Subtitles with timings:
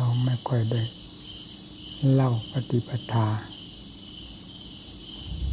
[0.00, 0.82] เราไม่ค่อยได้
[2.12, 3.26] เล่าปฏิปทา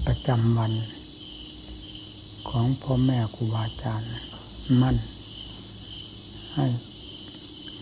[0.05, 0.73] ประจำวัน
[2.49, 4.09] ของพ่อแม่ครูบาอาจารย์
[4.81, 4.97] มั่น
[6.55, 6.65] ให้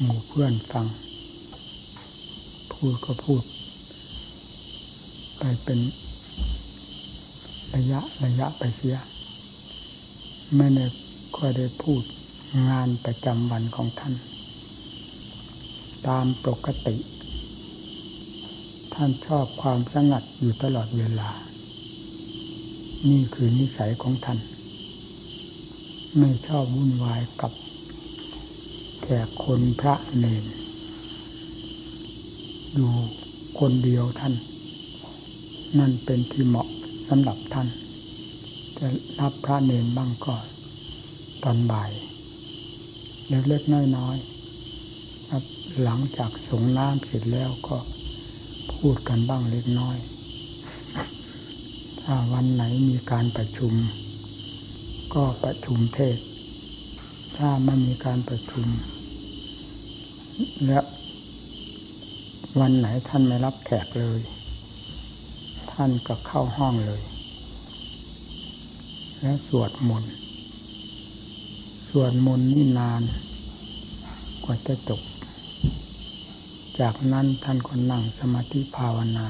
[0.01, 0.85] หมู่เพื่อนฟัง
[2.71, 3.43] พูดก็พูด
[5.37, 5.79] ไปเป็น
[7.75, 8.97] ระยะระยะไปเสีย
[10.55, 10.85] ไม่ได้
[11.37, 12.01] ค่อยได้พูด
[12.69, 14.15] งานประจำวันของท่าน
[16.07, 16.95] ตามปกติ
[18.93, 21.29] ท่านชอบความสงัดอยู่ตลอดเวลา
[23.09, 24.39] นี่คือนิสัยของท่าน
[26.19, 27.51] ไม่ชอบวุ่นวายกับ
[29.01, 30.45] แขกคนพระเนร
[32.73, 32.93] อยู่
[33.59, 34.33] คนเดียวท่าน
[35.79, 36.67] นั่นเป็นที่เหมาะ
[37.07, 37.67] สำหรับท่าน
[38.77, 38.87] จะ
[39.19, 40.35] รับพระเนรบ้างก็
[41.43, 41.91] ตอนบ่าย
[43.29, 44.32] เล็กๆน้อยๆ
[45.83, 47.77] หลังจากสงน้ำเสร็จแล้วก็
[48.73, 49.97] พูดกันบ้างเล็กน้อย
[52.01, 53.73] ถ้าวันไหนมีการประชุม
[55.13, 56.17] ก็ประชุมเทศ
[57.37, 58.67] ถ้าไม่มีการประชุม
[60.65, 60.79] และ
[62.59, 64.21] วันไหนท่านไม่รับแขกเลย
[65.71, 67.03] ท่านก็เข้าห้องเลย
[69.19, 70.13] แล้วสวดมนต์
[71.89, 73.01] สวดมนต์นี่นาน
[74.43, 75.01] กว่าจะจบ
[76.79, 79.27] จากนั้นท่านก็นั่งสมาธิภาวนา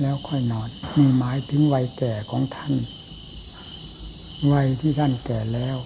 [0.00, 2.74] แล้วค่อยนอนนี่หมายถึงวัยแก่ของท่าน
[4.52, 5.76] วัยที่ท่านแก่แล้ว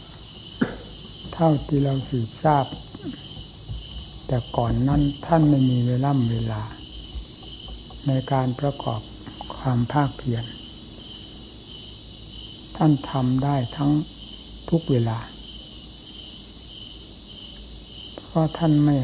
[1.33, 2.67] เท่าที่เราสืบทราบ
[4.27, 6.63] แต่ก่อนนั้นท่านไม่มีเวล่ำเวลา
[8.07, 9.01] ในการประกอบ
[9.57, 10.45] ความภาคเพียร
[12.77, 13.91] ท่านทำได้ทั้ง
[14.71, 15.19] ทุกเวลา
[18.35, 18.97] เพราะท่านไม่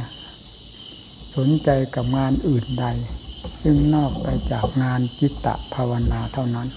[1.37, 2.87] สนใจกับงานอื่นใด
[3.62, 6.69] ซึ่งนอกไปจากงานจิตตภาวนาเท่านั้น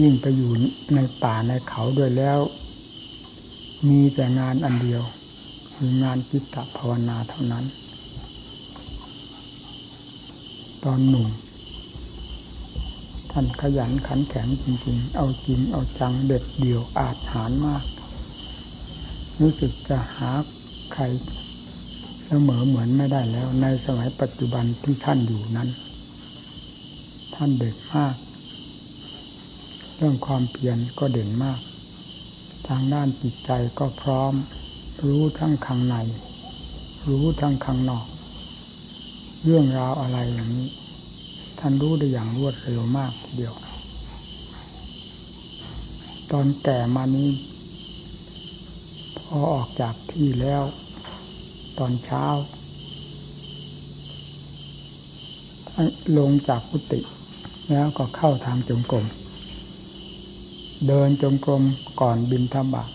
[0.00, 0.52] ยิ่งไปอยู่
[0.94, 2.38] ในป่าในเขาด้วยแล้ว
[3.88, 5.02] มีแต่งานอันเดียว
[5.74, 7.64] คืองานจิตตภาวนาเท่านั้น
[10.84, 11.28] ตอนหนุ่ม
[13.30, 17.84] ท่านขยันขันแข็งจริงๆ เอาจริงเอาจังเด็ดเดี่ยวอาจหารมาก
[19.40, 20.30] รู้สึกจะหา
[20.92, 21.04] ใคร
[22.26, 25.68] เสมอเหมือนไม่ได้แล้ว ในสมัยปัจจุบันที่ท่านอยู่นั้น
[27.34, 28.14] ท่านเด่นมาก
[29.96, 31.60] เรื่องความเพียรก็เด่นมาก
[32.68, 34.32] ทางด้านจิตใจก็พร้อม
[35.06, 35.96] รู้ทั้งข้างใน
[37.08, 38.06] รู้ทั้งข้างนอก
[39.44, 40.68] เรื่องราวอะไรอย่างนี้
[41.58, 43.54] ท่านรู้ได้อย่างรวดเร็วมากทีเดียว
[46.30, 47.28] ตอนแก่มานี้
[49.26, 50.62] พอออกจากที่แล้ว
[51.78, 52.24] ตอนเช้า
[56.18, 57.00] ลงจากกุฏิ
[57.70, 59.06] แล้วก็เข้าทางจงกรม
[60.86, 61.62] เดินจงกรม
[62.00, 62.90] ก่อนบินธบาต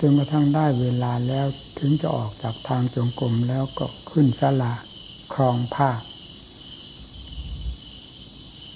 [0.00, 1.46] จนกระทั่งได้เวลาแล้ว
[1.78, 4.72] ถึงจะออกจากทางจงกรมแล้วก็ขึ้นศาลา
[5.34, 5.90] ครองผ้า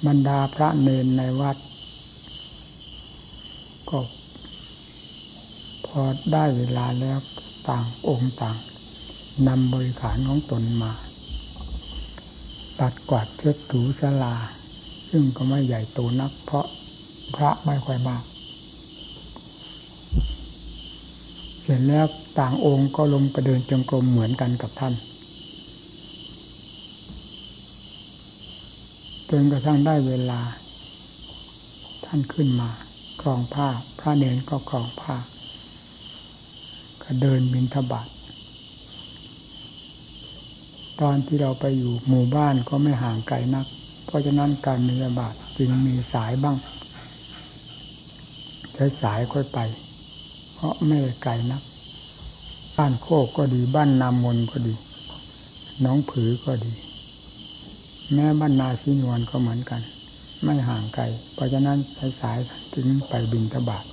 [0.06, 1.56] บรรดาพระเนนในวัด
[3.90, 3.98] ก็
[5.86, 6.00] พอ
[6.32, 7.18] ได้เวลาแล้ว
[7.68, 8.56] ต่างองค์ต่าง
[9.48, 10.92] นำบริขารของตนมา
[12.80, 14.34] ตัดกวาดเช็ดถูสลา
[15.10, 16.66] ซึ่งก็ไม่ใหญ่โตนัก เพราะ
[17.34, 18.24] พระไม่ค่อยมาก
[21.62, 22.06] เสร็จแล้ว
[22.38, 24.94] ต่างองค์ก็ลงประเดินจงกรมเหมือนกันกับท่าน
[29.30, 30.40] จนกระทั่งได้เวลา
[32.06, 32.70] ท่านขึ้นมา
[33.20, 33.68] ครองผ้า
[34.00, 35.16] พระเนนก็ครองผ้า
[37.02, 38.08] ก็เดินบินทบาท
[41.00, 43.66] ตอนที่เราไปอยู่หมู่บ้านก็ไม่ห่างไกลนัก
[44.06, 46.56] เพราะฉะนั้นการมีบาทจึงมีสายบ้าง
[48.74, 49.58] ใช้สายค่อยไป
[50.54, 51.62] เพราะไม่ไกลนัก
[52.76, 54.74] บ้านโคกก็ดีบ้านนามนก็ดี
[55.84, 56.72] น้องผือก็ดี
[58.14, 59.80] แม่บ้านนาซีนวนก็เหมือนกัน
[60.44, 61.04] ไม่ห่างไกล
[61.34, 62.38] เพราะฉะนั้นใช้สาย
[62.74, 63.84] ถึงไปบินทบาท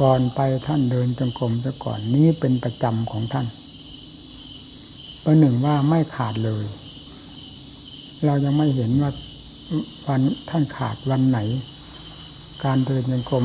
[0.00, 3.46] ก่อนไปท่านเดินจงกรมซะก่อนนี้เป็นประจำของท่าน
[5.24, 6.66] ประหนึ่งว่าไม่ขาดเลย
[8.24, 9.10] เรายังไม่เห็นว่า
[10.06, 11.38] วันท่านขาดวันไหน
[12.64, 13.44] การเดินจงกรม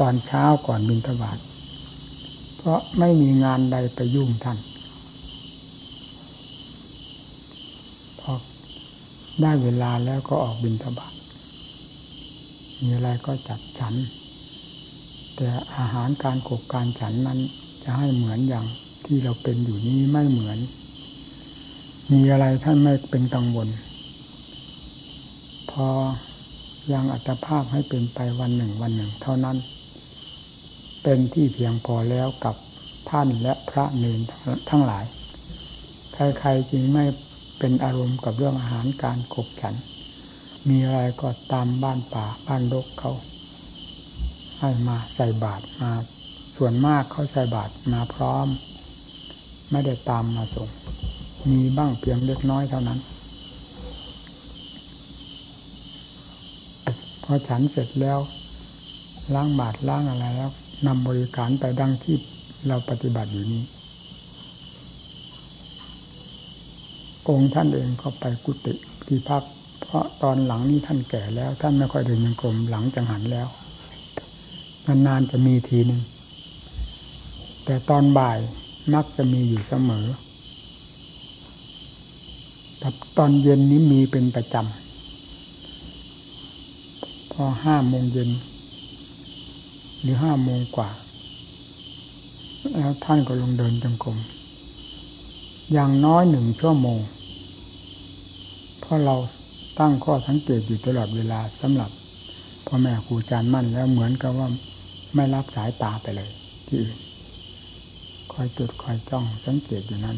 [0.00, 1.38] ตอนเช้าก่อนบินทบาท
[2.56, 4.58] เพราะไม่มีงานใดไปยุ่งท่าน
[8.20, 8.32] พอ
[9.40, 11.14] ได้เวลาแล้วก็ออกบินทบาท
[12.80, 13.94] มีอะไรก็จัดฉัน
[15.36, 17.38] แต่อาหารการกบการฉันนั้น
[17.82, 18.66] จะให้เหมือนอย่าง
[19.06, 20.58] ที่เราเป็นอยู่นี้ไม่เหมือน
[22.12, 23.68] มีอะไรท่านไม่เป็นกังวล
[25.70, 25.86] พอ
[26.92, 29.56] ยังอัตภาพให้เป็นไปวันหนึ่งวันหนึ่ง เท่านั้น
[31.02, 32.56] เป็นที่เพียงพอแล้วกับ
[33.10, 34.20] ท่านและพระเนร
[34.70, 35.04] ทั้งหลาย
[36.38, 37.04] ใครๆจึงไม่
[37.58, 39.74] เป็นอารมณ์กับเรื่องอาหารการขบฉัน
[40.68, 43.12] มีอะไรก็ตามบ้านป่าบ้านรกเขา
[44.60, 45.90] ให้มาใส่บาตรมา
[46.56, 48.46] ส่วนมากเขาใส่บาตรมาพร้อม
[49.70, 50.68] ไม่ได้ตามมาส่ง
[51.50, 52.98] มีบ้างเพียงเล็กน้อยเท่านั้น
[57.22, 58.18] พอฉันเสร็จแล้ว
[59.34, 60.50] ล้างบาตรล้างอะไรแล้ว
[60.86, 62.16] นำบริการไปดังที่
[62.68, 63.62] เราปฏิบัติอยู่นี้
[67.28, 68.74] องค์ท่านเองก็ไปกุฏิ
[69.06, 69.42] ที่พัก
[69.82, 73.48] เพราะตอนหลังนี้ท่านแก่แล้ว ท่านไม่ค่อยเดินยังกรมหลังจังหันแล้ว
[74.86, 76.00] นานๆจะมีทีหนึ่ง
[77.64, 78.38] แต่ตอนบ่าย
[78.94, 80.06] มักจะมีอยู่เสมอ
[82.78, 82.88] แต่
[83.18, 88.30] ตอนเย็นนี้มีเป็นประจำพอห้าโมงเย็น
[90.00, 90.90] หรือห้าโมงกว่า
[92.72, 94.16] แล้วท่านก็ลงเดินจงกรม
[95.72, 97.00] อย่างน้อยหนึ่งชั่วโมง
[98.80, 99.16] เพราะเรา
[99.80, 101.90] ตั้งข้อสังเกตอยู่ตลอดเวลาสำหรับ
[102.66, 104.48] พ่อแม่ครูอาจารย์มั่นแล้วเหมือนกับว่า
[105.14, 106.30] ไม่รับสายตาไปเลย
[106.66, 106.96] ที่อื่น
[108.32, 110.16] คอยจุดคอยจ้องสังเกตอยู่นั้น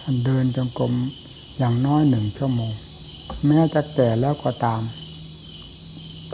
[0.00, 0.92] ท่านเดินจงกรม
[1.58, 2.72] อย่างน้อยหนึ่งชั่วโมง
[3.46, 4.82] แม้จะแก่แล้วก็ตาม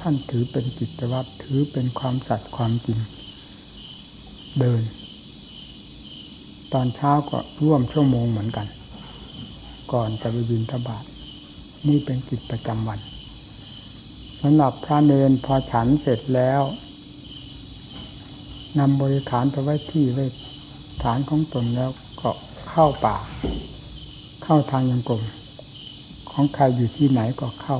[0.00, 2.98] ท่านถือเป็นกิจวัตรถือเป็นความสัตย์ความจริง
[4.60, 4.82] เดิน
[6.78, 8.66] ตอนเช้าก็ร่วมชั่วโมงเหมือนกัน
[9.92, 11.04] ก่อนจะไปบินทบาท
[11.88, 13.00] นี่เป็นกิจประจำวัน
[14.40, 16.62] สำหรับพระเนนพอฉันเสร็จแล้ว
[18.78, 20.24] นำบริขารไปไว้ที่ไว้
[21.02, 21.90] ฐานของตนแล้ว
[22.20, 22.30] ก็
[22.68, 23.16] เข้าป่า
[24.44, 25.22] เข้าทางยังกลม
[26.30, 27.78] ของใครอยู่ที่ไหนก็เข้า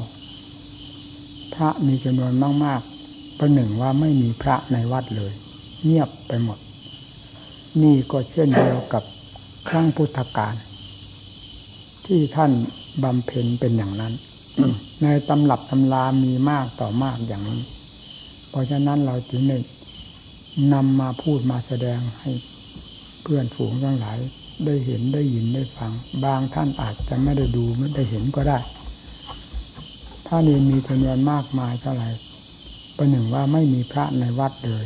[1.54, 2.32] พระมีจำนวน
[2.64, 5.32] มาก ๆ ประหนึ่งว่าไม่มีพระในวัดเลย
[5.84, 6.58] เงียบไปหมด
[7.82, 9.04] นี่ก็เช่นเดียวกับ
[9.68, 10.54] ครั้งพุทธกาล
[12.06, 12.52] ที่ท่าน
[13.02, 14.12] บำเพ็ญเป็นอย่างนั้น
[15.02, 17.62] ในตำรับตำรามีมากต่อมากอย่างนี้
[18.50, 19.58] เพราะฉะนั้นเราจึงได้
[20.72, 22.30] นำมาพูดมาแสดงให้
[23.22, 24.18] เพื่อนฝูงทั้งหลาย
[24.66, 25.92] ได้เห็นได้ยินได้ฟัง
[26.24, 28.58] บางท่านอาจจะไม่ได้ดูไม่ได้เห็นก็ได้
[30.26, 32.08] ถ้านี่มีจำนวนมากมายเท่าไหร่
[32.96, 34.84] ประหนึ่งว่าไม่มีพระในวัดเลย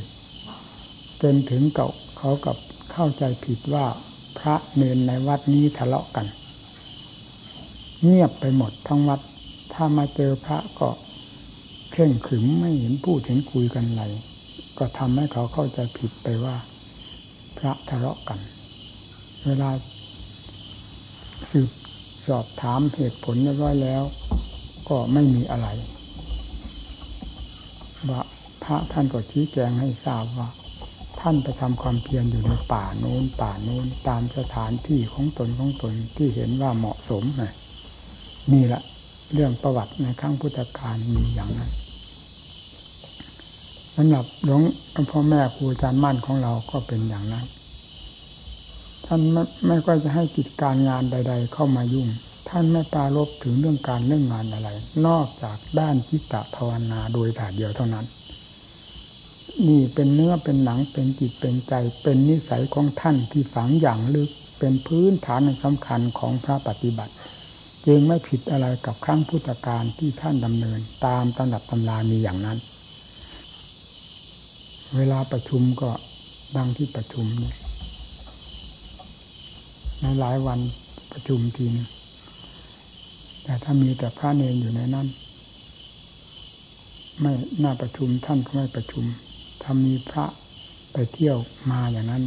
[1.22, 1.88] จนถึงเก่า
[2.18, 2.56] เขากับ
[2.92, 3.86] เข้าใจผิดว่า
[4.38, 6.26] พระเนนในวัดนี้ทะเลาะกัน
[8.04, 9.20] เงียบไปหมดทั้งวัด
[9.72, 10.88] ถ้ามาเจอพระก็
[11.92, 14.02] เข่งขึมไม่เห็นพูดเห็นคุยกันไร
[14.78, 16.56] ก็ทำให้เขาเข้าใจผิดไปว่า
[17.58, 18.38] พระทะเลาะกัน
[19.44, 19.70] เวลา
[21.50, 21.70] สืบ
[22.26, 24.02] สอบถามเหตุผลเรียบร้อยแล้ว
[24.88, 25.68] ก็ไม่มีอะไร
[28.10, 28.22] ว่า
[28.64, 30.48] พระท่านก็ชี้แจงให้ทราบว่า
[31.20, 37.44] ท่านไปทำความเพียรอยู่ในป่าโน้นป่าโน้นตามสถานที่ของตนของตนที่เห็นว่าเหมาะสมไง
[38.52, 38.82] นี่แหละ
[39.34, 41.70] เรื่องประวัติในครั้งพุทธกาลมีอย่างนั้น
[43.94, 44.62] สำหรับหลวง
[45.10, 47.46] พ่อแม่ครูอาจารย์มั่นของเราก็เป็นอย่างนั้น
[49.06, 52.08] ท่านไม่ไม่ก็จะให้กิจการงานใด ๆ เข้ามายุ่ง
[52.48, 54.68] ท่านไม่ปารบถึงเรื่องการเรื่องงานอะไร
[55.06, 58.06] นอกจากด้านจิตตภาวนาโดยถ่าเดียวเท่านั้น
[59.68, 67.12] นี่เป็นเนื้อเป็นหนังเป็นจิตเป็นใจ เป็นนิสัยของท่านที่ฝังอย่างลึกเป็นพื้นฐานสำคัญของพระปฏิบัติ
[67.86, 72.58] จึงไม่ผิดอะไรกับครั้งพุทธกาลที่ท่านดำเนิน ตามตำรับตำรามีอย่างนั้น
[74.96, 75.90] เวลาประชุมก็
[76.56, 77.56] ดังที่ประชุมเนี่ย
[80.00, 80.60] ในหลายวัน
[81.12, 81.88] ประชุมทีนึง
[83.42, 85.06] แต่ถ้ามีแต่พระเนรอยู่ในนั้น
[87.20, 89.04] ไม่น่าประชุมท่านก็ไม่ประชุม
[89.62, 90.24] ถ้ามีพระ
[90.92, 91.38] ไปเที่ยว
[91.70, 92.24] มาอย่างนั้น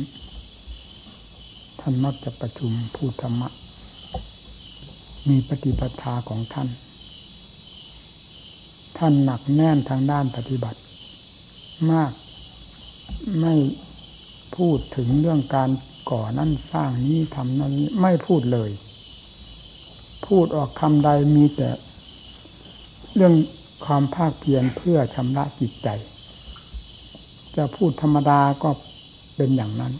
[1.80, 3.50] ท่านมักจะประชุมพูดธรรมะ
[5.28, 6.70] มีปฏิปทาของท่าน
[8.98, 10.80] ท่านหนักแน่นทางด้านปฏิบัติ
[11.92, 12.12] มาก
[13.42, 13.56] ไม่
[14.56, 15.70] พูดถึงเรื่องการ
[16.10, 18.72] ก่อนั่นสร้างนี้ทำนั้นนี้ไม่พูดเลย
[20.28, 21.70] พูดออกคำใดมีแต่
[23.16, 23.34] เรื่อง
[23.86, 25.88] ความภาคเพียรเพื่อชำระจิตใจ
[27.58, 28.70] จะพูดธรรมดาก็
[29.36, 29.94] เป็นอย่างนั้น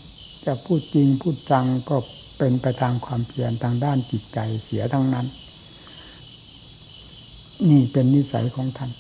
[0.46, 1.96] จะพูดจริงพูดจังก็
[2.38, 5.28] เป็นไปทางความเพียรทางด้านจิตใจเสียทั้งนั้น
[7.70, 8.92] นี่เป็นนิสัยของท่าน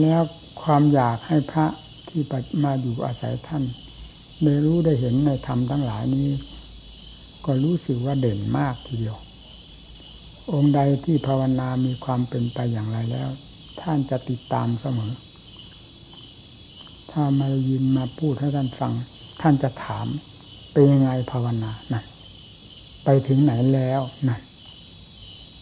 [0.00, 0.22] แล้ว
[0.62, 1.66] ความอยากให้พระ
[2.08, 2.22] ที่
[2.64, 3.64] มาอยู่อาศัยท่าน
[4.42, 6.28] ได้รู้ได้เห็นในธรรมทั้งหลายนี้
[7.44, 9.16] ก็รู้สึกว่าเด่นมากทีเดียว
[10.52, 13.28] องค์ใดที่ภาวนามีความเป็นไปอย่างไรแล้ว
[13.80, 15.12] ท่านจะติดตามเสมอ
[17.12, 18.92] ถ้ามายินมาพูดให้ท่านฟัง
[19.40, 20.06] ท่านจะถาม
[20.72, 22.04] เป็นยังไงภาวนานั่น
[23.04, 24.40] ไปถึงไหนแล้วนั่น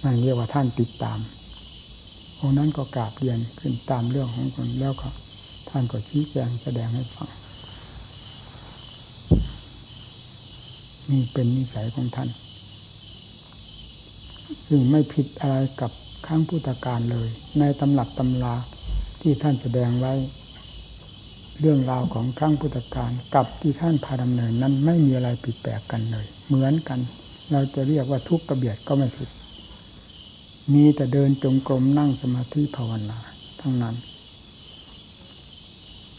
[0.04, 1.18] นั่นเรียกว่าท่านติดตาม
[2.44, 5.08] องนั้นก็กราบเรียนขึ้นตามเรื่องของคนแล้วก็
[5.68, 7.28] ท่านก็ชี้แจงแสดงให้ฟัง
[11.10, 12.28] นี่เป็นนิสัยของท่าน
[14.66, 15.92] ซึ่งไม่ผิดอะไรกับ
[16.26, 17.28] ข้างพุทธการเลย
[17.58, 18.54] ในตำหลักตำลา
[19.20, 20.12] ที่ท่านแสดงไว้
[21.60, 27.00] เรื่องราวของข้งพุทธการกับที่ท่านพาดำเนินนั้นไม่มีอะไรผิดแปลกกันเลย เหมือนกัน
[27.52, 29.28] เราจะเรียกว่าทุกข์กระเบียดก็ไม่ผิด
[30.74, 33.18] มีแต่เดินจงกรมนั่งสมาธิภาวนา
[33.60, 33.96] ทั้งนั้น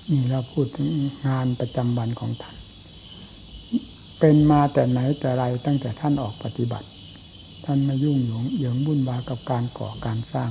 [0.10, 0.88] นี่เราพูดถึง
[1.28, 2.56] งานประจำวันของท่าน
[4.20, 6.88] เป็นมาแต่ไหนแต่ไรตั้งแต่ท่านออกปฏิบัติ
[7.66, 10.50] ท่านม่ยุ่งหยงเหยิงบุ่นวากับการก่อการสร้าง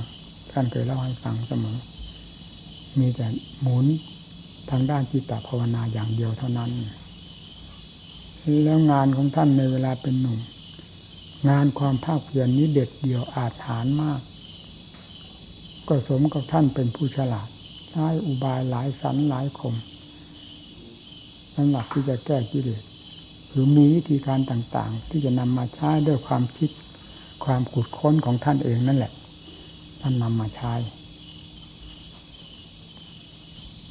[0.51, 1.77] ท่านเคยเล่าให้ฟังเสมอ
[2.99, 3.25] มีแต่
[3.61, 3.85] หมุน
[4.71, 6.71] ทางด้านจิตตภาวนาอย่างเดียวเท่านั้น
[8.63, 10.39] แล้วงานของท่านในเวลาเป็นหนุ่ม
[11.49, 14.21] งานความภาคเพียรนนี้เด็ดเดี่ยวอาถรรพ์มาก
[15.87, 17.49] ก็สมกับท่านเป็นผู้ฉลาด
[17.89, 19.75] ใช้อุบายหลายสันหลายคม
[21.55, 22.83] สำหรับที่จะแก้กิเลส
[23.49, 26.69] หรือมีวิธีการต่างๆ ที่จะนำมาใช้ด้วยความคิด
[27.45, 29.13] ความขุดค้นของท่านเองนั่นแหละ
[30.01, 30.73] ท่านนำมาใช้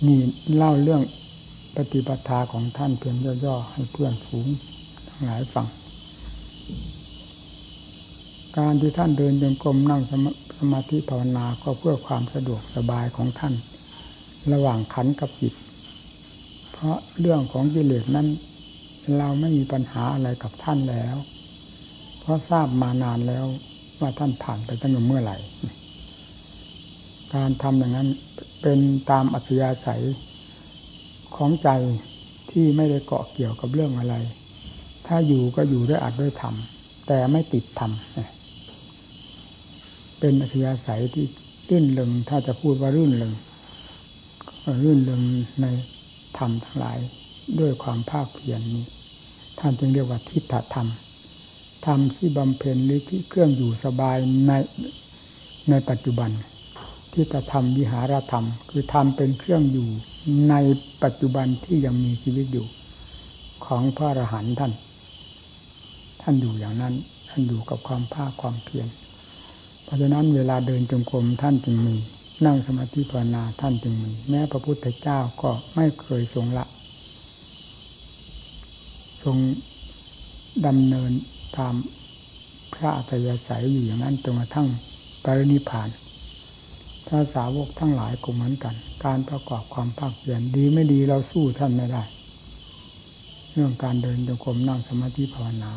[0.07, 0.19] นี่
[0.57, 1.03] เล่าเรื่อง
[1.75, 4.49] ปฏิปทาของท่านเพียงย่อๆให้เพื่อนฝูง
[5.09, 5.67] ทั้งหลายฟัง
[8.59, 10.03] การที่ท่านเดินจงกรมนั่ง
[10.59, 13.55] สมาธิภาวนาก็เพื่อความสะดวกสบายของท่าน
[14.53, 15.55] ระหว่างขันกับจิต
[16.73, 18.29] เพราะเรื่องของกิเลสนั้น
[19.19, 21.17] เราไม่มีปัญหาอะไรกับท่านแล้ว
[22.21, 23.45] เพราะทราบมานานแล้ว
[24.01, 25.37] ว่าท่านผ่านไปตั้งแต่เมื่อไหร่
[27.35, 28.09] การทำอย่างนั้น
[28.63, 28.79] เป็น
[29.11, 30.03] ตามอัธยาศัย
[31.37, 31.69] ของใจ
[32.51, 34.15] ที่ไม่ได้เกาะเกี่ยวกับเรื่องอะไร
[35.07, 36.55] ถ้าอยู่ก็อยู่ด้วยอัดด้วยธรรม
[37.07, 37.93] แต่ไม่ติดธรรม
[40.21, 41.27] เป็นอัธยาศัยที่
[41.69, 43.35] รื่นเริงถ้าจะพูดว่ารื่นเริง
[44.83, 45.23] รื่นเริง
[45.63, 45.67] ใน
[46.39, 46.99] ธรรมทั้งหลาย
[47.61, 48.85] ด้วยความภาคเพียรนี้
[49.59, 50.89] ท่านจึงเรียกว่าทิฏฐธรรม
[51.87, 54.53] ธรรมที่บำเพ็ญหรือที่เครื่องอยู่สบายใน
[55.71, 56.31] ในปัจจุบัน
[57.15, 59.89] ทิฏฐธรรมวิหารธรรม คือธรรมเป็นเครื่องอยู่
[60.51, 60.55] ใน
[61.03, 62.67] ปัจจุบันที่ยังมีชีวิตอยู่
[63.67, 64.73] ของพระอรหันต์ท่าน
[66.23, 66.95] ท่านอยู่อย่างนั้น
[67.29, 68.89] ท่านอยู่กับความภาคความเพียร
[69.85, 71.97] เพราะฉะนั้นเวลาเดินจงกรมท่านจึงมี
[72.47, 76.65] นั่งสมาธิภาวนาท่านจึงมี แม้พระพุทธเจ้าก็ไม่เคยทรงละ
[79.23, 79.37] ทรง
[80.67, 81.11] ดำเนิน
[81.57, 81.75] ตาม
[82.75, 84.69] พระอัตยาศัยอยู่อย่างนั้นจนกระทั่ง
[85.25, 85.89] ปรินิพาน
[87.13, 88.75] ถ้าสาวกทั้งหลายก็เหมือนกัน
[89.05, 92.03] การประกอบความภาคเพียรดีไม่ดีเราสู้ท่านไม่ได้
[93.53, 95.73] เรื่องการเดินจงกรมนั่งสมาธิภาวนา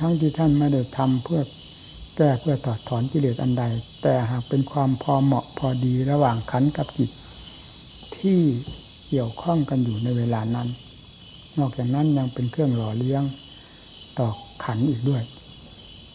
[0.00, 1.42] ทั้งที่ท่านไม่ได้ทำเพื่อ
[2.16, 3.64] แก้เพื่อถอดถอนกิเลสอันใด
[4.02, 7.10] แต่หากเป็นความพอเหมาะพอดีระหว่างขันกับจิต
[8.16, 8.40] ที่
[9.08, 10.68] เกี่ยวข้องกันอยู่ในเวลานั้น
[11.58, 13.22] นอกจากนั้นยังเป็นเครื่องหล่อเลี้ยง
[14.18, 14.28] ต่อ
[14.64, 15.22] ขันอีกด้วย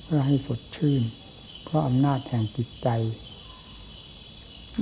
[0.04, 1.02] เพื่อให้สดชื่น
[1.64, 2.90] เพราะอำนาจแห่งจิตใจ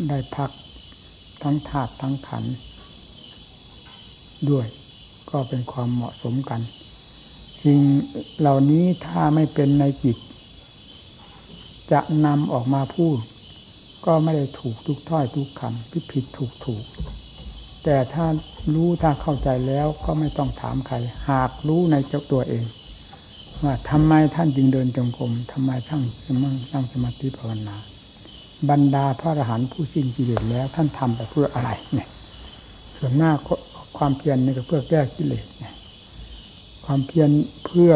[0.09, 0.51] ได้พัก
[1.43, 2.43] ทั้งธาตุทั้งขัน
[4.49, 4.67] ด้วย
[5.29, 6.61] ก็เป็นความเหมาะสมกัน
[7.63, 7.79] สิ่ง
[8.39, 10.17] เหล่านี้ถ้าไม่เป็นในจิต
[11.91, 13.17] จะนำออกมาพูด
[14.05, 16.83] ก็ไม่ได้ถูกทุกถ้อยทุกคำผิดผิดถูกถูก
[17.83, 18.25] แต่ถ้า
[18.73, 20.95] รู้ถ้าเข้าใจแล้วก็ไม่ต้องถามใคร
[21.29, 22.65] หากรู้ในเจ้าตัวเอง
[23.63, 26.01] ว่าทำไมท่านจึงเดินจงกรมทำไมท่าน
[26.43, 27.77] มั่งนั่งสมาธิภาวนา
[28.69, 32.09] บรรดาพระอรหันต์ผู้สิ้นกิเลสแล้ว ท่านทำไปเพื่ออะไรเนี่ย
[32.97, 33.31] ส่วนหน้า
[33.97, 35.73] ความเพียรนี่ก็เพื่อแก้กิเลสเนี่ย
[36.85, 37.29] ความเพียร
[37.65, 37.91] เพื่อ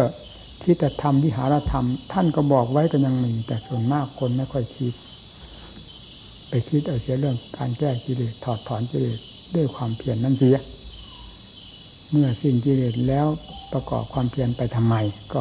[0.63, 4.93] ที่จะทำวิหารธรรม ท่านก็บอกไว้ก็ยังมี แต่ส่วนมากคนไม่ค่อยคิด
[6.49, 9.19] ไปคิดเอาเสียเรื่องการแก้กิเลสถอดถอนกิเลส
[9.55, 10.57] ด้วยความเพียรนนั้นเสีย
[12.11, 13.27] เมื่อสิ้นกิเลสแล้ว
[13.73, 14.95] ประกอบความเพียรไปทำไม
[15.33, 15.39] ก็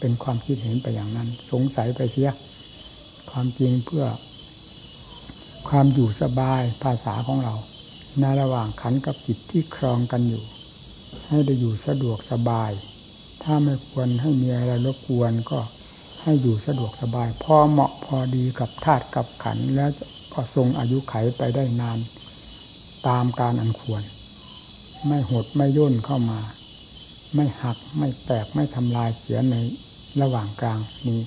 [0.00, 2.28] เป็นความคิดเห็นไปอย่างนั้น สงสัยไปเสีย
[3.30, 4.04] ความจริงเพื่อ
[5.68, 7.54] ความอยู่สบายภาษาของเรา
[8.20, 10.44] ในระหว่างขันกับจิตที่ครองกันอยู่
[11.26, 12.70] ให้ได้อยู่สะดวกสบาย
[13.42, 15.58] ถ้าไม่ควรให้มีอะไรรบกวนก็
[16.22, 19.90] ให้อยู่สะดวกสบาย พอเหมาะพอดีกับธาตุกับขันแล้ว
[20.32, 21.98] ก็ทรงอายุไขไปได้นาน
[23.08, 24.02] ตามการอันควร
[25.06, 26.40] ไม่หดไม่ย่นเข้ามา
[27.34, 29.56] ไม่หักไม่แตกไม่ทำลายเสียใน
[30.22, 31.20] ระหว่างกลางนี้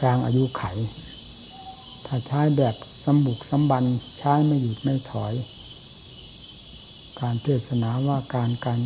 [0.00, 0.64] กลางอายุไข
[2.06, 3.84] ถ้าใช้แบบ สมบุกสมบัน
[4.18, 5.32] ใช้ไม่หยุดไม่ถอย
[7.20, 8.80] การเทศนาว่าการการ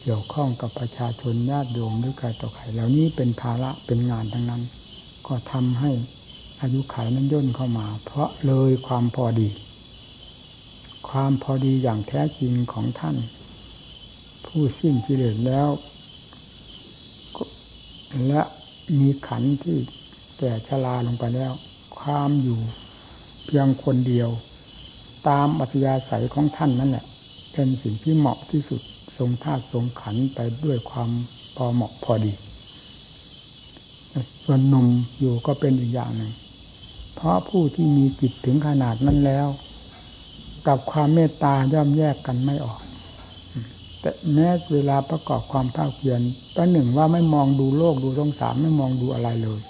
[0.00, 4.62] เกี่ยวข้องกับประชาชนญาติโยมหรือใครต่อใครเหล่านี้เป็นภาระเป็นงานทั้งนั้น
[5.26, 5.90] ก็ทำให้
[6.60, 9.48] อายุขัยนั้นย่นเข้ามา เพราะเลยความพอดี
[11.08, 13.16] ความพอดีอย่างแท้จริงของท่าน
[14.46, 15.68] ผู้สิ้นกิเลสแล้ว
[18.26, 18.42] และ
[18.98, 19.76] มีขันที่
[20.38, 21.52] แก่ชราลงไปแล้ว
[21.98, 22.60] ความอยู่
[23.46, 24.28] เพียงคนเดียว
[25.28, 27.06] ตามอัธยาศัยของท่านนั่นแหละ
[27.52, 28.80] เป็นสิ่งที่เหมาะที่สุด
[29.18, 31.10] ทรงธาทรงขันไปด้วยความ
[31.56, 32.32] พอเหมาะพอดี
[34.44, 34.86] ส่วนนม
[35.18, 36.32] อยู่ก็เป็นอีกอย่างหนึ่ง
[37.14, 39.48] เพราะผู้ที่มีจิตถึงขนาดนั้นแล้ว
[40.66, 42.80] กับความเมตตาย่อมแยกกันไม่ออก
[44.00, 46.20] แต่แม้เวลาประกอบความภาคเพียร
[46.54, 49.60] ประหนึ่งว่าไม่มองดูโลกดูสงสารไม่มองดูอะไรเลย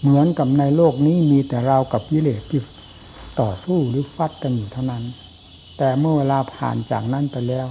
[0.00, 2.60] เหมือนกับในโลกนี้มีแต่เรากับกิเลสที่
[3.40, 5.04] ต่อสู้หรือฟัดกันอยู่เท่านั้น
[5.78, 7.66] แต่เมื่อเวลาผ่านจากนั้นไปแล้ว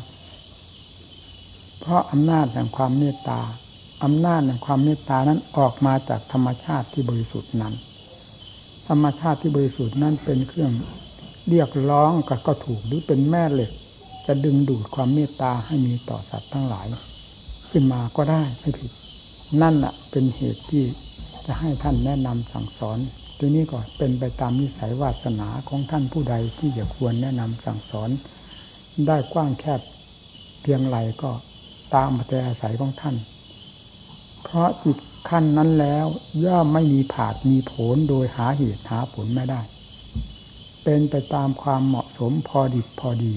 [1.79, 3.41] เพราะอำนาจแห่งความเมตตา
[4.03, 7.73] อำนาจแห่งความเมตตานั้นออกมาจากธรรมชาติที่บริสุทธิ์นั้น
[8.87, 10.71] ธรรมชาติที่บริสุทธิ์นั้นเป็นเครื่อง
[11.49, 13.71] เรียกร้องก็ก็ถูกหรือเป็นแม่เหล็ก
[14.25, 16.85] จะดึงดูดความเมตตาให้มีต่อสัตว์ทั้งหลาย
[17.69, 18.91] ขึ้นมาก็ได้ไม่ผิด
[19.61, 20.83] นั่นแหละเป็นเหตุที่
[21.51, 22.99] จะให้ท่านแนะนำสั่งสอน
[23.39, 28.09] ทีนี้ก็เป็นไปตามนิสัยวาสนาของท่านผู้ใดที่จะควรแนะนำสั่งสอน
[29.07, 29.81] ได้กว้างแคบ
[30.61, 31.31] เพียงไรก็
[31.93, 33.15] ตามอัธยาศัยของท่าน
[34.43, 34.97] เพราะจิต
[35.29, 36.05] ขั้นนั้นแล้ว
[36.45, 39.61] ย่อมไม่มีผาดมีผลโดยหาเหตุหาผลไม่ได้
[40.83, 43.33] เป็นไปตามความเหมาะสมพอดิบพอดี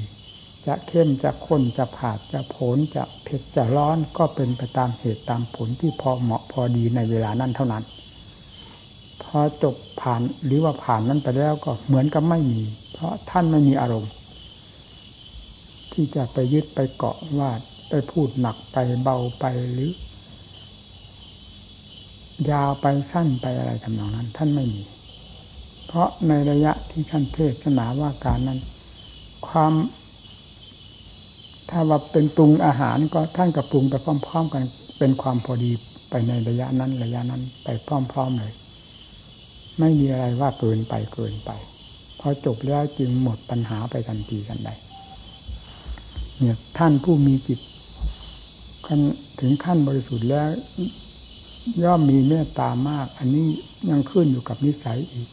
[0.66, 7.84] จะเข้มจะข้นจะผาดจะผลจะเผ็ดจะร้อนก็เป็นไปตามเหตุตามผลที่พอเหมาะพอดีในเวลานั้นเท่านั้น
[9.38, 14.12] อจบผ่านหรือว่าผ่านนั้นไปแล้วก็เหมือนกับไม่มี เพราะท่านไม่มีอารมณ์
[15.92, 17.50] ที่จะไปยึดไปเกาะว่า
[17.88, 19.90] ไปพูดหนักไปเบาไปหรือ
[22.50, 24.82] ยาวไปสั้นไปอะไรทำนองนั้น ท่านไม่มี
[25.86, 28.60] เพราะในระยะที่ท่านเทศนาว่าการนั้น
[29.48, 29.72] ความ
[31.70, 34.62] ถ้าว่าเป็นปรุงอาหารก็ท่านกับปรุงไปพร้อม ๆ กัน
[34.98, 35.70] เป็นความพอดี
[36.10, 38.52] ไปในระยะนั้น ระยะนั้น ไปพร้อม ๆ เลย
[39.78, 41.50] ไม่มีอะไรว่าเกินไปเกินไป
[42.20, 44.70] พอจบแล้วจึงหมดปัญหาไปทันทีกันใด
[46.38, 47.60] เนี่ยท่านผู้มีจิต
[49.40, 50.48] ถึงขั้นบริสุทธิ์แล้ว
[51.84, 53.46] ย่อมมีเมตตามาก อันนี้
[53.90, 55.28] ยังขึ้นอยู่กับนิสัยอีก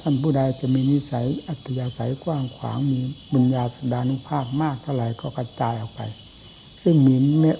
[0.00, 3.00] ท่านผู้ใดจะมีนิสัยอัตยาศัยกว้างขวางมี
[3.32, 6.02] บุญญาสดานุภาพมากเท่าไหร่ก็กระจายออกไป
[6.82, 7.14] ซึ่งมี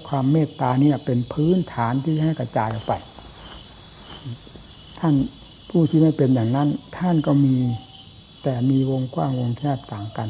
[0.09, 2.95] ความเมตตาเนี่ยเป็นพื้นฐานที่ให้กระจายออกไป
[4.99, 5.15] ท่าน
[5.71, 7.57] ผู้ที่ไม่เป็นอย่างนั้น ท่านก็มี
[8.43, 10.29] แต่มีวงกว้างวงแคบต่างกัน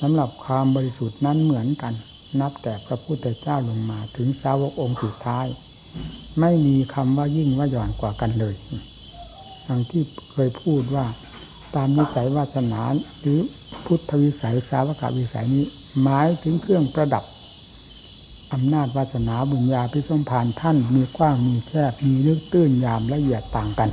[0.00, 1.94] สำหรับความบริสุทธิ์นั้นเหมือนกัน
[2.40, 5.46] นับแต่พระพุทธเจ้าลงมาถึงสาวกองค์สุดท้าย
[6.40, 8.54] ไม่มีคำว่ายิ่งว่าหย่อนกว่ากันเลย
[9.64, 11.06] อย่างที่เคยพูดว่า
[11.74, 12.80] ตามนิสัยวาสนา
[13.20, 13.40] หรือ
[13.86, 15.64] พุทธวิสัยสาวกวิสัยนี้
[16.02, 17.24] หมายถึงเครื่องประดับ
[18.52, 23.90] อำนาจวาสนาบุญญาพิสมผานท่านมีกว้างมีแคบมีลึกตื้นยามละเอียดต่างกัน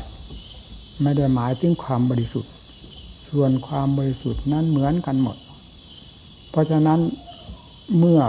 [1.01, 2.51] ไม่ได้หมายถึงความบริสุทธิ์
[3.29, 5.38] ส่วนความบริสุทธิ์นั้นเหมือนกันหมด
[6.49, 6.99] เพราะฉะนั้น
[7.99, 8.21] เมื่อ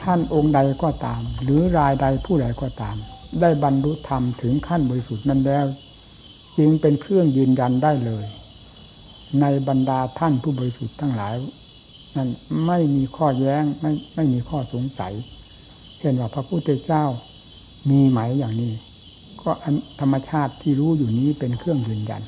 [0.00, 2.96] ท่านองค์ใดก็ตาม หรือรายใดผู้ใดก็ตาม
[3.40, 5.66] ได้บรรลุธรรมถึงขั้นบริสุทธิ์นั้นแล้ว
[6.58, 8.24] จึงเป็นเครื่องยืนยันได้เลย
[9.40, 11.34] ในบรรดาท่านผู้บริสุทธิ์ทั้งหลาย
[12.16, 12.28] นั้น
[12.66, 15.12] ไม่มีข้อแย้งไม่ไม่มีข้อสงสัย
[15.98, 17.04] เช่นว่าพระพุทธเจ้า
[17.90, 18.72] มีไหมอย่างนี้
[19.44, 19.52] ก็
[20.00, 22.22] ธรรมชาติที่รู้อยู่นี้เป็นเครื่องยืนยัน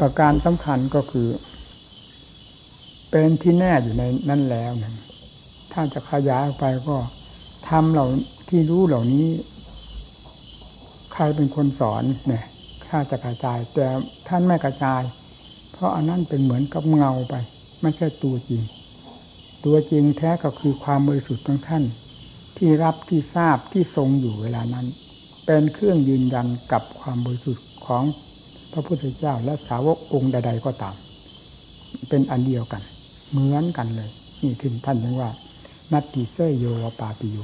[0.00, 1.28] ประการสำคัญก็คือ
[3.10, 5.06] เป็นที่แน่อยู่ในนั้นแล้วนะ
[5.72, 6.96] ถ้าจะขยายออกไปก็
[7.68, 8.06] ทำเหล่า
[8.48, 9.26] ที่รู้เหล่านี้
[11.12, 12.44] ใครเป็นคนสอนเนี่ย
[12.86, 13.86] ถ้าจะกระจาย แต่
[14.28, 15.02] ท่านไม่กระจาย
[15.72, 17.34] เพราะอันนั้นเป็นเหมือนกับเงาไป
[17.82, 18.62] ไม่ใช่ตัวจริง
[19.64, 21.84] ตัวจริงแท้ก็คือความบริสุทธิ์ของท่าน
[22.56, 24.86] ที่รับที่ทราบที่ทรงอยู่เวลานั้น
[25.52, 28.04] เป็นเครื่องยืนยันกับความบริสุทธิ์ของ
[28.72, 30.94] พระพุทธเจ้าและสาวกองค์ใด ๆ ก็ตาม
[32.08, 32.82] เป็นอันเดียวกัน
[33.30, 34.10] เหมือนกันเลย
[34.42, 35.30] นี่ถึงท่านยังว่า
[35.92, 37.38] นัตติเซโยวปาปิโย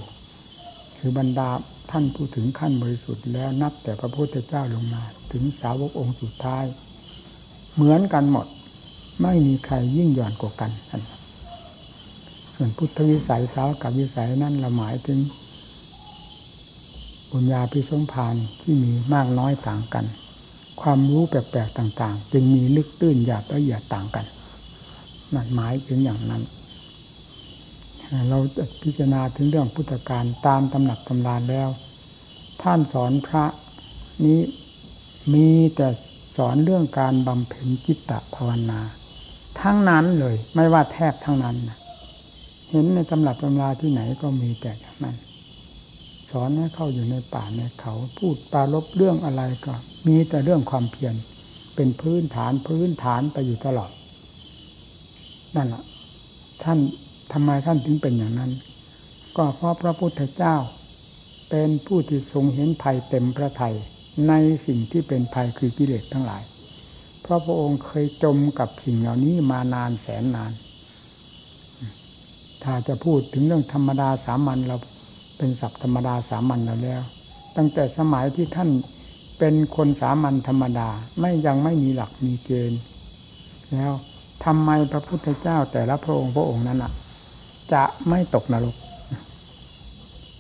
[0.99, 1.49] คือบรรดา
[1.91, 6.65] ท่านผู้ถึงขั้นบริสุทธิ์แล้วนับแต่พระพุทธเจ้าลงมา ถึงสาวกองค์สุดท้าย
[7.75, 8.47] เหมือนกันหมด
[9.23, 10.71] ไม่มีใครยิ่งหย่อนกว่ากัน
[12.55, 15.21] ส่วนพุทธวิสัยสาวกับวิสัยนั่นละหมายถึง
[17.31, 20.05] บุญญาพิสมพานที่มีมากน้อยต่างกัน
[20.81, 24.27] ความรู้แปลกๆต่าง ๆ จึงมีลึกตื้นหยาบละเอียดต่างกัน
[25.35, 26.43] นั่นหมายถึงอย่างนั้น
[28.29, 28.39] เรา
[28.83, 31.69] พิจารณาถึงเรื่องพุทธการตามตำหนักตำรานแล้ว
[32.63, 33.45] ท่านสอนพระ
[34.25, 34.41] นี้
[35.35, 35.89] มีแต่
[36.37, 38.81] สอนเรื่องการบำเพ็ญจิตตภาวนา
[39.61, 41.57] ทั้งนั้นเลย ไม่ว่าแทบทั้งนั้น
[42.71, 45.17] เห็นในตำหรับตำราที่ไหนก็มีแต่อย่างนั้น
[46.31, 49.75] สอนให้เข้าอยู่ในป่าในเขา พูดปาลบเรื่องอะไรก็
[50.07, 51.15] มีแต่เรื่องความเพียร
[51.75, 53.91] เป็นพื้นฐานพื้นฐานไปอยู่ตลอด
[55.57, 55.85] นั่นแหละ
[56.63, 56.79] ท่าน
[57.33, 58.53] ทำไมท่านถึงเป็นอย่างนั้น
[59.37, 60.57] ก็เพราะพระพุทธเจ้า
[61.51, 63.77] เป็นผู้ที่ทรงเห็นภัยเต็มพระทัย
[64.29, 64.33] ใน
[64.67, 66.43] สิ่งที่เป็นภัยคือกิเลสทั้งหลาย
[67.23, 70.53] เพราะพระองค์เคยจมกับสิ่งเหล่านี้มานานแสนนาน
[72.63, 74.77] ถ้าจะพูดถึงเรื่องธรรมดาสามัญเรา
[75.39, 77.03] เป็นศัพท์ธรรมดาสามัญเราแล้ว
[77.57, 78.71] ตั้งแต่สมัยที่ท่าน
[79.39, 80.89] เป็นคนสามัญธรรมดา
[81.21, 82.81] ไม่ยังไม่มีหลักมีเกณฑ์
[83.73, 83.93] แล้ว
[84.45, 86.93] ทำไมพระพุทธเจ้าแต่ละพระองค์พระองค์นั้นอะ
[87.73, 88.77] จะไม่ตกนรก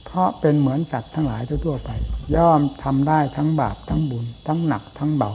[0.04, 1.90] เพราะเป็นเหมือนสัตว์ทั้งหลายทั่วไป
[2.36, 5.32] ย่อมทำได้ทั้งบาปทั้งบุญ ทั้งหนักทั้งเบา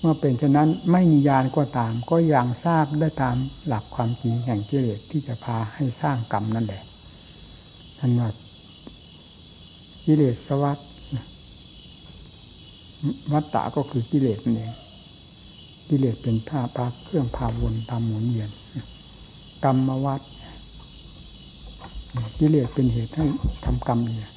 [0.00, 6.82] เมื่อเป็นเช่นนั้นไม่มียานก็ตาม ก็ยังทราบได้ตามหลักความจริงแห่งกิเลสที่จะพาให้สร้างกรรมนั่นแหละ
[8.04, 8.30] ท่านว่า
[10.04, 10.78] กิเลสสวัสด
[13.32, 14.72] วัตตะก็คือกิเลสนั่นเอง
[15.88, 18.50] กิเลสเป็นผ้าปาเครื่องพาวนตามหมุนเวียน
[19.64, 20.20] กรรมวัด
[22.38, 23.26] กิเลสเป็นเหตุให้
[23.64, 24.32] ทำกรรมเนี่ย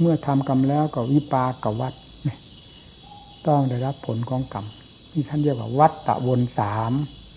[0.00, 1.94] เมื่อทำกรรมแล้วก็วิปากวัด
[3.46, 4.66] ต้องได้รับผลของกรรม
[5.10, 6.92] ที่ท่านเรียกว่าวัดตะวนสาม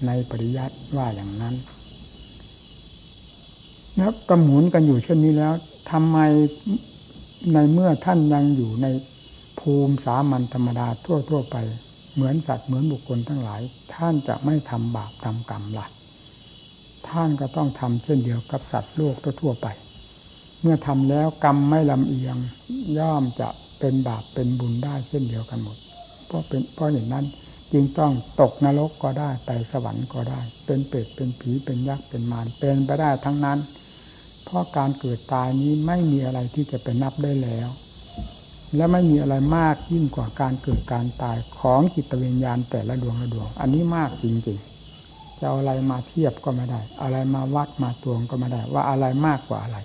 [0.05, 1.55] ในปริยัติว่าอย่างนั้น
[3.97, 5.53] แล้วก็หมุนกันอยู่เช่นนี้แล้ว
[5.91, 6.17] ทำไม
[7.53, 8.87] ในเมื่อท่านยังอยู่ใน
[9.59, 11.57] ภูมิสามัญธรรมดาทั่วๆไป
[12.13, 13.61] เหมือนสัตว์เหมือนบุคคลทั้งหลาย
[13.95, 15.85] ท่านจะไม่ทำบาปทำกรรมละ
[17.09, 19.67] ท่านก็ต้องทำเช่นเดียวกับสัตว์โลกทั่วไป
[20.61, 22.37] เมื่อทำแล้วกรรมไม่ลำเอียง
[22.97, 25.77] ย่อมจะเป็นบาปเป็นบุญได้เช่นเดียวกันหมด
[26.25, 27.25] เพราะเป็นเพราะอย่างนั้น
[27.71, 33.59] จึงต้องตกนรกก็ได้ไปสวรรค์ก็ได้ เป็นเปรตเป็นผีเป็นยักษ์เป็นมารเป็นไปได้ทั้งนั้น
[34.43, 37.69] เพราะการเกิดตายนี้ไม่มีอะไรที่จะเป็นนับได้แล้ว
[38.75, 49.77] และไม่มีอะไรมากยิ่งกว่าการเกิดการตายของจิตวิญญาณแต่ละดวงละดวง อันนี้มากจริงๆ จะเอาอะไรมาเทียบก็ไม่ได้ อะไรมาวัดมาตวงก็ไม่ได้ ว่าอะไรมากกว่าอะไร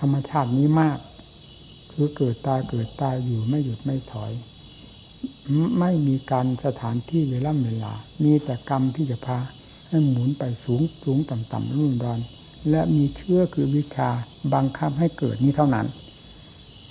[0.00, 0.98] ธรรมชาตินี้มาก
[1.92, 4.32] คือเกิดตายเกิดตายอยู่ไม่หยุดไม่ถอย
[5.80, 9.38] ไม่มีการสถานที่เวลาเวลา มีแต่กรรมที่จะพา
[9.88, 12.20] ให้หมุนไปสูงสูงต่ำต่ำรุ่นดอน
[12.70, 14.08] และมีเชื่อคือวิชา
[14.54, 15.86] บังคับให้เกิดนี้เท่านั้น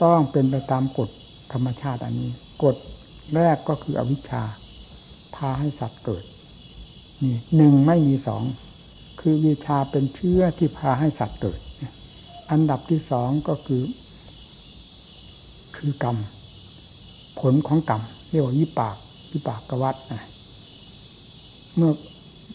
[0.04, 1.10] ต้องเป็นไปตามกฎ
[1.54, 2.32] ธรรมชาติอันนี้
[2.64, 2.76] กฎ
[3.36, 4.44] แรกก็คืออวิชชา
[5.36, 6.24] พาให้สัตว์เกิด
[7.24, 8.44] นี่หนึ่งไม่มีสอง
[9.20, 11.60] คือวิชาเป็นเชื้อที่พาให้สัตว์เกิด
[12.52, 13.84] อันดับที่สองก็คือ
[15.76, 16.18] คือกรรม
[17.40, 18.96] ผลของกรรมเรียกว่าวิปาก
[19.32, 20.24] วิปากกวัตนะ
[21.76, 21.92] เมื่อ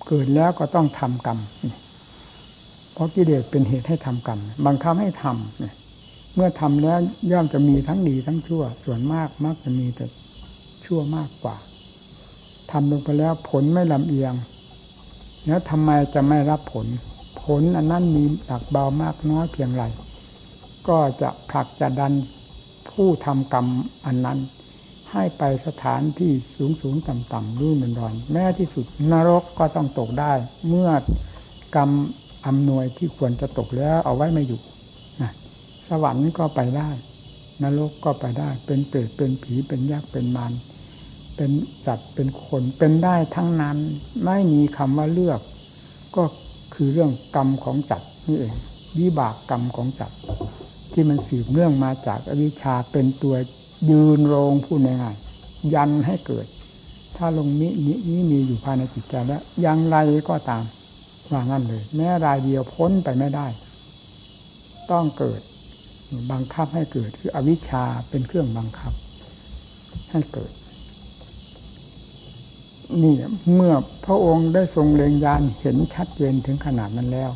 [0.06, 1.38] เกิดแล้วก็ต้องทำกรรม
[3.01, 5.75] ราะกิเลสเป็นเหตุให้ทำกรรมบังคับให้ทำเนี่ย
[6.35, 6.99] เมื่อทำแล้ว
[7.33, 10.07] ย่อมจะมีทั้งดีทั้งชั่ว ส่วนมากมักจะมีแต่
[10.85, 11.57] ชั่วมากกว่า
[12.71, 14.35] ทำลงไปแล้วผลไม่ลำเอียง
[15.47, 16.87] แล้วทำไมจะไม่รับผล
[17.43, 19.85] ผลอันนั้นมีหนักเบามากน้อยเพียงไร
[20.89, 22.13] ก็จะผลักจะดัน
[22.91, 23.67] ผู้ทำกรรม
[24.07, 24.39] อันนั้น
[25.13, 30.33] ให้ไปสถานที่สูงสูงต่ำต่ำรุ่นดอนแม้ที่สุดนรกก็ต้องตกได้
[30.69, 30.91] เมื่อ
[31.77, 31.91] กรรม
[32.46, 34.61] อำนวยที่ควรจะตกแล้วเอาไว้ไม่อยู่
[35.88, 36.90] สวรรค์ก็ไปได้
[37.62, 40.53] นรกก็ไปได้ เป็นเปรตเป็นผีเป็นยักษ์เป็นมาร
[41.37, 41.50] เป็น
[41.87, 43.76] สัตว์เป็นคนเป็นได้ทั้งนั้น
[44.24, 45.40] ไม่มีคำว่าเลือก
[46.16, 46.24] ก็
[46.74, 48.55] คือเรื่องกรรมของจัตนี่เอง
[48.98, 50.12] วิบากกรรมของจัต
[50.92, 53.35] ที่มันสืบเนื่องมาจากอวิชชาเป็นตัว
[53.90, 55.16] ยืนโรงผู้ง่าย
[55.74, 56.46] ยันให้เกิด
[57.16, 59.96] ถ้าลงนี้นี้มีอยู่ภายในจิตใจแล้วยังไร
[60.29, 60.64] ก็ตาม
[61.33, 63.47] ว่างั้นเลย แม้รายเดียวพ้นไปไม่ได้
[64.90, 65.40] ต้องเกิด
[66.33, 68.93] บังคับให้เกิดคืออวิชชาเป็นเครื่องบังคับ
[70.11, 70.53] ให้เกิด
[73.03, 73.14] นี่
[73.55, 77.31] เมื่อพระองค์ได้ทรงเล็งยานเห็นชัดเจนถึงขนาดนั้นแล้ว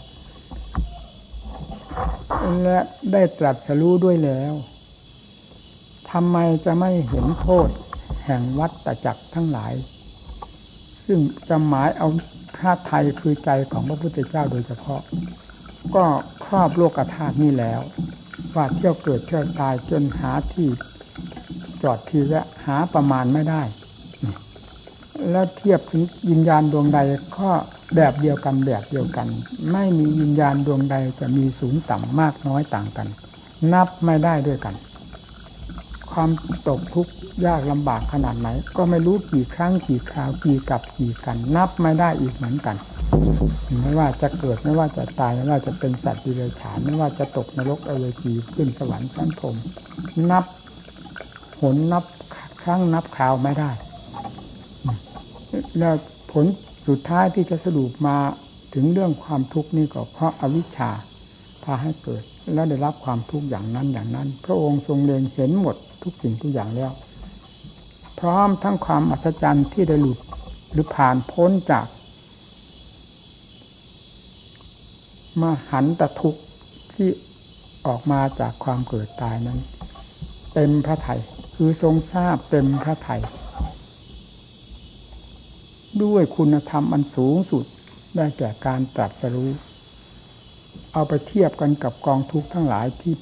[2.62, 2.78] และ
[3.12, 4.54] ได้ตรัสรู้ด้วยแล้ว
[6.10, 7.68] ทำไมจะไม่เห็นโทษ
[8.24, 9.72] แห่งวัฏจักรทั้งหลาย
[11.04, 12.08] ซึ่งจะหมายเอา
[12.58, 15.00] ธาตุไทยคือใจของพระพุทธเจ้าโดยเฉพาะ
[15.94, 16.04] ก็
[16.44, 17.80] ครอบโลกธาตุนี้แล้ว
[18.54, 20.68] ว่าเที่ยวเกิดเที่ยวตายจนหาที่
[21.82, 23.62] จอดที่แวะหาประมาณไม่ได้
[25.30, 26.98] แล้วเทียบถึงยิญญาณดวงใด
[27.38, 27.50] ก็
[27.96, 29.26] แบบเดียวกันแบบเดียวกัน
[29.72, 33.08] ไม่มียิญญาณดวงใดจะมีสูงต่ำมากน้อยต่างกัน
[33.72, 34.74] นับไม่ได้ด้วยกัน
[36.14, 36.30] ความ
[36.68, 37.12] ตกทุกข์
[37.46, 42.76] ยากลำบากขนาดไหน ก็ไม่รู้กี่ครั้งกี่คราวกี่กับกี่กัน นับไม่ได้อีกเหมือนกัน
[43.80, 49.56] ไม่ว่าจะเกิดไม่ว่าจะตายไม่ว่าจะเป็นสัตว์ดิเรกชันไม่ว่าจะตกนรกอเวจีขึ้นสวรรค์ชั้นพรม
[50.30, 50.44] นับ
[51.58, 52.04] ผลนับ
[52.62, 53.70] ครั้งนับคราวไม่ได้
[55.78, 55.94] แล้ว
[56.32, 56.44] ผล
[56.88, 58.16] สุดท้ายที่จะสรุปมา
[58.74, 60.90] ถึงเรื่องความทุกข์นี่ก็เพราะอาวิชชา
[61.64, 62.22] พาให้เกิด
[62.54, 66.92] แล้วได้รับความทุกข์อย่างนั้นอย่างนั้น พระองค์ทรงเล็งเห็นหมดทุกสิ่งทุกอย่างแล้ว
[68.20, 70.18] พร้อมทั้งความอัศจรรย์ที่ได้หลุด
[70.72, 71.86] หรือผ่านพ้นจาก
[75.40, 76.36] มาหันตะทุก
[76.92, 77.08] ที่
[77.86, 79.58] ออกมาจากความเกิดตายนั้น
[80.54, 81.14] เต็มพระไถ่
[81.54, 83.16] คือทรงทราบเต็มพระไถ่
[86.02, 87.64] ด้วยคุณธรรมอันสูงสุด
[88.16, 89.50] ได้แก่การตรัสรู้
[90.92, 93.14] เอาไปเทียบกันกับกองทุกข์ทั้งหลายที่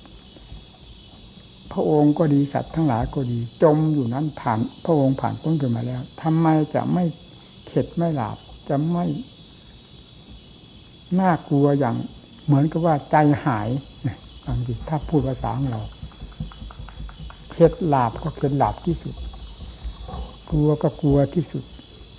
[1.72, 7.04] พระองค์ก็ดีสัตว์ทั้งหลายก็ดี จมอยู่นั้นผ่านพระองค์ผ่านพ้นกันมาแล้วทำไมจะไม่
[7.66, 8.36] เข็ดไม่หลับ
[8.68, 9.04] จะไม่
[11.20, 11.96] น่ากลัวอย่าง
[12.44, 13.68] เหมือนกับว่าใจหาย
[14.44, 15.82] ฟังดิถ้าพูดภาษาของเรา
[17.50, 19.14] เข็ดหลาบก็เข็ดหลาบที่สุด
[20.50, 21.64] กลัวก็กลัวที่สุด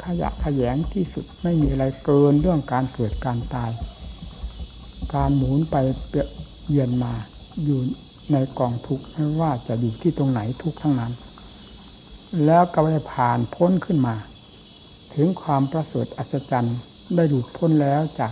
[0.04, 3.72] ขยะขยงที่สุดไม่มีอะไรเกินเรื่องการเกิดการตาย
[5.13, 5.76] การหมุนไป
[6.70, 7.13] เยือนมา
[7.66, 7.80] อยู่
[8.32, 11.13] ในกองทุกข์ไม่ว่าจะอยู่ที่ตรงไหนทุกทั้งนั้น
[12.46, 14.16] แล้วก็ได้ผ่านพ้นขึ้นมา
[15.13, 16.78] ถึงความประเสริฐอัศจรรย์
[17.16, 18.32] ได้หลุดพ้นแล้วจาก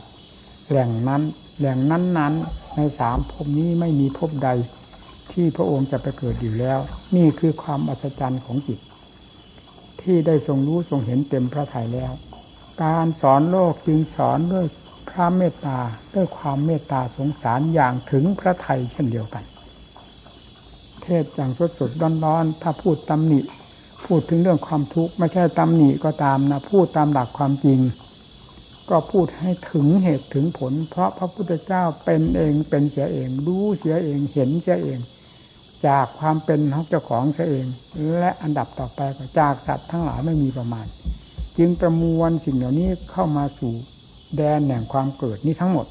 [0.67, 1.21] แหล่งนั้น
[1.59, 2.33] แหล่งนั้นนั้น
[2.75, 4.49] ในสามภพนี้ไม่มีภพใด
[5.31, 6.79] ที่พระองค์จะไปเกิดอยู่แล้ว
[7.15, 8.79] นี่คือความอัศจรรย์ของจิต
[10.01, 12.11] ที่ได้ทรงรู้ทรงเห็นเต็มพระทัยแล้ว
[12.83, 14.65] การสอนโลกจึงสอนด้วย
[15.11, 15.79] พระเมตตา
[16.15, 19.43] ด้วยความเมตตาสงสารอย่างถึงพระไทยเช่นเดียวกัน
[21.03, 21.91] เทศอย่างสดสด
[22.25, 23.39] ร้อนๆถ้าพูดตำหนิ
[24.05, 27.79] พูดถึงเรื่องความทุกข์ไม่ใช่ตำหนิก็ตามนะพูดตามหลักความจริง
[28.89, 34.99] ก็พูดให้ถึงเหตุถึงผล เพราะพระพุทธเจ้าเป็นเองเป็นเสียเอง รู้เสียเองเห็นเสียเอง
[35.87, 37.65] จากความเป็นของเจ้าของเสียเอง
[38.19, 40.85] และอันดับต่อไปก็จากสัตว์ทั้งหลายไม่มีประมาณ
[41.57, 43.73] จึงประมวลสิ่งเหล่านี้เข้ามาสู่
[44.37, 45.87] แดนแห่งความเกิดนี้ทั้งหมด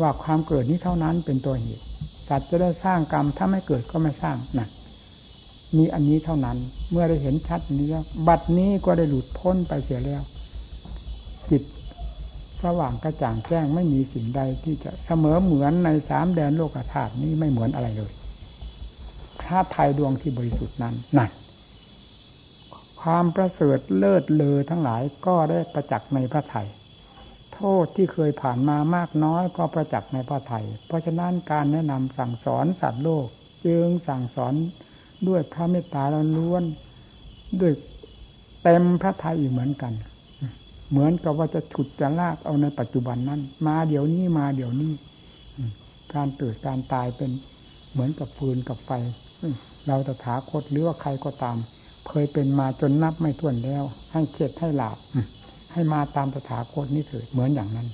[0.00, 1.84] ว่าความเกิดนี้เท่านั้นเป็นตัวเหตุ
[2.28, 4.68] สัตว์จะได้สร้างกรรมถ้าไม่เกิดก็ไม่สร้างนะ
[5.76, 6.56] มีอันนี้เท่านั้น
[6.90, 10.22] เมื่อได้เห็นชัดนี้แล้วบัดนี้ก็ได้หลุดพ้นไปเสียแล้ว
[11.50, 11.62] จิต
[12.62, 18.12] สว่างกระจ่างแจ้งไม่มีสิ่งใดที่จะเสมอเหมือนในสามแดนโลกธาตุนี้ไม่เหมือนอะไรเลย
[19.40, 21.30] พระไทยดวงที่บริสุทธิ์นั้นนั่น
[23.02, 26.66] ความประเสริฐเลิศเลอทั้งหลายก็ได้ประจักษ์ในพระไทย
[27.62, 33.26] โทษที่เคยผ่านมามากน้อยก็ประจักษ์ในพระไทย เพราะฉะนั้นการแนะนำสั่งสอนสัตว์โลก
[33.66, 34.54] จึงสั่งสอน
[35.28, 36.02] ด้วยพระเมตตา
[36.38, 36.64] ล้วน
[37.60, 37.72] ด้วย
[38.62, 39.92] เต็มพระทัยอยู่เหมือนกัน
[40.90, 44.92] เหมือนกับว่าจะฉุดจะลากเอาในปัจจุบันนั้น มาเดี๋ยวนี้มาเดี๋ยวนี้
[46.14, 47.30] การเกิดการตายเป็น
[47.92, 48.90] เหมือนกับฟืนกับไฟ
[49.86, 51.56] เราตถาคตหรือว่าใครก็ตาม
[52.08, 54.98] เคยเป็นมาจนนับไม่ถ้วนแล้ว ให้เข็ดให้หลาบ
[55.72, 57.88] ให้มาตามตถาคตนี่เถิดเหมือนอย่างนั้น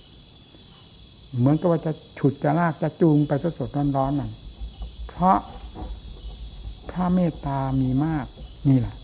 [1.39, 4.31] เหมือนกับว่าจะฉุดจะลากจะจูงไปสดสดร้อนๆนั่น
[5.09, 5.39] เพราะ
[6.91, 8.27] พระเมตตามีมาก
[8.69, 8.97] นี่แหละ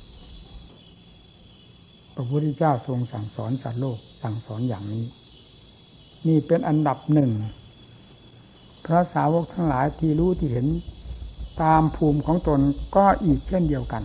[2.15, 5.05] พระพุทธเจ้าทรงสั่งสอนสัตว์โลกสั่งสอนอย่างนี้
[6.27, 7.31] นี่เป็นอันดับหนึ่ง
[8.85, 10.67] พระสาวกทั้งหลายที่รู้ที่เห็น
[11.63, 12.61] ตามภูมิของตน
[12.97, 14.03] ก็อีกเช่นเดียวกัน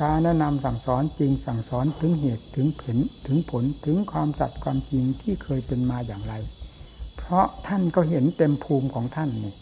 [0.00, 6.34] การแนะนำสั่งสอนจริงสั่งสอนถึงเหตุถึงผลถึงผลถึงความจัดความจริงที่เคยเป็นมาอย่างไร
[7.16, 9.54] เพราะท่านก็เห็นเต็มภูมิของท่านนี่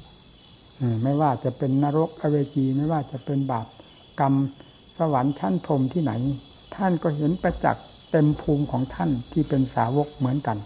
[1.03, 3.66] ไม่ว่าจะเป็นนรกอเวจีไม่ว่าจะเป็นบาป
[4.20, 4.35] กรรม
[4.99, 6.12] สวรรค์ชั้นพรมที่ไหน
[6.77, 10.59] ท่านก็เห็นประจักษ์เต็มภูมิของท่านที่เป็นสาวกเหมือนกัน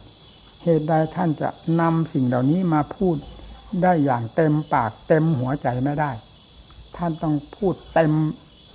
[0.63, 1.49] เหตุใดท่านจะ
[1.81, 3.17] นำสิ่งเหล่านี้มาพูด
[3.83, 6.11] ได้อย่างเต็มปากเต็มหัวใจไม่ได้
[6.97, 8.13] ท่านต้องพูดเต็ม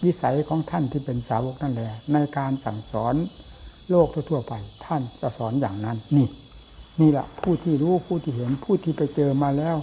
[0.06, 3.16] วิสัยของท่านที่เป็นสาวกนั่นแหละในการสั่งสอน
[3.90, 4.54] โลกทั่วไป
[4.86, 6.28] ท่านจะสอนอย่างนั้น นี่
[7.02, 9.78] นี่แหละผู้ที่รู้ผู้ที่เห็นผู้ที่ไปเจอมาแล้ว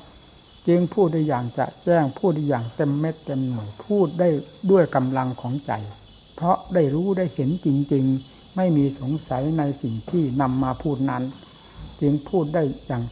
[0.69, 4.29] จึงพูดได้อย่างจะแจ้งพูดได้อย่างเต็มเม็ดเต็มหน่วยพูดได้
[4.71, 5.73] ด้วยกำลังของใจ
[6.35, 11.23] เพราะได้รู้ได้เห็นจริง ๆ ไม่มีสงสัยในสิ่งที่นำมาพูดนั้น
[12.01, 13.03] จึงพูดได้อย่าง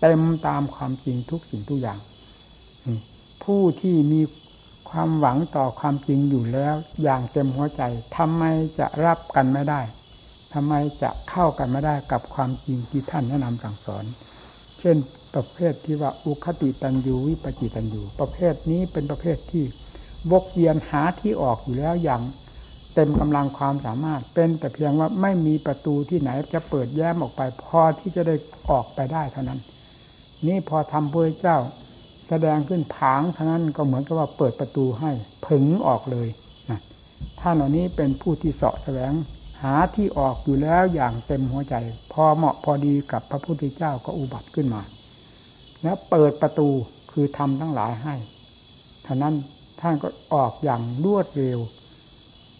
[0.00, 1.98] เต็มตามความจริงทุกสิ่งทุกอย่าง
[3.44, 4.20] ผู้ที่มี
[4.90, 7.82] ความหวังต่อความจริงอยู่แล้ว อย่างเต็มหัวใจ
[8.16, 8.44] ทำไม
[8.78, 9.80] จะรับกันไม่ได้
[10.54, 14.04] ทำไมจะเข้ากันไม่ได้กับความจริงที่ท่านแนะนำสั่งสอน
[14.78, 14.96] เช่น
[15.34, 19.64] ประเภทที่ว่าอุคติตันยูวิปจิตันยูประเภทนี้เป็นประเภทที่
[20.30, 22.22] วกเวียนหาที่ออกอยู่แล้วอย่าง
[22.94, 28.34] เต็มกำลังความสามารถเป็นแต่เพียงว่าไม่มีประตูที่ไหนจะเปิดแย้มออกไป พอที่จะได้
[28.70, 29.60] ออกไปได้เท่านั้น
[30.46, 31.58] นี่พอทำพระเจ้า
[32.32, 35.10] แสดงขึ้นผางเท่านั้นก็เหมือนกับว่าเปิดประตูให้
[35.46, 36.28] ผึงออกเลย
[36.70, 36.80] นะ
[37.40, 39.12] ท่านเหล่านี้เป็นผู้ที่เสาะแสวง
[39.62, 41.74] หาที่ออกอยู่แล้วอย่างเต็มหัวใจ
[42.12, 44.82] พอเหมาะพอดีกับพระพุทธเจ้าก็อุบัติขึ้นมา
[45.82, 46.68] แล้วเปิดประตู
[47.12, 48.14] คือทำทั้งหลายให้
[49.06, 49.34] ท่านั้น
[49.80, 51.58] ท่านก็ออกอย่างรวดเร็ว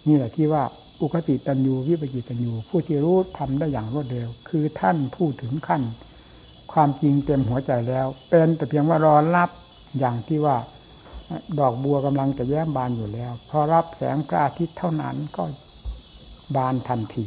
[0.06, 0.62] นี่แหละที่ว่า
[1.00, 5.82] อุคติตันยูวิปจิตันยูผู้ที่รู้ทำได้อย่างรวดเร็ว คือท่านพูดถึงขั้น
[6.72, 9.50] ความจริงเต็มหัวใจแล้ว เป็นแต่เพียงว่ารอรับ
[9.98, 10.56] อย่างที่ว่า
[11.58, 15.42] ดอกบัวกำลังจะแย้มบานอยู่แล้ว พอรับแสงพระอาทิตย์เท่านั้นก็
[16.56, 17.24] บานทันที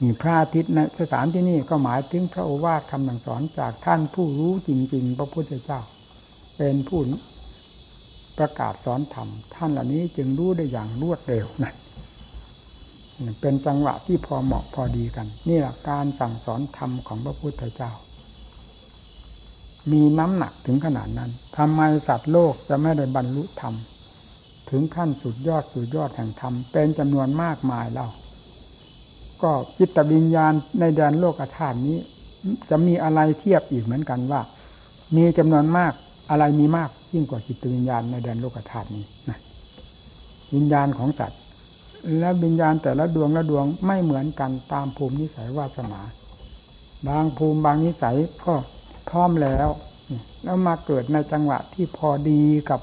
[0.00, 5.80] มีพระอาทิตย์ในสถานที่นี่ก็หมายถึงพระโอวาทคำสั่งสอนจากท่านผู้รู้จริง ๆ พระพุทธเจ้า
[6.56, 7.00] เป็นผู้
[8.38, 11.72] ประกาศสอนธรรมท่านเหล่านี้จึงรู้ได้อย่างรวดเร็วนะ
[13.40, 17.92] เป็นจังหวะที่พอเหมาะพอดีกัน นี่แหละการสั่งสอนธรรมของพระพุทธเจ้า
[19.92, 23.74] มีน้ำหนักถึงขนาดนั้นทำไมสัตว์โลกจะไม่ได้บรรลุธรรม
[24.70, 28.10] ถึงขั้นสุดยอดสุดยอดแห่งธรรม เป็นจำนวนมากมายแล้ว
[29.42, 31.98] ก็จิตวิญญาณในแดนโลกธาตุนี้
[32.70, 34.40] จะมีอะไรเทียบอีกเหมือนกันว่า
[35.16, 35.92] มีจำนวนมาก
[36.30, 39.38] อะไรมีมากยิ่งกว่าจิตวิญญาณในแดนโลกธาตุนี้นะ
[40.54, 41.40] วิญญาณของสัตว์
[42.18, 46.00] และวิญญาณแต่ละดวงละดวงไม่เหมือนกันตามภูมินิสัยวาสนา
[47.08, 48.54] บางภูมิบางนิสัยก็
[49.08, 49.68] พร้อมแล้ว
[50.42, 52.80] แล้วมาเกิดในจังหวะที่พอดีกับ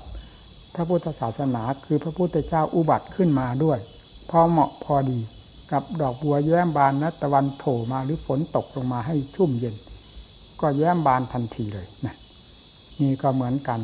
[0.75, 3.79] พระพุทธศาสนาคือพระพุทธเจ้าอุบัติขึ้นมาด้วย
[4.29, 5.19] พอเหมาะพอดี
[5.71, 9.75] กับดอกบัวแย้มบานนะตะวันโผล่มาหรือฝนตกลงมาให้ชุ่มเย็น
[10.61, 12.15] ก็แย้มบานทันทีเลยนะ
[13.01, 13.79] นี่ก็เหมือนกัน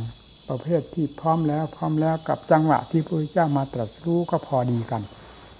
[0.50, 5.02] ประเภทที่พร้อมแล้วพร้อมแล้วกับจังหวะที่พระพุทธเจ้ามาตรัสรู้ก็พอดีกัน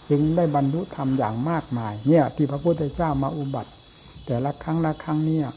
[0.10, 3.72] จึงได้บรรลุธรรมอย่างมากมาย เนี่ย ที่พระพุทธเจ้ามาอุบัติ
[4.26, 5.48] แต่ละครั้งละครั้งเนี่ย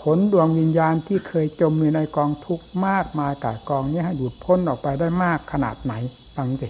[0.00, 5.94] ขนดวงวิญญาณที่เคยจมอยู่ในกองทุกข์มากมายกายกองนี้ให้หยุดพ้นออกไปได้มากขนาดไหน
[6.36, 6.68] ฟังสิ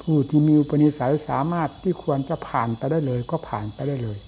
[0.00, 4.18] ผู้ที่มีอุปนิสัยสามารถที่ควรจะผ่านไปได้เลย ก็ผ่านไปได้เลย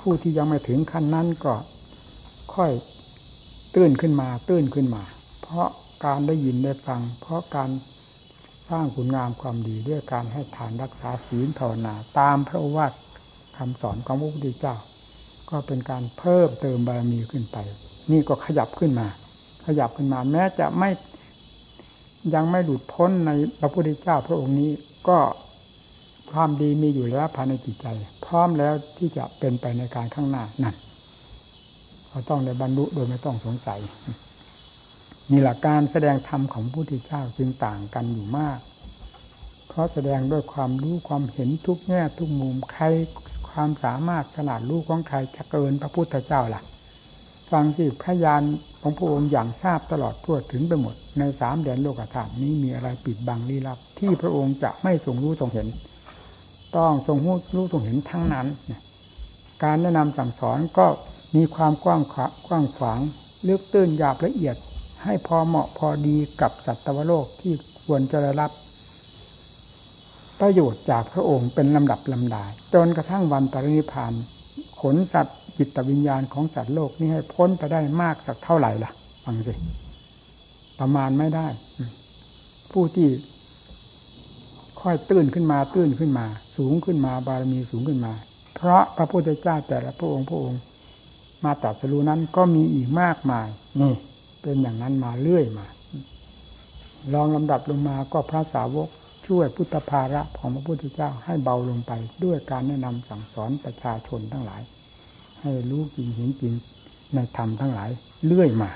[0.00, 1.54] ผู้ที่ยังไม่ถึงขั้นนั้นก็
[2.54, 2.72] ค่อย
[3.74, 5.02] ตื้นขึ้นมา ตื้นขึ้นมา
[5.42, 5.68] เพราะ
[6.04, 7.70] การได้ยินได้ฟัง เพราะการ
[8.70, 12.92] สร้างคุณงามความดีด้วยการให้ทานรักษาศีลภาวนา ตามพระวาท
[13.56, 14.76] คำสอนของพระพุทธเจ้า
[15.50, 17.58] ก็เป็นการเพิ่มเติมบารมีขึ้นไป
[18.10, 19.08] นี่ก็ขยับขึ้นมา
[19.66, 20.90] ขยับขึ้นมาแม้จะไม่
[22.34, 24.70] ยังไม่หลุดพ้นในพระพุทธเจ้าพระองค์นี้
[25.08, 25.18] ก็
[26.32, 27.86] ความดีมีอยู่แล้วภายในจิตใจ
[28.24, 30.74] พร้อมแล้วที่จะเป็นไปในการข้างหน้านั่น
[32.08, 33.80] เราต้องได้บรรลุโดยไม่ต้องสงสัย
[35.30, 38.58] นี่หลักการแสดงธรรมของพระพุทธเจ้าจึงต่างกันอยู่มาก
[39.68, 42.84] เพราะแสดงด้วยความรู้ความเห็นทุกแง่ทุกมุมใคร
[43.50, 46.62] ความสามารถขนาดรู้ของใครจะเกินพระพุทธเจ้าล่ะ
[47.50, 48.42] ฟังสิพยาน
[48.80, 55.68] ของพระองค์อย่างทราบตลอดทั่วถึงไปหมด ในสามแดนโลกธาตุนี้มีอะไรปิดบังลี้ลับ ที่พระองค์จะไม่ทรงรู้ทรงเห็น
[56.76, 57.18] ต้องทรง
[57.54, 58.46] รู้ทรงเห็นทั้งนั้น
[59.62, 60.86] การแนะนำสั่งสอนก็
[61.36, 62.02] มีความกว้าง
[62.46, 63.00] กว้างขวาง
[63.48, 64.56] ลึกตื้นหยาบละเอียด
[65.06, 68.50] ให้พอเหมาะพอดีกับสัตวโลกที่ควรจะได้รับ
[70.40, 74.12] ประโยชน์จากพระองค์เป็นลำดับลำดาจนกระทั่งวันปรินิพาน
[74.80, 78.90] ขนสัตว์จิตวิญญาณของสัตว์โลกนี้ให้พ้นไปได้มากสักเท่าไหร่ล่ะ
[79.24, 79.54] ฟังสิ
[80.78, 81.46] ประมาณไม่ได้
[82.72, 83.08] ผู้ที่
[84.80, 86.26] ค่อยตื้นขึ้นมาตื้นขึ้นมา
[86.56, 88.12] สูงขึ้นมาบารมีสูงขึ้นมา
[88.54, 90.60] เพราะพระพุทธเจ้าแต่ละพระองค์พระองค์
[91.44, 93.48] มาตรัสรู้นั้นก็มีอีกมากมาย
[93.80, 93.94] นี่
[94.46, 95.66] เป็นอย่างนั้นมาเรื่อยมา
[97.14, 98.88] ลองลำดับลงมาก็พระสาวก
[99.26, 101.92] ช่วยพุทธภาระของพระพุทธเจ้าให้เบาลงไป
[102.24, 104.62] ด้วยการแนะนำสั่งสอนประชาชนทั้งหลาย
[105.40, 106.54] ให้รู้จริงเห็นจริง
[107.14, 107.90] ในธรรมทั้งหลาย
[108.26, 108.70] เรื่อยมา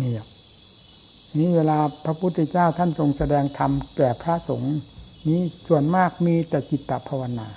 [0.00, 0.12] นี่
[1.38, 4.76] นี่เวลาพระพุทธเจ้าท่านทรงแสดงธรรมแก่พระสงฆ์
[5.28, 7.48] นี้ส่วนมากมีแต่จิตตภาวนา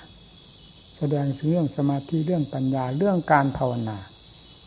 [0.98, 3.98] แสดงเรื่องสมาธิเรื่องปัญญาเรื่องการภาวนา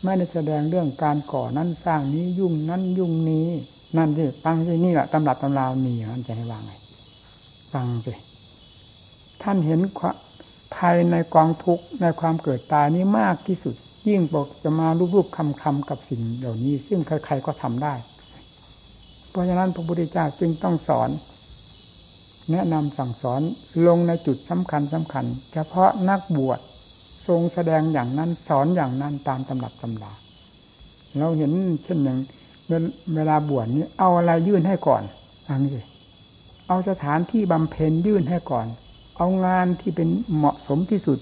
[0.04, 3.48] ไม่ได้แสดงเรื่องการก่อนั้นสร้างนี้ยุ่งนั้นยุ่งนี้
[3.96, 6.72] นั่นสิฟังสินี่แหละตำรับตำราวมีอย่างนั้นจะให้วางไง
[7.72, 8.12] ฟังสิ
[9.42, 9.80] ท่านเห็น
[10.76, 13.74] ภายในกองทุกข์ในความเกิดตายนี้มากที่สุด
[14.08, 17.94] ยิ่งบอกจะมารูปๆคำๆกับสิ่งเหล่านี้ ซึ่งใครๆก็ทำได้
[19.30, 21.10] เพราะฉะนั้นพระพุทธเจ้าจึงต้องสอน
[22.50, 23.40] แนะนำสั่งสอน
[23.86, 26.60] ลงในจุดสำคัญสำคัญ เฉพาะนักบวช
[27.28, 30.12] ทรงแสดงอย่างนั้น สอนอย่างนั้นตามตำรับตำรา
[31.18, 31.52] เราเห็น
[31.84, 32.18] เช่นอย่าง
[33.14, 35.02] เวลาบวชนี้เอาอะไรยื่นให้ก่อน
[35.46, 35.80] ฟังสิ
[36.68, 38.66] เอาสถานที่บำเพ็ญยื่นให้ก่อน
[39.16, 41.18] เอางานที่เป็นเหมาะสมที่สุด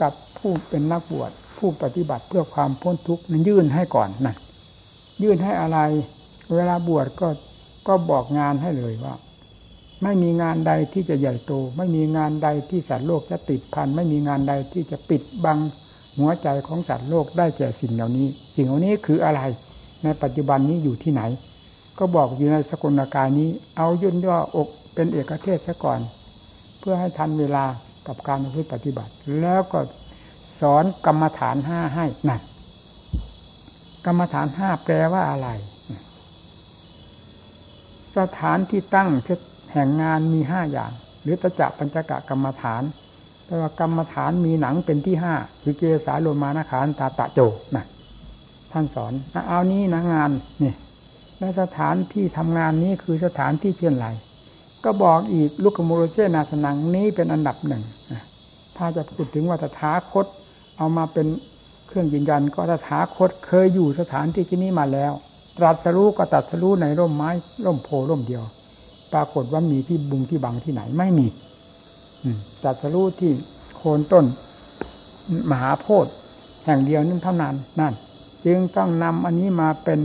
[0.00, 4.34] กับผู้เป็นนักบวชผู้ปฏิบัติเพื่อความพ้นทุกข์นั้นยื่นให้ก่อนนะ
[5.22, 5.78] ยื่นให้อะไร
[6.54, 7.28] เวลาบวชก็
[7.86, 9.14] ก็บอกงานให้เลยว่า
[10.02, 15.58] ไม่มีงานใดที่จะใหญ่โต ไม่มีงานใดที่สัตว์โลกจะติดพัน ไม่มีงานใดที่จะปิดบัง
[16.18, 18.26] หัวใจของสัตว์โลกได้แก่สิ่งเหล่านี้
[18.56, 19.40] สิ่งเหล่านี้คืออะไร
[20.04, 21.22] ในปัจจุบันนี้อยู่ที่ไหน
[21.98, 26.00] ก็บอกอยู่ในสกลกายนี้ เอาย่นย่ออกเป็นเอกเทศซะก่อน
[26.78, 27.64] เพื่อให้ทันเวลา
[28.06, 28.38] กับการ
[28.72, 29.78] ปฏิบัติ แล้วก็
[30.60, 32.42] สอนกรรมฐานห้าให้นั่น
[34.06, 35.48] กรรมฐานห้าแปลว่าอะไร
[38.18, 39.08] สถานที่ตั้ง
[39.72, 40.92] แห่งงานมีห้าอย่าง
[41.22, 42.82] หรือตะจะปัญจกะกรรมฐาน
[43.44, 47.40] แต่ว่ากรรมฐานมีหนังเป็นที่ห้าคือเกสาโลมานาคารตาตะโจ
[47.76, 47.84] นะ
[48.72, 49.12] ท่านสอน
[49.48, 50.30] เอานี้นะงาน
[50.62, 50.74] นี่
[51.38, 54.08] และสถานที่ทำงานนี้คือสถานที่เช่นไร
[54.84, 57.82] ก็บอกอีกลุกโมโรเจนาสนังนี้เป็นอันดับหนึ่ง
[58.76, 60.26] ถ้าจะพูดถึงว่าตถาคต
[60.76, 61.26] เอามาเป็น
[61.86, 65.12] เครื่องยืนยัน ก็ตถาคตเคยอยู่สถานที่ที่นี้มาแล้ว
[65.58, 67.30] ตรัสรู้ก็ตรัสรู้ในร่มไม้
[67.64, 68.42] ร่มโพร่มเดียว
[69.12, 71.26] ปรากฏว่ามีที่บุงที่บังที่ไหนไม่มี
[72.64, 73.32] จัดสรู้ที่
[73.76, 74.24] โคนต้น
[75.50, 76.12] มหาโพธิ์
[76.64, 77.94] แห่งเดียวนั่นเท่านั้นนั่น
[78.46, 80.00] จึงต้องนำอันนี้มาเป็น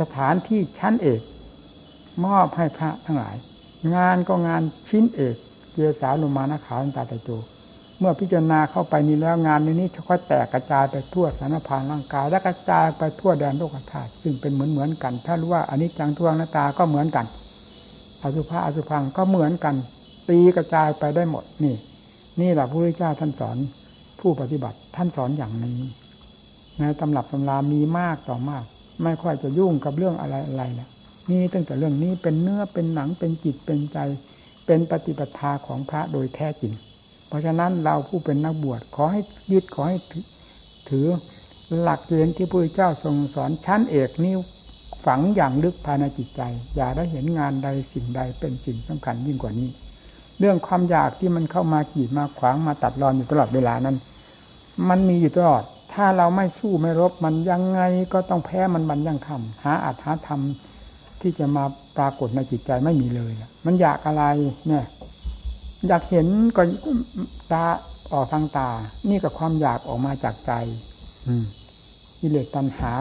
[0.00, 1.20] สถานที่ชั้นเอก
[2.24, 3.36] มอบให้พระทั้งหลาย
[3.94, 5.34] งานก็งานชิ้นเอก
[5.72, 7.30] เจสาลุมานาขาตาตะโจ
[7.98, 17.26] เมื่อพิจารณาเข้าไปนี้แล้วงานนี้จะค่อยแตกกระจายไปทั่วสารพานร่างกาย และกระจายไปทั่วแดนโลกธาตุซึ่งเป็นเหมือนเหมือนกัน ถ้ารู้ว่าอันนี้จังทวงหน้าตาก็เหมือนกัน
[18.22, 19.74] อสุภะอสุพังก็เหมือนกัน
[20.28, 21.74] ตีกระจายไปได้หมดนี่
[22.40, 23.56] นี่แหละพระพุทธเจ้าท่านสอน
[24.20, 25.78] ผู้ปฏิบัติท่านสอนอย่างนี้
[26.78, 28.64] ในตำรับตำรามีมากต่อมาก
[29.02, 30.88] ไม่ค่อยจะยุ่งกับเรื่องอะไรอะไรนะ
[31.30, 33.98] นี่ตั้งแต่เรื่องนี้เป็นเนื้อเป็นหนังเป็นจิตเป็นใจ
[34.66, 36.72] เป็นปฏิปทาของพระโดยแท้จริง
[37.28, 39.20] เพราะฉะนั้นเราผู้เป็นนักบวชขอให้
[39.52, 39.98] ยึดขอให้
[40.90, 41.06] ถือ
[41.80, 44.34] หลักเกณฑ์ที่พระพุทธเจ้าทรงสอนชั้นเอกนี้
[45.06, 46.42] ฝังอย่างลึกภายในจิตใจ
[46.76, 49.68] อย่าได้เห็นงานใดสิ่งใดเป็นสิ่งสำคัญยิ่งกว่านี้
[50.38, 53.96] เรื่องความอยากที่มันเข้ามาขีดมาขวางมาตัดรอนอยู่ตลอดเวลานั้น
[54.88, 57.80] มันมีอยู่ตลอด ถ้าเราไม่สู้ไม่รบมันยังไง
[58.12, 60.40] ก็ต้องแพ้มันบันยังคำหาอัตหาธรรม
[61.20, 61.64] ที่จะมา
[61.96, 63.32] ปรากฏในจิตใจไม่มีเลย
[63.66, 64.24] มันอยากอะไร
[64.66, 64.84] เนี่ย
[65.88, 66.26] อยากเห็น
[66.56, 66.62] ก็
[67.52, 67.64] ตา
[68.12, 68.68] ออกทางตา
[69.08, 70.52] นี่กับความอยากออกมาจากใจ
[71.26, 71.44] อืม
[72.20, 72.92] กิเลสตัณหา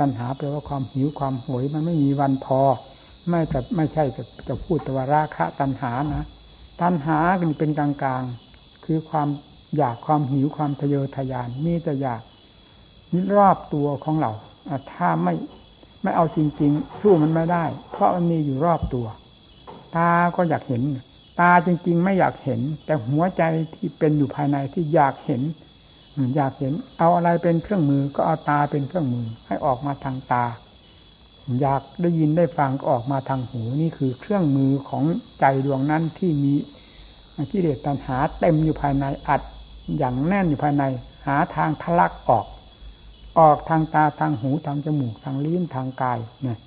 [0.00, 2.60] ตัณหาแปลว่าความหิวความโหยมันไม่มีวันพอ
[3.28, 6.24] ไม่จะไม่ใช่จะจะพูดแต่ว่าราคะตัณหานะ
[6.82, 7.18] ตัณหา
[7.58, 9.28] เป็นกลางๆ คือความ
[9.76, 12.22] อยากความหิวความทะเยอทะยานมีแต่อยาก
[13.12, 14.32] นี่รอบตัวของเรา
[14.92, 15.34] ถ้าไม่
[16.02, 19.06] ไม่เอาจริง ๆ สู้มันไม่ได้ เพราะมันมีอยู่รอบตัว
[19.96, 20.82] ตาก็อยากเห็น
[21.40, 23.42] ตาจริง ๆ ไม่อยากเห็น แต่หัวใจ
[23.74, 25.42] ที่เป็นอยู่ภายในที่อยากเห็น
[26.36, 30.44] อยากเห็น เอาอะไรเป็นเครื่องมือก็เอาตาเป็นเครื่องมือ ให้ออกมาทางตา
[31.60, 35.04] อยากได้ยินได้ฟังก็ออกมาทางหูนี่คือเครื่องมือของ
[35.40, 36.54] ใจดวงนั้นที่มี
[37.52, 39.42] กิเลสตัณหาเต็มอยู่ภายในอัด
[39.98, 40.84] อย่างแน่นอยู่ภายใน
[41.26, 42.46] หาทางทะลักออก
[43.38, 46.58] ออกทางตาทางหูทางจมูกทางลิ้นทางกายเนี่ย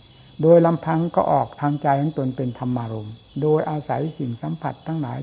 [0.41, 3.09] โดยลำพังก็ออกทางใจของตนเป็นธรรมารม
[3.41, 5.19] โดยอาศัยสิ่งสัมผัสทั้งหลาย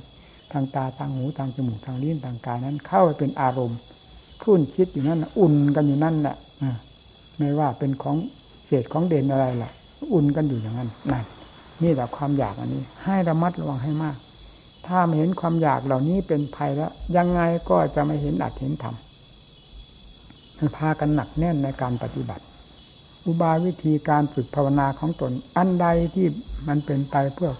[0.53, 3.79] ทางตาทางหูทางจมูกทางลิ้นทางกายนั้นเข้าไปเป็นอารมณ์
[4.43, 6.37] คุ้นคิดอยู่นั่นอุ่นกันอยู่นั่นแหละ
[7.39, 8.17] ไม่ว่าเป็นของ
[8.67, 9.71] เศษของเด่นอะไรล่ะ
[10.13, 11.25] อุ่นกันอยู่อย่างนั้นนั่น
[11.83, 14.17] นี่แหละความอยากอันนี้ ให้ระมัดระวังให้มาก
[14.87, 18.95] ถ้าไม่เห็นความอยากเหล่านี้เป็นภัยแล้ว ยังไงก็จะไม่เห็นอัดเห็นธรรม
[20.77, 22.45] พากันหนักแน่นในการปฏิบัติ
[23.27, 26.27] อุบายวิธีการฝึกภาวนาของตน อันใดที่
[26.69, 27.51] มันเป็นไปเพื่อ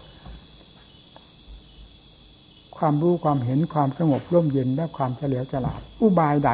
[2.81, 6.51] ความรู้ความเห็นความสงบร่มเย็นและความเฉลียวฉลาด อุบายใด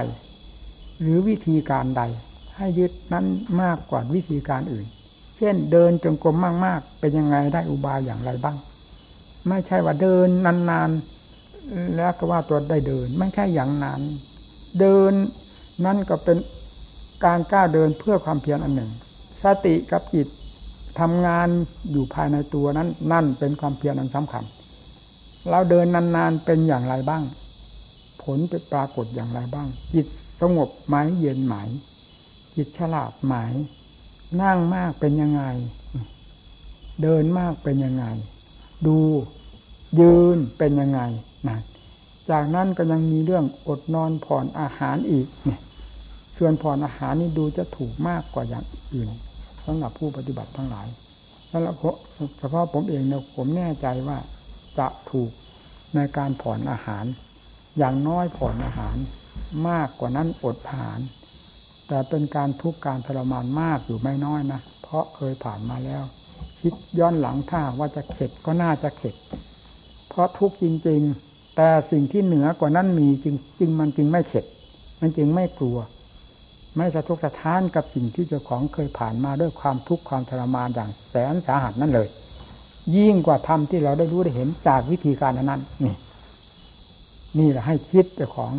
[1.01, 2.03] หรือวิธีการใด
[2.57, 3.27] ให้ยึดนั้น
[3.63, 4.87] มากกว่าวิธีการอื่น
[5.37, 8.57] เช่นเดินจงกรมมากๆ เป็นยังไงได้อุบายอย่างไรบ้าง
[9.49, 10.29] ไม่ใช่ว่าเดิน
[10.71, 14.03] นานๆแล้วก็ว่าตัวได้เดิน ไม่ใช่อย่างนั้น
[14.81, 15.13] เดิน
[15.85, 16.39] นั่นก็เป็น
[17.25, 18.91] การกล้าเดินเพื่อความเพียรอันหนึ่ง
[19.43, 20.29] สติกับจิต
[21.01, 21.49] ทำงาน
[21.93, 24.45] อยู่ภายในตัวนั้น นั่นเป็นความเพียรอันสำคัญ
[25.51, 27.23] เราเดินนานๆเป็นอย่างไรบ้าง
[28.23, 30.07] ผลเป็นปรากฏอย่างไรบ้าง จิต
[30.41, 31.55] สงบไหมเย็นไหม
[32.57, 33.35] จิตฉลาดไหม
[34.43, 35.43] นั่งมากเป็นยังไง
[37.03, 38.05] เดินมากเป็นยังไง
[38.87, 38.99] ดู
[40.01, 41.01] ยืนเป็นยังไง
[41.49, 41.59] นะ
[42.31, 45.61] จากนั้นก็ยังมีเรื่องอดนอนผ่อนอาหารอีกเนี่ย
[46.37, 49.09] ส่วนผ่อนอาหารนี่ดูจะถูกมากกว่าอย่างอื่น
[49.65, 50.87] สำหรับผู้ปฏิบัติทั้งหลาย
[51.49, 51.63] แล้ว
[52.39, 54.19] เฉพาะผมเองเนี่ยผมแน่ใจว่า
[54.79, 55.31] จะถูก
[55.95, 57.05] ในการผ่อนอาหาร
[57.79, 58.97] อย่างน้อยผ่อนอาหาร
[59.69, 61.01] มากกว่านั้นอดอาหาร
[61.89, 66.05] แต่เป็นการทุกข์การทรมานมากอยู่ไม่น้อยนะเพราะเคยผ่านมาแล้ว
[66.61, 69.15] คิดย้อนหลังถ้าว่าจะเข็ดก็น่าจะเข็ด
[70.09, 74.45] เพราะทุกข์จริง ๆ แต่สิ่งที่เหนือกว่านั้นมีจริงจริงมันจึงไม่เข็ด
[75.01, 75.79] มันจึงไม่กลัว
[76.77, 82.09] ไม่สะทกสะท้านกับสิ่งที่เจ้าของเคยผ่านมาด้วยความทุกข์ความทรมานอย่างแสนสาหัสนั่นเลย
[82.97, 85.95] ยิ่งกว่าธรรมที่เราได้รู้ได้เห็นจากวิธีการนั้นนี่
[87.39, 88.53] นี่แหละให้คิดเจ้าของ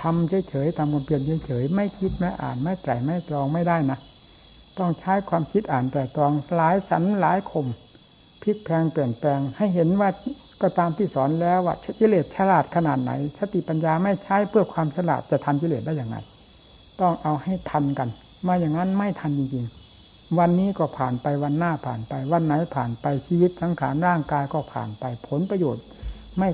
[0.00, 3.98] ทำเฉยๆทำความเพียรเฉยๆไม่คิดไม่อ่านไม่ไตรไม่ตรองไม่ได้นะ
[4.78, 7.66] ต้องใช้ความคิดอ่านแต่ตรองหลายสันหลายคม
[8.42, 10.08] พลิกแพงเปลี่ยนแปลง ให้เห็นว่า
[10.62, 16.16] ก็ตามที่สอนแล้วว่ากิเลสฉลาดขนาดไหนสติปัญญาไม่ใช้เพื่อความฉลาดจะทันกิเลสได้อย่างไร
[17.00, 18.08] ต้องเอาให้ทันกัน
[18.46, 19.85] มาอย่างนั้นไม่ทันจริงๆ
[20.38, 25.84] วันนี้ก็ผ่านไปวันหน้าผ่านไป วันไหนผ่านไปชีวิตสังขารร่างกายก็ผ่านไปผลประโยชน์
[26.38, 26.48] ไม่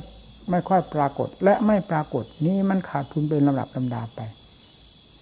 [0.50, 4.20] ไม่ค่อยปรากฏ และไม่ปรากฏนี้มันขาดทุนเป็นลำดับลำดาไป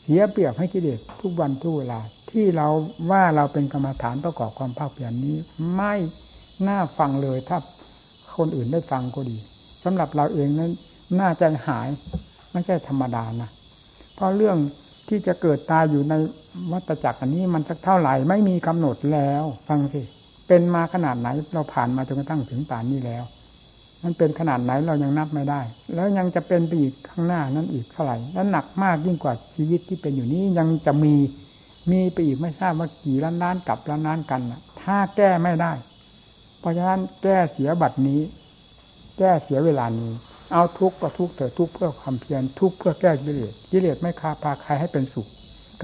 [0.03, 2.69] เสียเปรียบให้กิเลสทุกวันทุกเวลา ที่เรา
[3.11, 5.37] ว่าเราเป็นกรรมฐานประกอบความภาคเพียรนนี้
[5.77, 5.95] ไม่
[6.69, 7.59] น่าฟังเลยถ้า
[8.37, 9.39] คนอื่นได้ฟังก็ดี
[9.85, 10.71] สำหรับเราเองนั้น
[11.21, 11.89] น่าจะหาย
[12.53, 13.51] ไม่ใช่ธรรมดานะ
[14.15, 14.57] เพราะเรื่อง
[15.11, 16.15] ที่จะเกิดตายอยู่ใน
[16.73, 20.03] วัฏจักรอันนี้มันสักเท่าไหร่ไม่มีกำหนดแล้ว ฟังสิ
[20.49, 23.25] เป็นมาขนาดไหนเราผ่านมาจนกระทั่งถึงป่านนี้แล้ว
[24.03, 25.61] มันเป็นขนาดไหนเรายังนับไม่ได้
[25.95, 31.15] แล้วยังจะเป็นไปอีกข้างหน้านั้นอีกเท่าไหร่และหนักมากยิ่งกว่าชีวิตที่เป็นอยู่นี้ยังจะมี
[31.91, 35.73] มีไปอีกไม่ทราบว่ากี่ล้านล้านกับล้านล้านกันนะถ้าแก้ไม่ได้
[36.61, 38.21] เพราะฉะนั้นแก้เสียบัตรนี้
[39.19, 40.13] แก้เสียเวลานี้
[40.53, 45.27] เอาทุกข์ก็ทุกข์เถิดทุกข์เพื่อความเพียรทุกข์เพื่อแก้กิเลสกิเลสไม่คาพาใครให้เป็นสุข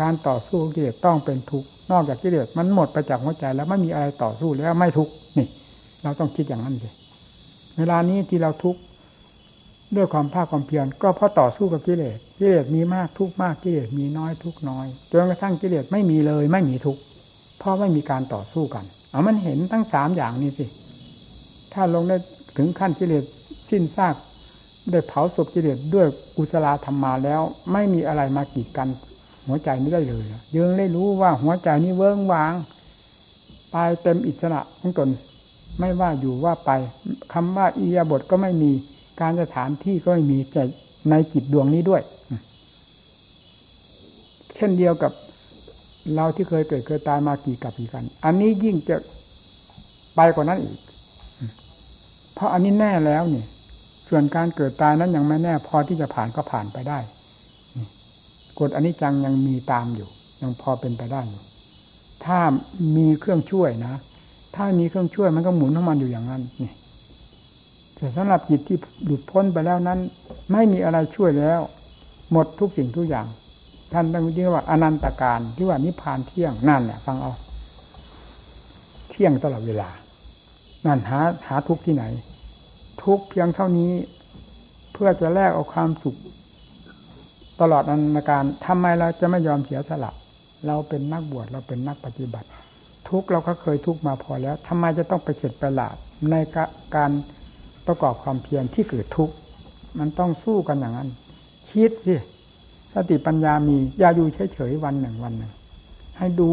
[0.01, 5.47] การต่อสู้กิเลสต้องเป็นทุกข์นอกจากกิเลสมันหมดไปจากหัวใจแล้วไม่มีอะไรต่อสู้แล้วไม่ทุกข์นี่
[6.03, 6.93] เราต้องคิดอย่างนั้นเลย
[7.79, 8.81] เวลานี้ที่เราทุกข์
[9.97, 16.99] ด้วยความภาคความเพียรก็เพราะต่อสู้กับกิเลสกิเลสมีมากทุกมากกิเลสมีน้อยทุกน้อยจนกระทั่งกิเลสไม่มีเลย ไม่มีทุก
[17.59, 20.67] เพราะไม่มีการต่อสู้กันเอามันเห็นทั้งสามอย่างนี้สิ
[21.73, 22.17] ถ้าลงได้
[22.57, 23.25] ถึงขั้นกิเลส
[23.71, 24.15] สิ้นซาก
[24.91, 26.07] ได้เผาศพกิเลสด้วย
[26.37, 27.41] กุศลธรรมมาแล้ว
[27.73, 28.89] ไม่มีอะไรมากีดกัน
[29.47, 30.25] หัวใจนี้ได้เลย
[30.55, 32.53] ยังได้รู้ว่าหัวใจนี้เวิ้งว้าง
[33.75, 35.09] ตายเต็มอิสระของตน
[35.79, 36.71] ไม่ว่าอยู่ว่าไป
[37.33, 38.71] คำว่าอียาบทก็ไม่มี
[39.21, 40.59] การสถานที่ก็ไม่มีใจ
[41.11, 42.03] ในจิตดวงนี้ด้วย
[44.55, 45.13] เช่นเดียวกับ
[46.15, 48.97] เราที่เคยเกิดเคยตายมากี่กับกี่กัน อันนี้ยิ่งจะ
[50.17, 50.79] ไปกว่านั้นอีก
[52.35, 53.47] เพราะอันนี้แน่แล้วเนี่ย
[54.09, 56.99] ส่วนการเกิดตายนั้นยังไม่แน่ พอที่จะผ่านก็ผ่านไปได้
[58.59, 60.09] กฎอนิจจังยังมีตามอยู่
[60.43, 61.43] ยังพอเป็นไปได้อยู่
[62.25, 62.39] ถ้า
[62.97, 63.95] มีเครื่องช่วยนะ
[64.57, 66.73] ถ้ามีเครื่องช่วยมันก็หมุนของมันอยู่อย่างนั้นนี่
[67.95, 69.99] แต่สำหรับจิตที่หลุดพ้นไปแล้วนั้น
[70.53, 71.61] ไม่มีอะไรช่วยแล้ว
[72.33, 73.27] หมดทุกสิ่งทุกอย่าง
[73.93, 77.33] ท่านต้องเรียกว่าอนันตการที่ว่านิพพานเที่ยงนั่นแหละฟังเอา
[79.11, 79.89] เที่ยงตลอดเวลา
[80.87, 82.05] นั่นหาหาทุกที่ไหน
[83.05, 83.93] ทุกเพียงเท่านี้
[84.93, 86.17] เพื่อจะแลกเอาความสุข
[87.61, 90.13] ตลอดอนาการทำไมเราจะไม่ยอมเสียสละ
[90.67, 92.49] เราเป็นนักบวชเราเป็นนักปฏิบัติ
[93.09, 95.97] ทุกเราก็เคยทุกมาพอแล้วทำไมจะต้องไปเฉดไปหลาด
[96.31, 96.35] ใน
[96.97, 97.11] การ
[97.87, 99.35] ประกอบความเพียรที่เกิดทุกข์
[99.99, 101.09] มันต้องสู้กันอย่างนั้น
[101.71, 102.17] คิดสิ
[102.93, 105.53] สติปัญญามีอย่าอยู่เฉยๆวันหนึ่งวันหนึ่ง
[106.19, 106.51] ให้ดู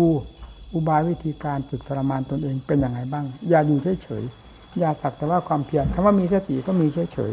[0.74, 4.43] อุบายวิธีการฝึกทรมานตนเองเป็นอย่างไรบ้าง อย่าอยู่เฉยๆ
[4.80, 7.32] อย่าสักแต่ว่าความเพียรคำว่ามีสติก็มีเฉย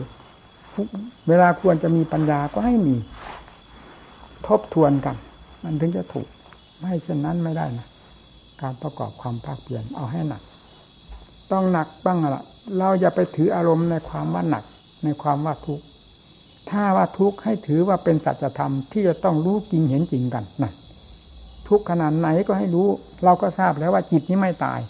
[0.64, 2.96] ๆเวลาควรจะมีปัญญาก็ให้มี
[4.46, 5.16] ทบทวนกัน
[5.64, 6.28] มันถึงจะถูก
[6.78, 7.86] ไม่เช่นนั้นไม่ได้นะ
[8.60, 10.42] การประกอบความภาคเพียรเอาให้หนัก
[11.52, 12.44] ต้องหนักบ้างละ
[12.78, 14.64] เราอย่าไปถืออารมณ์ในความว่าหนัก
[15.04, 15.84] ในความว่าทุกข์
[16.70, 20.72] ถ้าว่าทุกข์ให้ถือว่าเป็นสัจธรรมที่จะต้องรู้จริงเห็นจริงกันนะ
[21.68, 22.88] ทุกขนาดไหนก็ให้รู้
[23.24, 24.80] เราก็ทราบแล้วว่าจิตนี้ไม่ตาย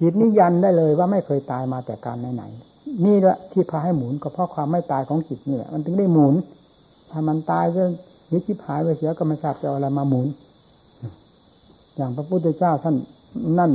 [0.00, 6.34] จิตนี้ยันได้เลยว่าไม่เคยตายมาแต่การไหนๆนี่แหละที่พาให้หมุนก็เพราะความไม่ตายของจิตนี่แหละมันถึงได้หมุน
[7.10, 7.82] ถ้ามันตายจะ
[8.28, 10.26] หรือชิบหายไปเสียก็ไม่ทราบจะเอาอะไรมาหมุน
[11.96, 12.96] อย่างพระพุทธเจ้าท่าน
[13.58, 13.70] นั่น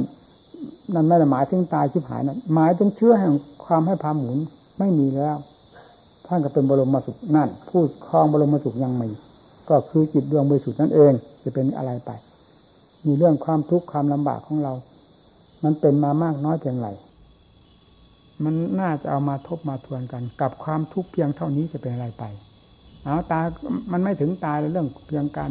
[0.93, 3.33] นั่นไม่ได้หมายถึงตายชิบหายนั่นหมายถึงเชื้อแห่ง
[3.65, 4.37] ความให้พาหมุน
[4.79, 5.37] ไม่มีแล้ว
[6.27, 9.09] ท่านก็เป็นบรมมาสุขนั่นพูดคลองบรมมาสุขยังมี
[9.69, 11.13] ก็คือจิตดวงบริสุทธิ์นั่นเอง
[11.43, 12.11] จะเป็นอะไรไป
[13.05, 14.73] มีเรื่องความทุกข์ความลำบากของเรา
[15.63, 16.87] มันเป็นมามากน้อยเพียงไร
[18.43, 22.23] มันน่าจะเอามาทบมาทวนกัน กับความทุกข์เพียงเท่านี้จะเป็นอะไรไป
[23.03, 23.39] เอาตา
[23.91, 25.49] มันไม่ถึงตายเรื่องเพียงการ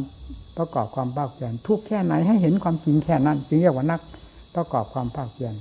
[0.59, 4.01] ประกอบความภาคเพียรทุกแค่ไหนให้เห็นความจริงแค่นั้น จึงเรียกว่านัก
[4.57, 5.55] ประกอบความภาคเพียร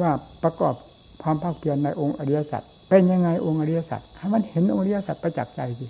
[0.00, 0.12] ว่า
[0.42, 0.74] ประกอบ
[1.22, 5.86] ความภาคเพียรในองค์อริยสัจเป็นยังไงองค์อริยสัจให้มันเห็นองค์อริยสัจประจักษ์ใจสิ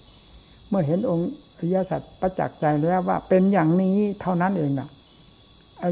[0.68, 4.89] เมื่อเห็นองค์อริยสัจประจักษ์ใจแล้วว่าเป็นอย่างนี้เท่านั้นเองน่ะ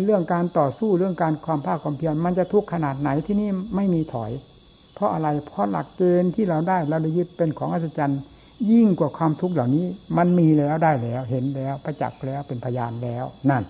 [0.05, 4.31] เรื่องการต่อสู้เรื่องการความภาคความเพียรมันจะทุกข์ขนาดไหนที่นี่ไม่มีถอย
[4.95, 8.21] เพราะอะไรเพราะหลักเกณฑ์ที่เราได้เราได้ยึดเป็นของอัศจรรย์
[8.71, 9.87] ยิ่งกว่าความทุกข์เหล่านี้
[10.19, 13.63] มันมีแล้วได้แล้วเห็นแล้วประจักษ์แล้วเป็นพยานแล้วนั่น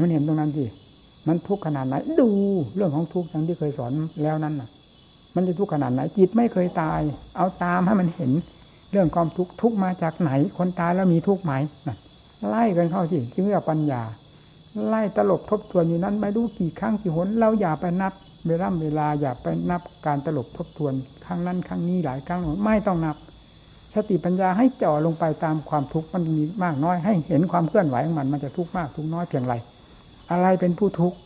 [0.00, 0.64] มันเห็นตรงนั้นสิ
[1.28, 2.28] มันทุกข์ขนาดไหน ดู
[2.76, 3.92] เรื่องของทุกข์อย่างที่เคยสอน
[4.22, 4.68] แล้วนั้นน่ะ
[5.34, 7.00] มันจะทุกข์ขนาดไหนจิตไม่เคยตาย
[7.36, 8.32] เอาตามให้มันเห็น
[8.92, 11.52] เรื่องความทุกข์ทุกมาจากไหน คนตายแล้วมีทุกข์ไหม
[12.48, 14.02] ไล่กันเข้าสิจึงเรียกปัญญา
[14.86, 18.12] ไล่ตลบทบทวนอยู่นั้น ไม่รู้กี่ครั้งกี่หนเราอย่าไปนับ
[18.48, 20.92] เวลาเวลาอย่าไปนับการตลบทบทวน
[21.24, 23.16] ครั้งนั้นครั้งนี้หลายครั้งไม่ต้องนับ
[23.94, 29.54] สติปัญญาให้จ่อลงไปตามความทุกข์มันมีมากน้อย ให้เห็นความเคลื่อนไหวของมันมันจะทุกข์มากทุกข์น้อยเพียงไร
[30.30, 31.18] อะไรเป็นผู้ทุกข์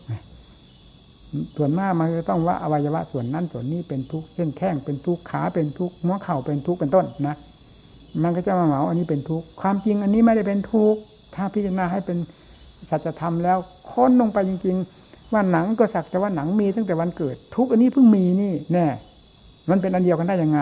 [1.56, 7.36] ส่วนมากมันจะต้องว่าอวัยวะส่วนนั้นส่วนนี้เป็นทุกข์เช่นแข้งเป็นทุกข์ขาเป็นทุกข์หัวเข่าเป็นทุกข์เป็นต้นนะ
[8.22, 11.00] มันก็จะมาเหมาอันนี้เป็นทุกข์ความจริงอันนี้ไม่ได้เป็นทุกข์
[11.34, 12.18] ถ้าพิจารณาให้เป็น
[12.90, 13.58] สัจธรรมแล้ว
[13.90, 18.86] ค้นลงไปจริง ๆ ว่าหนังก็สักแต่ว่าหนังมีตั้งแต่วันเกิด ทุกอันนี้เพิ่งมีนี่แน่
[19.70, 20.60] มันเป็นอันเดียวกันได้ยังไง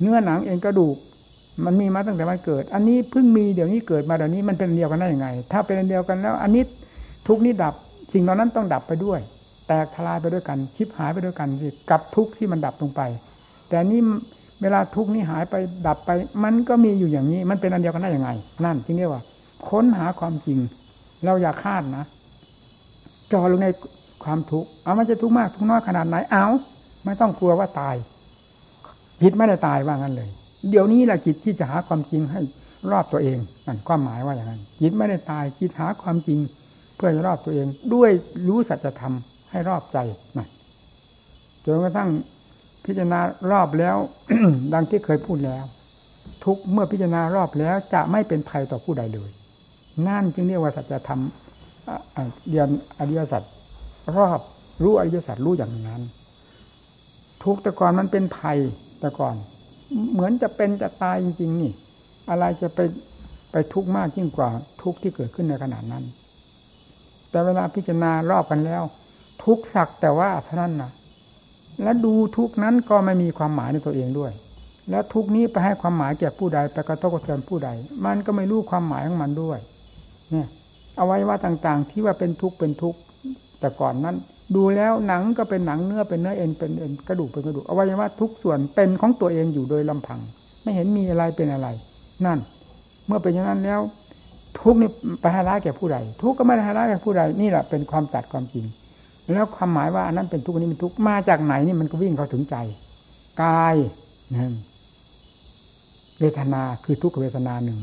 [0.00, 0.96] เนื้อหนังเองกระดูก
[1.64, 6.62] มันมีมาตั้งแต่วันเกิด อันนี้เพิ่งมีเดี๋ยวนี้เกิดมาเดี๋ยวนี้มันเป็นอันเดียวกันได้ยังไง ถ้าเป็นอันเดียวกันแล้ว อันนี้
[7.28, 7.74] ทุกนี้ดับ
[8.12, 9.20] สิ่งเหล่านั้นต้องดับไปด้วย
[9.68, 11.48] แตกทลายไปด้วยกันชิบหายไปด้วยกัน
[11.90, 13.00] กับทุกที่มันดับลงไป
[13.68, 14.00] แต่นี้
[14.62, 15.54] เวลาทุกนี้หายไป
[15.86, 16.10] ดับไป
[16.44, 18.30] มันก็มีอยู่อย่างนี้ มันเป็นอันเดียวกันได้ยังไง
[18.64, 19.22] นั่นจึงเรียกว่า
[19.68, 20.58] ค้นหาความจริง
[21.26, 22.04] เราอย่าคาดนะ
[23.32, 23.68] จอลงใน
[24.24, 26.46] ความทุกข์เอามันจะทุกข์มากทุกข์น้อยขนาดไหนเอา
[27.04, 27.96] ไม่ต้องกลัวว่าตาย
[29.20, 30.30] จิตไม่ได้ตายว่างั้นเลย
[30.70, 32.40] เดี๋ยวนี้แหละจิตที่จะหาความจริงให้
[32.90, 36.38] รอบตัวเองนั่นความหมายว่าอย่างนั้นจิตไม่ได้ตายจิตหาความจริง
[36.96, 38.10] เพื่อจะรอบตัวเอง ด้วย
[38.48, 39.14] รู้สัจธรรม
[39.50, 39.98] ให้รอบใจ
[40.36, 40.48] นั่น
[41.64, 42.10] จนกระทั่ง
[42.84, 43.20] พิจารณา
[43.52, 43.96] รอบแล้ว
[44.74, 45.64] ดังที่เคยพูดแล้ว
[46.44, 49.30] ทุกเมื่อพิจารณารอบแล้วจะไม่เป็นภัยต่อผู้ใดเลย
[50.08, 51.20] นั่นจึงเรียกว่าสัจธรรม
[52.48, 52.68] เรียน
[52.98, 53.42] อริยสัจ
[54.16, 54.40] รอบ
[54.82, 56.02] รู้อริยสัจรู้อย่างนั้น
[57.42, 58.58] ทุกแต่ก่อนมันเป็นภัย
[59.00, 59.34] แต่ก่อน
[60.12, 61.72] เหมือนจะเป็นจะตายจริงๆนี่
[62.30, 62.80] อะไรจะไป
[63.52, 64.48] ไปทุกข์มากยิ่งกว่า
[64.82, 66.04] ทุกข์ที่เกิดขึ้นในขณะนั้น
[67.30, 68.82] แต่เวลาพิจารณารอบกันแล้ว
[69.44, 70.90] ทุกสักแต่ว่าเท่านั้นนะ
[71.82, 74.32] และดูทุกนั้นก็ไม่มีความหมายในตัวเองด้วย
[74.90, 77.70] แล้วทุกนี้ไปให้ความหมายแก่ผู้ใดไปกระทบกระเทือนผู้ใด
[78.04, 79.58] มันก็ไม่รู้ความหมายของมันด้วย
[80.30, 80.46] เนี่ย
[80.96, 82.98] เอาไว้ว่าต่างๆ ที่ว่าเป็นทุกข์เป็นทุกข์
[83.60, 84.16] แต่ก่อนนั้น
[84.56, 90.20] ดูแล้วหนังก็เป็นหนังเนื้อเป็นเนื้อเอ็นเป็นเอ็นกระดูกเป็นกระดูกอวัยวะทุกส่วนเป็นของตัวเองอยู่โดยลำพัง
[90.62, 91.68] ไม่เห็นมีอะไรเป็นอะไร
[92.26, 92.38] นั่น
[93.06, 93.80] เมื่อเป็นอย่างนั้นแล้ว
[94.58, 98.64] ทุกนี่ไปหาร้ายแก่ผู้ใดทุกก็ไม่ได้หาร้ายแก่ผู้ใดนี่แหละเป็นความตัดความจริง
[99.32, 102.56] แล้วความหมายว่าอันนั้นเป็นทุกอันนี้เป็นทุกมาจากไหนนี่มันก็วิ่งเข้าถึงใจ
[103.42, 103.76] กาย
[104.34, 104.54] นั่น
[106.20, 107.78] เวทนาคือทุกขเวทนาหนึ่ง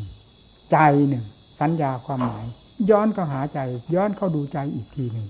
[0.72, 0.78] ใจ
[1.10, 1.24] หนึ่ง
[1.62, 2.46] สัญญาความหมาย
[2.90, 3.60] ย้อนเข้าหาใจ
[3.96, 5.28] ย้อนเข้าดูใจอีกทีหนึ่ง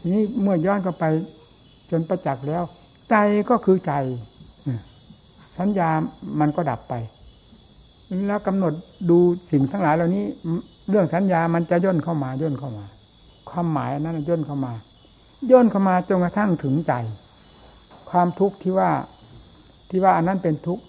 [0.00, 1.04] ทีนี้เมื่อย้อนเข้าไป
[1.90, 2.62] จนประจักษ์แล้ว
[3.10, 3.16] ใจ
[3.50, 3.92] ก็คือใจ
[5.58, 5.88] สัญญา
[6.40, 6.94] มันก็ดับไป
[8.26, 8.72] แล้วกำหนด
[9.10, 9.18] ดู
[9.50, 10.24] สิ่งทั้งหลายเหล่านี้
[10.88, 12.86] เรื่องสัญญามันจะย่นเข้ามาย่นเข้ามา
[13.50, 14.72] ความหมายนั้นย่นเข้ามา
[15.50, 16.92] ย่นเข้ามาจนกระทั่งถึงใจ
[18.10, 18.90] ความทุกข์ที่ว่า
[19.88, 20.82] ที่ว่าอันนั้นเป็นทุกข์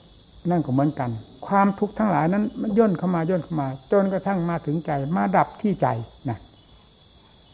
[0.50, 1.10] นั่นก็เหมือนกัน
[1.48, 5.88] ความทุกข์ทั้งหลายนั้นมันย่นเข้ามาย่นเข้ามา จนกระทั่งมาถึงใจมาดับที่ใจ
[6.30, 6.38] นะ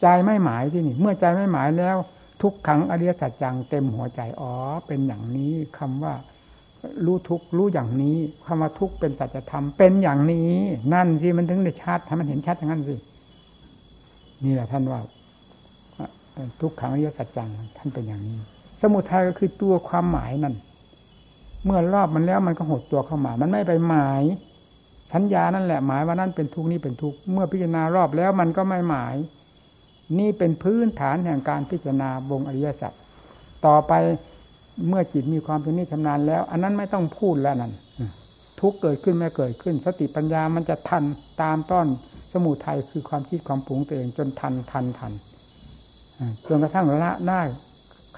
[0.02, 1.96] ใจไม่หมายที่นี่ เมื่อใจไม่หมายแล้ว
[2.42, 4.52] ทุกขังอริยสัจจังเต็มหัวใจอ๋อ
[4.86, 6.14] เป็นอย่างนี้คำว่า
[7.04, 8.16] รู้ทุกรู้อย่างนี้
[8.46, 10.52] คำว่าทุกเป็นสัจธรรมเป็นอย่างนี้
[10.94, 12.94] นั่นสิมันถึงได้ชัดทำมันเห็นชัดอย่างนั้นสิ
[14.44, 15.00] นี่แหละท่านว่า
[16.60, 18.38] ทุกขังอริยสัจจังท่านเป็นอย่างนี้
[18.80, 20.54] สมุทัยก็คือตัวความหมายนั่น
[21.64, 24.22] เมื่อรอบมันแล้วมันก็หดตัวเข้ามา มันไม่ไปหมาย
[25.12, 29.14] สัญญานั่นแหละหมายว่านั่นเป็นทุกนี้เป็นทุกเมื่อพิจารณารอบแล้วมันก็ไม่หมาย
[30.18, 32.92] นี่เป็นพื้นฐานแห่งการพิจารณาบงอริยสัจ
[33.66, 33.92] ต่อไป
[34.88, 37.72] เมื่อจิตมีความชำนิชำนาญแล้ว อันนั้นไม่ต้องพูดแล้วนั่น
[38.60, 41.04] ทุกเกิดขึ้นไม่เกิดขึ้น สติปัญญามันจะทัน
[41.42, 41.86] ตามต้อน
[42.32, 45.12] สมุทัยคือความคิดความปรุงตัวเองจนทันทันทัน
[46.48, 47.42] จนกระทั่งละได้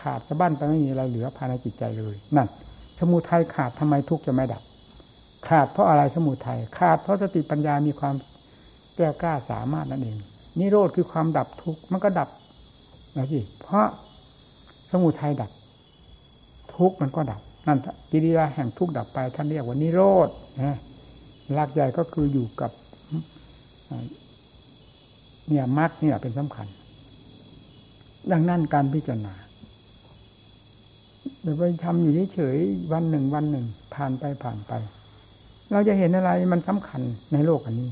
[0.01, 2.49] ขาดสะบั้นไปไม่มีอะไรเหลือภายในจิตใจเลยนั่น
[3.01, 4.63] สมุทัยขาดทำไมทุกข์จะไม่ดับ
[5.49, 8.15] ขาดเพราะอะไรสมุทัยขาดเพราะสติปัญญามีความ
[8.97, 10.17] แก้วกล้าสามารถนั่นเอง
[10.59, 12.29] นิโรธคือความดับทุกข์มันก็ดับ
[13.17, 13.87] นะสิเพราะ
[14.91, 15.51] สมุทัยดับ
[16.77, 17.79] ทุกข์มันก็ดับ นั่น
[18.11, 20.29] กิริยาแห่งทุกข์ดับไปท่านเรียกว่านิโรธ
[20.63, 20.77] นะ
[21.53, 22.71] หลักใหญ่ก็คืออยู่กับ
[25.49, 26.67] เนี่ยมรรคเนี่ยเป็นสำคัญ
[28.33, 29.35] ดังนั้นการพิจารณา
[31.59, 32.59] ไปทำอยู่เฉย
[32.93, 34.73] วันหนึ่งวันหนึ่ง ผ่านไปผ่านไป
[35.73, 37.01] เราจะเห็นอะไรมันสำคัญ
[37.33, 37.91] ในโลกอันนี้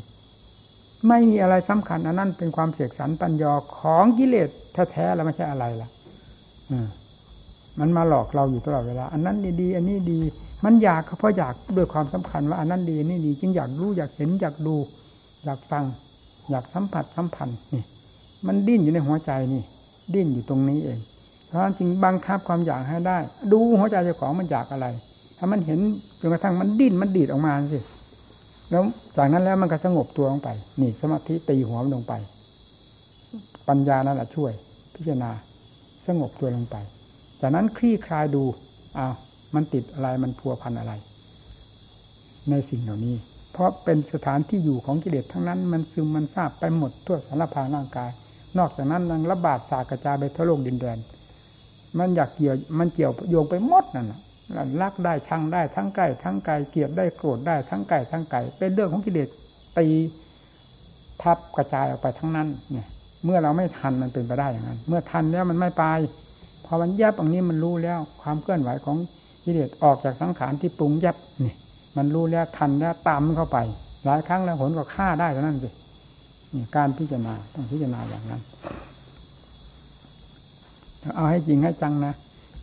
[1.09, 4.49] ไม่มีอะไรสำคัญอันนั้นเป็นความเสกสรรปัญญาของกิเลส
[4.93, 5.89] แท้ๆแล้วไม่ใช่อะไรล่ะ
[7.80, 10.20] มันมาหลอกเราอยู่ตลอดเวลา อันนั้นดีๆอันนี้ดี
[10.64, 14.76] มันอยากเพราะอยากด้วยความสำคัญว่าอันนั้นดีนี่ดี จึงอยากรู้อยากเห็นอยากดู
[15.45, 15.84] อยากฟัง
[16.51, 17.84] อยากสัมผัสสัมพันธ์นี่
[18.47, 19.62] มันดิ้นอยู่ในหัวใจนี่
[20.14, 20.99] ดิ้นอยู่ตรงนี้เอง
[21.49, 23.18] เพราะจริงบังคับความอยากให้ได้
[23.53, 24.86] ดูหัวใจเจ้าของมันอยากอะไร
[25.38, 25.80] ถ้ามันเห็น
[26.20, 27.80] จนกระทั่งมันดิ้นมันดีดออกมาสิ
[28.70, 28.82] แล้ว
[29.16, 32.14] จากนั้นแล้วมันก็สงบตัวลงไป นี่สมาธิตีหัวมันลงไป
[33.68, 34.53] ปัญญานั่นแหละช่วย
[34.94, 35.30] พิจารณา
[36.07, 36.76] สงบตัวลงไป
[37.40, 38.42] จากนั้นคลี่คลายดู
[38.99, 39.14] อ้าว
[39.55, 40.92] มันติดอะไรมันพัวพันอะไร
[42.51, 43.16] ในสิ่งเหล่านี้
[43.53, 48.11] เพราะเป็นสถานที่อยู่ของกิเลสทั้งนั้น มันซึมมันทราบไปหมดทั่วสารพางร่างกาย
[48.59, 50.99] นอกจากนั้นยังระบาดสากระจายไปทั่วโลกดินแดน
[51.99, 54.20] มันอยากเกี่ยวมันเกี่ยวโยงไปหมดนั่นแหละ
[54.82, 59.28] รักได้ชังได้ทั้งใกล้ทั้งไกลเกลียดได้โกรธได้ทั้งไกลทั้งไกลเป็นเรื่องของกิเลส
[59.78, 59.86] ตี
[61.22, 62.89] ทับกระจายออกไปทั้งนั้น เนี่ย
[63.24, 65.84] เมื่อเราไม่ทันมันเป็นไปได้อย่างนั้น เมื่อทันแล้วมันไม่ไป
[66.64, 68.97] พอมันยับอย่างนี้มันรู้แล้ว ความเคลื่อนไหวของ
[69.45, 71.55] กิเลสออกจากสังขารที่ปรุงยับนี่
[71.97, 73.59] มันรู้แล้วทันแล้วตามเข้าไป
[74.05, 75.68] หลายครั้งแล้วผลก็ฆ่าได้เท่านั้นสิ
[76.76, 78.41] การพิจารณาต้องพิจารณาอย่างนั้น
[81.16, 82.14] เอาให้จริงให้จังนะ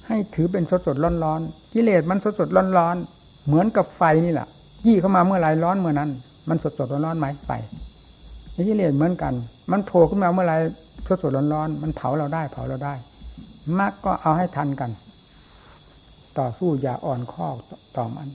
[0.07, 1.41] ให้ถือเป็นสดสดร้อนร้อน
[1.73, 2.95] กิเลสมันสดสดร้อนร้อน
[3.47, 4.47] เหมือนกับไฟนี่แหละ
[4.87, 6.09] ยี่เข้ามาเมื่อไรร้อนเมื่อนั้น
[6.49, 7.51] มันสดสดร้อนร้อนไหมไฟ
[8.67, 9.33] กิเลสเหมือนกัน
[9.71, 10.53] มันโผล่ขึ้นมาเมื่อไร
[11.07, 12.93] สดสดร้อนร้อนมันเผาเราได้ เผาเราได้
[13.77, 14.91] มากก็เอาให้ทันกัน
[16.37, 17.47] ต่อสู้อย่าอ่อนข้อ
[17.97, 18.27] ต่อมัน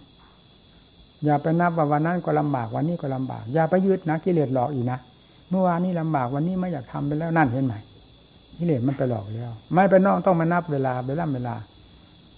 [1.24, 4.98] อย่าไปนับว่าวันนั้นก็ลำบากวันนี้ก็ลำบาก อย่าไปยึดนะกิเลสหลอกอีกนะ
[5.50, 7.74] เมื่อวานนี้ลำบากวันนี้ไม่อยากทำไปแล้วนั่นเห็นไหม
[8.60, 11.54] กิเลสมันไปหลอกแล้ว ไม่ไปนอกต้องมานับเวลาไปล่ำเวลา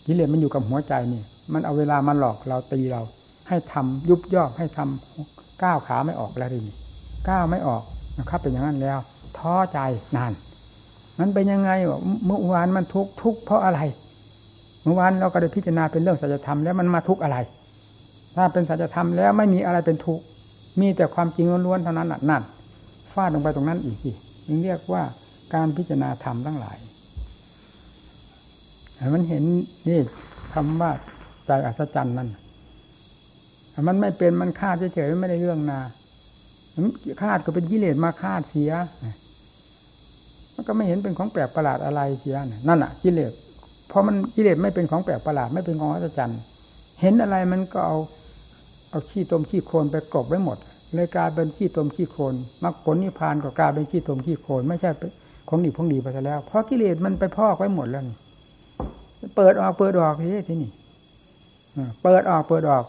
[0.07, 3.03] กิเลสมันอยู่กับหัวใจนี่ มันเอาเวลามาหลอกเราตีเรา
[3.49, 6.75] ให้ทำยุบย่อให้ทำก้าวขาไม่ออกแล้วทีนี้
[7.29, 7.83] ก้าวไม่ออก
[8.19, 8.99] นะครับ เป็นอย่างนั้นแล้ว
[9.39, 9.79] ท้อใจ
[10.17, 10.33] นาน
[11.21, 13.81] มันเป็นยังไงวะเมื่อวานมันทุกทุกเพราะอะไร
[14.85, 17.37] เมื่อวานเราก็ได้พิจารณาเป็นเรื่องสัจธรรมแล้วมันมาทุกอะไร
[18.37, 20.21] ถ้าเป็นสัจธรรมแล้วไม่มีอะไรเป็นทุก
[20.81, 22.43] มีแต่ความจริงล้วนๆเท่านั้นนั่น
[23.13, 24.11] ฟาดลงไปตรงนั้นอีกที
[24.47, 25.03] นึงเรียกว่า
[25.55, 26.79] การพิจารณาธรรมทั้งหลาย
[29.15, 29.45] มันเห็น
[29.89, 29.99] นี่
[30.55, 30.91] คำว่า
[31.47, 32.29] ใจอัศจรรย์นั่น
[33.89, 35.81] มันไม่เป็นมันคาดเฉยๆไม่ได้เรื่องนา
[37.23, 38.73] คาดก็เป็นกิเลสมาคาดเสีย
[40.55, 42.37] มันก็ไม่เห็นเป็นของแปลกประหลาดอะไรเสีย
[42.69, 43.33] นั่นอะกิเลส
[43.89, 46.41] เพราะมันกิเลสไม่เป็นของแปลกประหลาดไม่เป็นของอัศจรรย์
[47.01, 47.99] เห็นอะไรมันก็เอา
[48.91, 50.59] เอาขี้ตมขี้โคลนไปกลบไว้หมด
[50.95, 54.91] เลยกลายเป็นขี้ตมขี้โคลนมรรคผลนิพพานก็กลายเป็นขี้ตมขี้โคลนไม่ใช่
[55.49, 58.03] ของดีของดีไปแล้ว เพราะกิเลสมันไปพอกไว้หมดแล้ว
[59.37, 60.71] เปิดออกเปิดออกที่ที่นี่
[62.03, 62.85] เปิดออกเปิดออก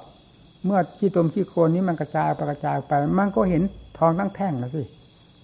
[0.66, 3.64] เมื่อขี้ตมขี้โคลนนี้มันกระจายไปกระจายไป มันก็เห็น
[3.97, 4.84] ทองทั้งแท่งนะสิ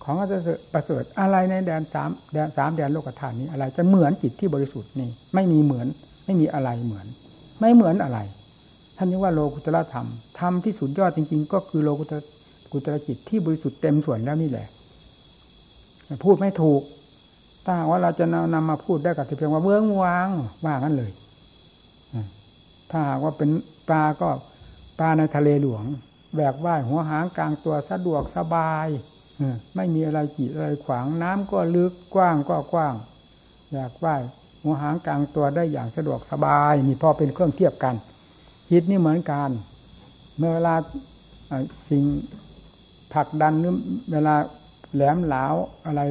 [0.04, 0.38] ของก็จะ
[0.74, 5.88] ประเสริฐอะไรในแดนสามแดนสามแดนโลกธาตุนี้อะไร จะเหมือนจิตที่บริสุทธิ์นี่ ไม่มีเหมือน
[6.26, 7.08] ไม่มีอะไรเหมือน
[7.60, 8.20] ไม่เหมือนอะไร
[8.98, 10.08] ท่านเรียกว่าโลกุตละธรรม
[10.40, 12.14] ธรรมที่สุดยอดจริง ๆ ก็คือโลกุต
[12.72, 14.68] กุตระจิตที่บริสุทธิ์เต็มส่วนแล้วนี่แหละ
[16.24, 16.82] พูดไม่ถูก
[17.66, 20.28] ถ้าว่าเราจะนำมาพูดได้กับเพียงว่าเบื้องวาง
[20.66, 21.12] ว่างั้นเลย
[22.92, 23.50] ถ้าหากว่าเป็น
[23.88, 24.30] ปลาก็
[25.00, 25.84] ปลาในทะเลหลวง
[26.36, 28.88] แบกว่ายหัวหางกลางตัวสะดวกสบาย
[29.76, 32.96] ไม่มีอะไรกีดอะไรขวางน้ำก็ลึกกว้างก็กว้าง
[33.74, 34.22] อยากว่าย
[34.64, 37.96] หัวหางกลางตัวได้อย่างสะดวกสบายนี่พอเป็นเครื่องเทียบกัน
[38.70, 39.50] คิดนี่เหมือนกัน
[40.38, 40.76] เมื่อเวลา
[41.90, 42.04] สิ่ง
[43.14, 43.74] ผลักดันหรือ
[44.12, 44.36] เวลา
[44.94, 45.54] แหลมหลาว
[45.86, 46.02] อะไร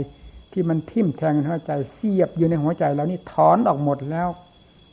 [0.61, 4.29] ที่มันทิ่มแทงในหัวใจเสียบอยู่ในหัวใจแล้วนี่ถอนออกหมดแล้ว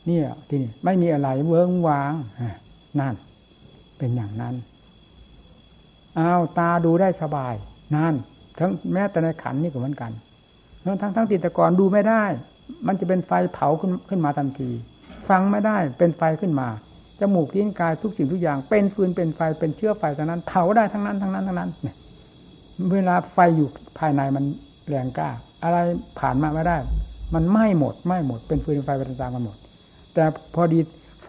[0.06, 2.12] เนี่ยทีนี้ไม่มีอะไรเวิ้งวาง
[3.00, 3.14] นั่น
[3.98, 4.54] เป็นอย่างนั้น
[6.18, 7.54] อ้าวตาดูได้สบาย
[7.94, 8.14] นั่น
[8.58, 10.12] ทั้งแม้แต่ในขันนี่ก็เหมือนกัน
[10.84, 12.24] ทั้งทั้งติดตะกอนดูไม่ได้
[12.86, 14.70] มันจะเป็นไฟเผาขึ้นขึ้นมาทันที
[15.28, 16.68] ฟังไม่ได้เป็นไฟขึ้นมา
[17.20, 21.70] จมูกลิ้นกายทุกสิ่งทุกอย่าง เป็นฟืนเป็นไฟเป็นเชื้อไฟทั้งนั้นเผาได้ทั้งนั้นทั้งนั้นทั้งนั้น
[22.92, 24.44] เวลาไฟอยู่ภายในมัน
[24.88, 25.30] แรงกล้า
[25.62, 25.78] อะไร
[26.18, 26.76] ผ่านมาไม่ได้
[27.34, 29.56] มันไหม้หมดไหม้หมด เป็นฟืนไฟเป็นตามกันหมด
[30.14, 30.78] แต่พอดี
[31.24, 31.28] ไฟ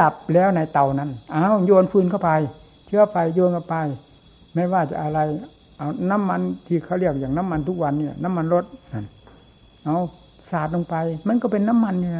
[0.00, 2.30] ดับแล้วในเตานั้นอ้าวโยนฟืนเข้าไป
[2.86, 3.76] เชื้อไฟโยนเข้าไป
[4.54, 5.18] ไม่ว่าจะอะไร
[5.78, 8.64] เอาน้ำมันที่เขาเรียกอย่างน้ำมันทุกวันเนี่ย น้ำมันรถ
[9.84, 9.96] เอา
[10.50, 10.96] สาดลงไป
[11.28, 12.14] มันก็เป็นน้ำมันเนี่ย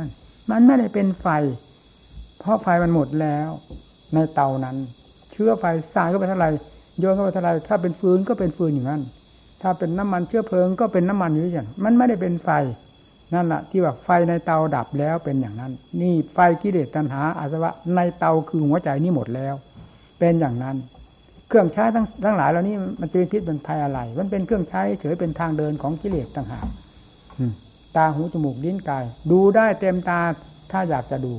[0.51, 1.29] มันไม่ได้เป็นไฟ
[2.39, 3.49] เพราะไฟมันหมดแล้ว
[4.15, 4.77] ในเตานั้น
[5.33, 6.51] เชื้อไฟสาดเข้าไปเท่าไหร่
[6.99, 9.03] โยนเข้าไปเท่าไหร่ถ้าเป็นฟืนก็เป็นฟืนอย่างนั้น
[9.65, 12.51] ถ้าเป็นน้ำมันเชื้อเพลิงก็เป็นน้ำมันอยู่อย่างมันไม่ได้เป็นไฟ
[13.35, 19.55] นั่นแหละที่ว่าไฟในเตาดับแล้วเป็นอย่างนั้น นี่ไฟกิเลสตัณหาอาสวะในเตาคือหัวใจนี่หมดแล้ว
[20.19, 20.77] เป็นอย่างนั้น
[21.49, 26.67] เครื่องใช้ทั้งทั้งหลายเหล่านี้มันจะเป็นพิษเป็นภัยอะไร มันเป็นเครื่องใช้เฉยเป็นทางเดินของกิเลสต่างหาก
[27.97, 30.21] ตาหูจมูกลิ้นกาย ดูได้เต็มตา
[30.71, 31.35] ถ้าอยากจะดู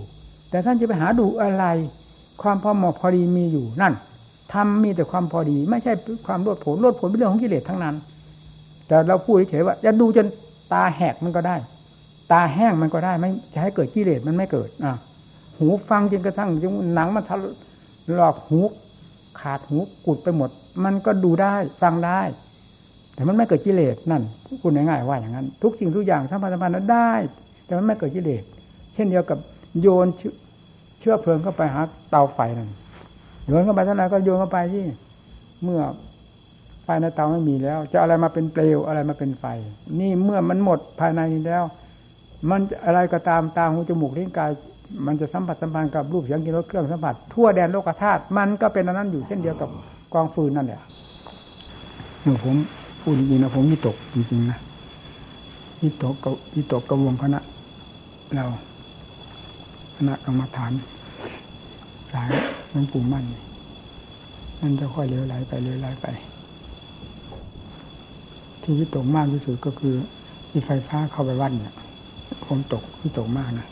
[0.50, 1.66] แต่ท่านจะไปหาดูอะไร
[2.42, 3.94] ความพอเหมาะพอดีมีอยู่นั่น
[4.54, 5.94] ทำมีแต่ความพอดี ไม่ใช่
[6.28, 7.96] ความรวดผลรวดผลเป็นเรื่องของกิเลสทั้งนั้น
[8.88, 10.28] แต่เราพูดเฉยว่าจะดูจน
[10.74, 11.56] ตาแหกมันก็ได้
[12.32, 14.94] ตาแห้งมันก็ได้ ไม่จะให้เกิดกิเลสมันไม่เกิดอะ
[15.58, 17.36] หูฟังจนกระทั่งจนหนังมันทะ
[18.14, 18.60] หลอกหู
[19.40, 20.50] ขาดหูกุดไปหมด
[20.84, 22.22] มันก็ดูได้ฟังได้
[23.14, 24.24] แต่มันไม่เกิดกิเลสนั่น
[24.62, 27.12] พูดง่ายๆว่าอย่างนั้น ทุกสิ่งทุกอย่างทั้งพันธพันธ์นั้นได้
[27.66, 28.44] แต่มันไม่เกิดกิเลส
[28.94, 29.38] เช่นเดียวกับ
[29.82, 30.08] โยน
[31.00, 32.70] เชื้อเพลิงเข้าไปหาเตาไฟนั่น
[33.48, 34.86] โยนเข้าไปเท่าไหร่ก็โยนเข้าไปที่
[35.64, 35.82] เมื่อ
[36.86, 39.46] ไฟในเตาไม่มีแล้ว จะอะไรมาเป็นเปลวอะไรมาเป็นไฟ
[40.00, 41.64] นี่เมื่อมันหมดภายในนี้แล้ว
[42.50, 44.52] มันอะไรก็ตามตาหูจมูกลิ้นกาย
[45.06, 49.70] มันจะสัมผัสสัมพันธ์กับรูปเสียงกินรสเครื่องสัมผัสทั่วแดนโลกธาตุมันก็เป็นอันนั้นอยู่เช่นเดียวกับ
[50.14, 50.82] กองฟืนนั่นแหละ
[52.22, 52.56] เมื่ผม
[53.02, 54.60] พูดจริงๆนะผมมีตกจริงๆนะ
[55.82, 57.40] มีตกกับมีตกกระวงคณะ
[58.36, 58.46] เรา
[59.98, 60.72] คณะกรรมฐาน
[62.14, 62.30] สาย
[62.72, 63.26] หลวงปู่มั่น
[64.62, 66.08] มันจะค่อยเลี้ยวไหลไปเลี้ยวไหลไป
[68.66, 69.96] ที่วิตกมากที่สุดก็คือ
[70.50, 71.76] ที่ไฟฟ้าเข้าไปวัดเนี่ย
[72.46, 73.68] ผมตกที่ตกมากนะ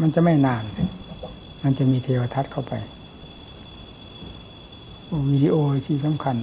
[0.00, 0.64] มันจะไม่นาน
[1.62, 2.72] มันจะมีเทวทัศน์เข้าไป
[5.30, 5.54] วิดีโอ
[5.86, 6.36] ที่สำคัญ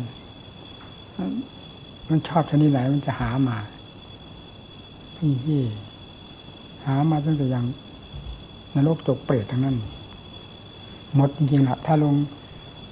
[2.10, 3.58] มันชอบชนิดไหนมันจะหามา
[5.18, 5.62] ที่ที่
[6.86, 7.66] หามาตั้งแต่ยัง
[8.76, 9.78] นรกจกเปรตทั้งนั้น
[11.16, 12.16] หมดจริงๆละถ้าลง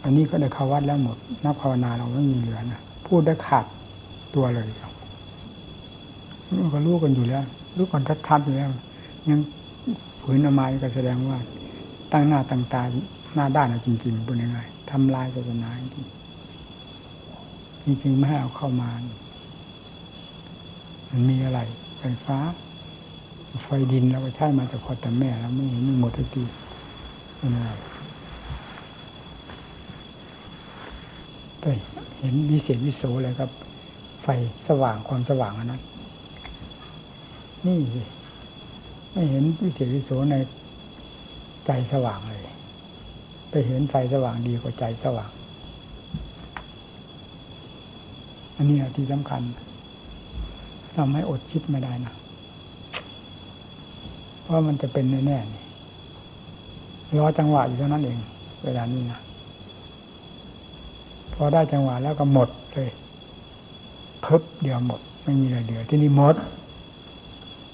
[0.04, 3.66] อันนี้ก็ได้เข้าวัดแล้วหมดนักภาวนาเราไม่มีเหลือนะพูดได้ขาด
[4.36, 4.66] ตัวเลย
[6.74, 7.44] ก็รู้กันอยู่แล้ว
[7.78, 8.70] รู้กันทัดๆอยู่แล้ว
[9.30, 9.40] ยัง
[10.22, 11.38] ผืนอมายก็แสดงว่า
[12.12, 12.84] ตั้งหน้าตั้งตา
[13.36, 14.60] หน้าด้านจริงๆเป็นยังไง
[14.90, 16.06] ทำลายศาสนาจริง
[18.02, 18.90] จริงๆไม่ให้เอาเข้ามา
[21.10, 21.60] มันมีอะไร
[22.00, 22.38] ไฟฟ้า
[23.64, 26.44] ไฟดินเราไปใช้มาแต่พอแต่แม่แล้วไม่ไม่หมดทุกที
[27.38, 27.70] เป็นะไร
[31.60, 31.66] ไป
[32.20, 33.52] เห็นวิเศษวิโสอะไรครับ
[34.24, 34.28] ไฟ
[34.68, 35.82] สว่างความสว่างอันนั้น
[37.68, 37.80] นี่
[39.14, 40.36] ไม่เห็นวิเศษวิโสใน
[41.66, 42.44] ใจสว่างเลย
[43.50, 45.32] ไปเห็นไฟสว่างดีกว่าใจสว่าง
[48.56, 49.42] อันนี้ที่สำคัญ
[50.96, 52.14] ทำให้อดคิดไม่ได้นะ
[54.52, 55.64] ว่ามันจะเป็นแน่ๆนี่
[57.18, 58.20] รอจังหวะอยู่เท่านั้นเอง
[58.64, 59.20] เวลานี้นะ
[61.34, 62.90] พอได้จังหวะแล้วก็หมดเลย
[64.22, 66.36] เพิบเดียวหมด ไม่มีอะไรเหลือที่นี่หมด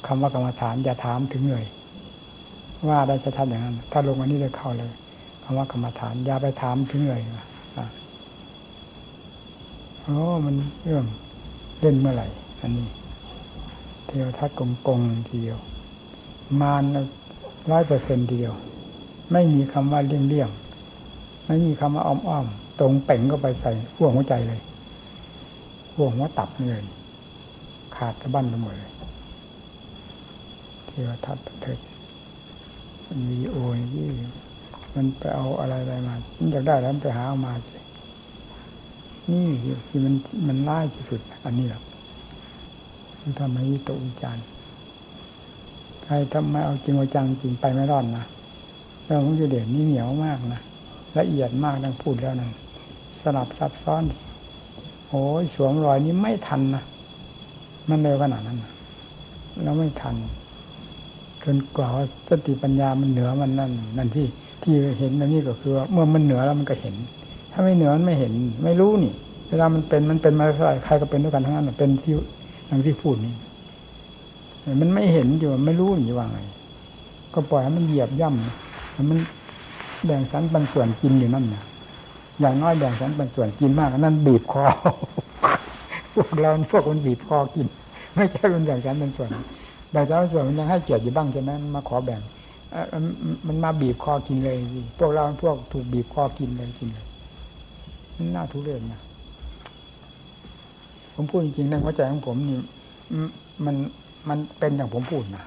[0.06, 1.66] คำว่ากรรมฐานอย่าถามถึงเลย
[2.88, 4.92] ว่าได้จะทำอย่างนั้น ถ้าลงอันนี้เลยเข้าเลย
[5.44, 7.22] คำว่ากรรมฐานอย่าไปถามถึงเลย
[10.04, 11.06] โอ้มันเรื่อง
[11.82, 12.28] เล่นเมื่อไหร่
[12.62, 12.88] อันนี้
[14.06, 15.60] เทียวทัดกงกงทีเดียว
[16.62, 16.84] มาน
[17.72, 18.52] ร้อยเปอร์เซ็นเดียว
[19.32, 20.50] ไม่มีคำว่าเลี่ยงเลี่ยง
[21.46, 22.46] ไม่มีคำว่าอ้อมอ้อม
[22.80, 24.60] ตรงเป่งก็ไปใส่ห่วงหัวใจเลย
[25.98, 26.84] ห่วหัวตับเลย
[27.96, 28.94] ขาดกระบั้นไปหมดเลย
[30.88, 31.80] เทวทัตเถิด
[33.30, 34.10] มีโอยยี่
[34.96, 37.78] มันไปเอาอะไรอะไรมามันอยากได้แล้วไปหาเอามาสิ
[39.32, 39.48] นี่
[39.88, 40.14] คือมัน
[40.48, 41.82] มันล่ายที่สุด อันนี้แหละ
[43.22, 44.44] มันทำให้ตกวิจารณ์
[46.04, 48.24] ใครทำไม่เอาจริงเอาจังจริงไปไม่รอดนะ
[49.06, 50.62] เรื่องของกิเลสนี่เหนียวมากนะ
[51.18, 52.50] ละเอียดมากดังพูดแล้วนะ
[53.22, 54.04] สลับซับซ้อน
[55.10, 56.84] โอ้ยสวมรอยนี้ไม่ทันนะ
[57.90, 58.72] มันเร็วขนาดนั้นนะ
[59.64, 60.16] แล้วไม่ทัน
[61.44, 61.88] จนกว่า
[62.30, 64.26] สติปัญญามันเหนือมันนั่นนั่นที่
[64.64, 66.96] ที่เห็นนั่นนี่ก็คือว่าเมื่อมันเหนือแล้วมันก็เห็น
[67.52, 68.34] ถ้าไม่เหนือมันไม่เห็น
[68.64, 69.14] ไม่รู้นี่
[69.50, 72.14] เวลามันเป็นมันเป็นมาเท่าไหร่ใครก็เป็นด้วยกันทั้งนั้นเป็นที่
[72.68, 73.34] อย่างที่พูดนี่
[74.82, 76.40] มันไม่เห็นอยู่ไม่รู้อยู่ว่าไง
[77.34, 79.20] ก็ปล่อยให้มันเหยียบย่ำมัน
[80.06, 81.64] แบ่งสันปันส่วนกินอยู่นั่นนะ
[82.40, 84.66] อย่างน้อยแบ่งฉันเป็นส่วนกินมากนั่นบีบคอ
[86.14, 87.68] พวกเราพวกคนบีบคอกิน
[88.16, 89.30] ไม่ใช่เป็นแบ่งฉันเป็นส่วน
[89.92, 92.22] แบ่งฉันเป็นส่วนมันยังให้เกียรติอยู่บ้างใช่ไหมมาขอแบ่ง
[93.48, 94.58] มันมาบีบคอกินเลย
[95.00, 97.06] พวกเราพวกถูกบีบคอกินเลยกินเลย
[98.36, 99.02] น่าทุเรศนะ
[101.14, 102.58] ผมพูดจริงๆในหัวใจของผมนี่
[103.66, 103.76] มัน
[104.30, 105.44] มันเป็นอย่างผมพูดนะ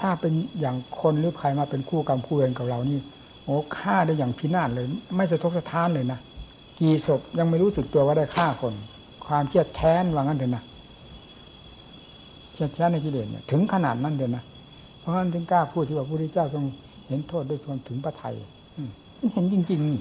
[0.00, 2.98] ถ้าเป็นอย่างคนหรือใครมาเป็นคู่กรรมคู่เวรกับเรานี่
[3.48, 4.86] อ้ฆ่าได้อย่างพินาศเลย
[5.16, 6.18] ไม่สะทกสะท้านเลยนะ
[6.80, 8.74] กี่ศพยังไม่รู้สึกตัวว่าได้ฆ่าคน
[9.26, 10.62] ความเครียดแค้นว่างั้นเถอะนะ
[12.52, 14.44] เครียดแค้นในกิเลสเนี่ยถึงขนาดนั้นเถอะนะ
[14.98, 16.64] เพราะฉะนั้นถึงกล้าพูดที่ว่าพระพุทธเจ้าทรง
[17.08, 18.34] เห็นโทษด้วยทนถึงพระไทย
[19.32, 20.00] เห็นจริงๆนี่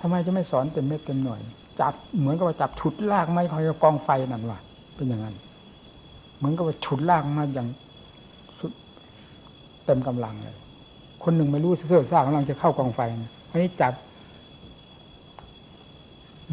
[0.00, 1.40] ทำไมจะไม่สอนเต็มเม็ดเต็มหน่วย
[1.80, 4.58] จับเหมือนกับว่าจับฉุดลากไม้พายกองไฟนั่นว่ะ
[4.94, 5.34] เป็นอย่างนั้น
[6.36, 7.68] เหมือนกับว่าฉุดลากมาอย่าง
[8.58, 8.72] สุด
[9.84, 10.56] เต็มกำลังเลย
[11.24, 13.00] คนหนึ่งไม่รู้เสื่อซ่ากำลังจะเข้ากองไฟ
[13.50, 13.92] อันนี้จับ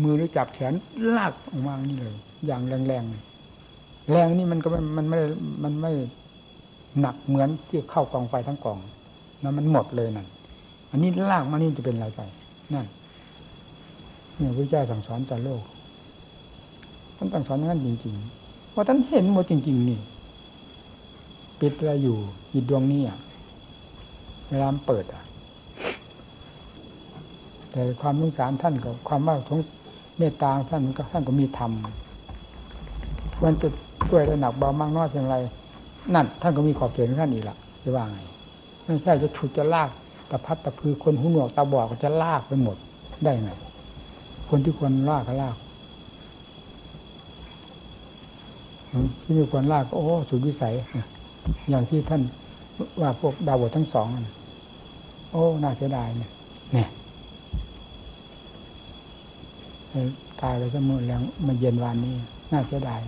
[0.03, 0.73] มือหรือจับแขน
[1.15, 2.13] ลากออกมานี่เลย
[2.45, 3.03] อย่างแรงแรง
[4.11, 4.67] แรงนี่มันก็
[4.97, 5.19] มันไม่
[5.63, 5.91] มันไม่
[6.99, 8.77] หนักเหมือนที่เข้ากองไฟทั้งกอง
[9.43, 10.27] นั้นมันหมดเลยนั่น
[10.91, 12.21] อันนี้ลากมานี่จะเป็นอะไรไป
[12.73, 12.85] นั่น
[14.37, 15.63] เนี่ยพระเจ้าสั่งสอนต่อโลก
[17.17, 19.99] ท่านสั่งสอนอย่างนั้นจริงๆว่าะท่านเห็นหมดจริง ๆ นี่
[21.61, 22.17] ปิดอะไรอยู่
[22.53, 23.17] จิตดวงนี้อะ
[24.51, 25.23] เวลาเปิดอะ
[27.71, 29.59] แต่ความสงสารท่านกับความว่าทง
[30.17, 31.71] เมตตาท่านก็ท่านก็มีธรรม
[33.43, 33.67] มันจะ
[34.07, 35.35] ช่วยระหนักเบามากน้อยเพียงไร
[36.13, 38.19] นั่น ท่านก็มีขอบเขตของท่านอีกละจะว่าไง
[38.83, 39.89] ไม่ใช่จะฉุดจะลาก
[40.29, 42.77] ตะพัดตะพือคนหูหนวกตาบอดก็จะลากไปหมด
[43.23, 43.51] ได้ไง
[44.49, 45.55] คนที่ควรลากก็ลาก
[49.21, 50.73] ที่มีควรลากก็โอ้สุดวิสัย
[51.69, 52.21] อย่างที่ท่าน
[53.01, 54.07] ว่าพวกดาวบทั้งสอง
[55.31, 56.31] โอ้น่าเสียดายเนี่ย
[56.73, 56.87] เนี่ย
[60.41, 62.15] ตายไปสมอแล้วมาเย็นวันนี้
[62.51, 62.99] น่าเสียดาย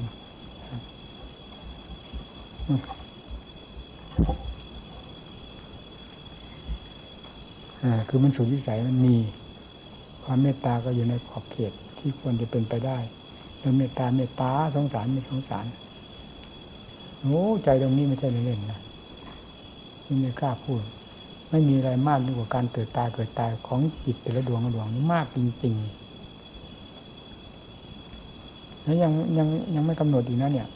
[8.10, 9.16] คือมันสุดวิสัยมันมี
[10.24, 12.98] ความเมตตาก็อยู่ในขอบเขตที่ควรจะเป็นไปได้
[13.60, 15.66] แล้วเมตตาเมตตาสงสารไม่สงสาร
[17.22, 18.80] โอ้ใจตรงนี้ไม่ใช่เล่นๆนะ
[20.22, 20.82] ไม่กล้าพูด
[21.54, 30.68] ไม่มีอะไรมากยิ่งกว่าการเกิดตายเกิดตายของจิตแต่ละดวงดวงนี้มากจริงๆแล้วยังยังยังไม่กำหนดอีกนะเนี่ย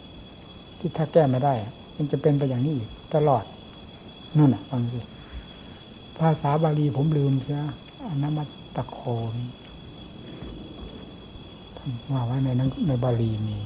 [0.80, 1.54] ที่ถ้าแก้ไม่ได้
[1.96, 3.44] มันจะเป็นไปอย่างนี้อีกตลอด
[4.38, 5.00] นู่นอะฟังสิ
[6.20, 7.60] ภาษาบาลีผมลืมเสีย
[8.10, 9.00] อนามัตตะโค
[9.34, 9.36] น
[12.12, 13.58] ว่าไว้ในนั้นในบาลีมี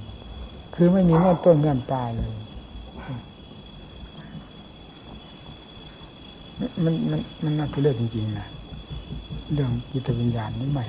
[0.75, 2.31] คือไม่มีเงื่อนต้นเงื่อนปลายเลย
[6.85, 8.47] มันมันมันน่าคือเรื่องจริงๆนะ
[9.53, 10.85] เรื่องจิตวิญญาณนี่ใหม่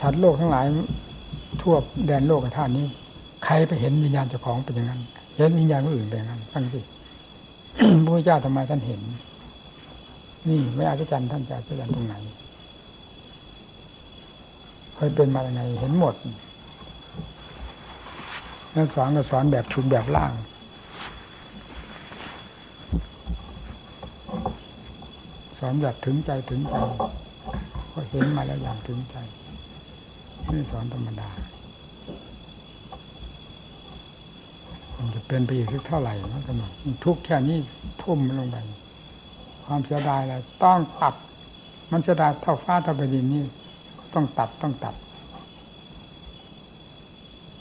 [0.00, 0.64] ชัดโลกทั้งหลาย
[1.60, 1.74] ทั่ว
[2.06, 2.86] แดนโลกธาตุนี้
[3.44, 5.00] ใครไปเห็นวิญญาณเจ้าของเป็นอย่างนั้น
[5.36, 6.80] เห็นวิญญาณคนอื่นเป็นอย่างนั้นฟังสิ
[8.04, 9.00] พระเจ้าทำไมท่านเห็น
[10.48, 12.14] นี่ไม่อาจารย์ท่านจะอาจารย์ตรงไหน
[14.94, 16.14] เคยเป็นมาอย่างไงเห็นหมด
[18.76, 20.32] นักสอนก็สอนแบบชุดแบบล่าง
[25.66, 26.74] อนแบบถึงใจถึงใจ
[27.92, 29.16] ก็เห็นมาแล้วอย่างถึงใจ
[30.46, 31.28] ไม่สอนธรรมดา
[34.96, 36.52] มันจะเป็นไปอีกสักเท่าไหร่มันก็
[36.84, 37.58] มันทุกแค่นี้
[38.02, 38.56] ทุ่มลงไป
[39.64, 41.14] ความเสียดายอะไรต้องตัด
[41.90, 43.44] มันเสียดายเท่าฟ้าเท่าแผ่นดินนี่
[44.14, 44.94] ต้องตัดต้องตัด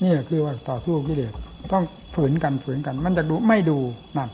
[0.04, 1.34] นี่คือว่าต่อสู้กิเลส
[1.72, 1.84] ต้อง
[2.14, 3.78] ฝืนกันฝืนกัน มันจะดูไม่ดู
[4.18, 4.30] นั่น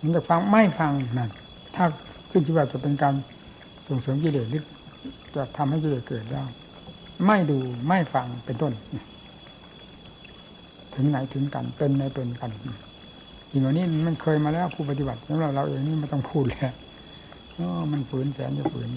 [0.00, 1.30] มันจะฟังไม่ฟังนั่น
[1.76, 1.86] ถ้า
[2.30, 3.14] ขึ้นที่ว่าจะเป็นการ
[3.88, 4.62] ส่งเสริมกิเลสหรือ
[5.34, 6.46] จะทำให้กิเลสเกิดแล้ว
[7.26, 7.58] ไม่ดู
[7.88, 8.72] ไม่ฟังเป็นต้น
[10.94, 12.50] ถึงไหนถึงกันเป็นในเป็นกัน
[13.50, 16.72] สิ่งเหล่านี้มันเคยมาแล้วผู้ปฏิบัติแล้วเราเราเองนี่ไม่ต้องพูดแล้ว
[17.92, 18.88] มันฝืนแสนจะฝืน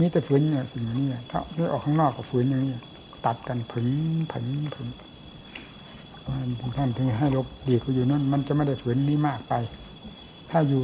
[0.00, 2.74] มีแต่ฝืนเนี่ยสิ่งนี้ถ้าไม่ออกข้างนอกก็ฝืนอย่างนี้
[3.26, 3.88] ตัดกันผึน
[4.32, 4.88] ผึนผึน
[6.76, 9.54] ท่านถึงให้ลบดีกว่าอยู่นั่นมันจะไม่ได้ฝืนนี้มากไป
[10.50, 10.82] ถ้าอยู่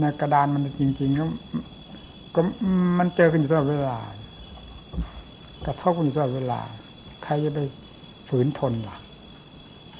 [0.00, 1.24] ในกระดานมันจริงๆก็
[2.34, 2.40] ก็
[2.98, 3.98] มันเจอกันอยู่ตลอดเวลา
[5.66, 6.60] กระทบกันอยู่ตลอดเวลา
[7.24, 7.60] ใครจะไป
[8.28, 8.96] ฝืนทนล่ะ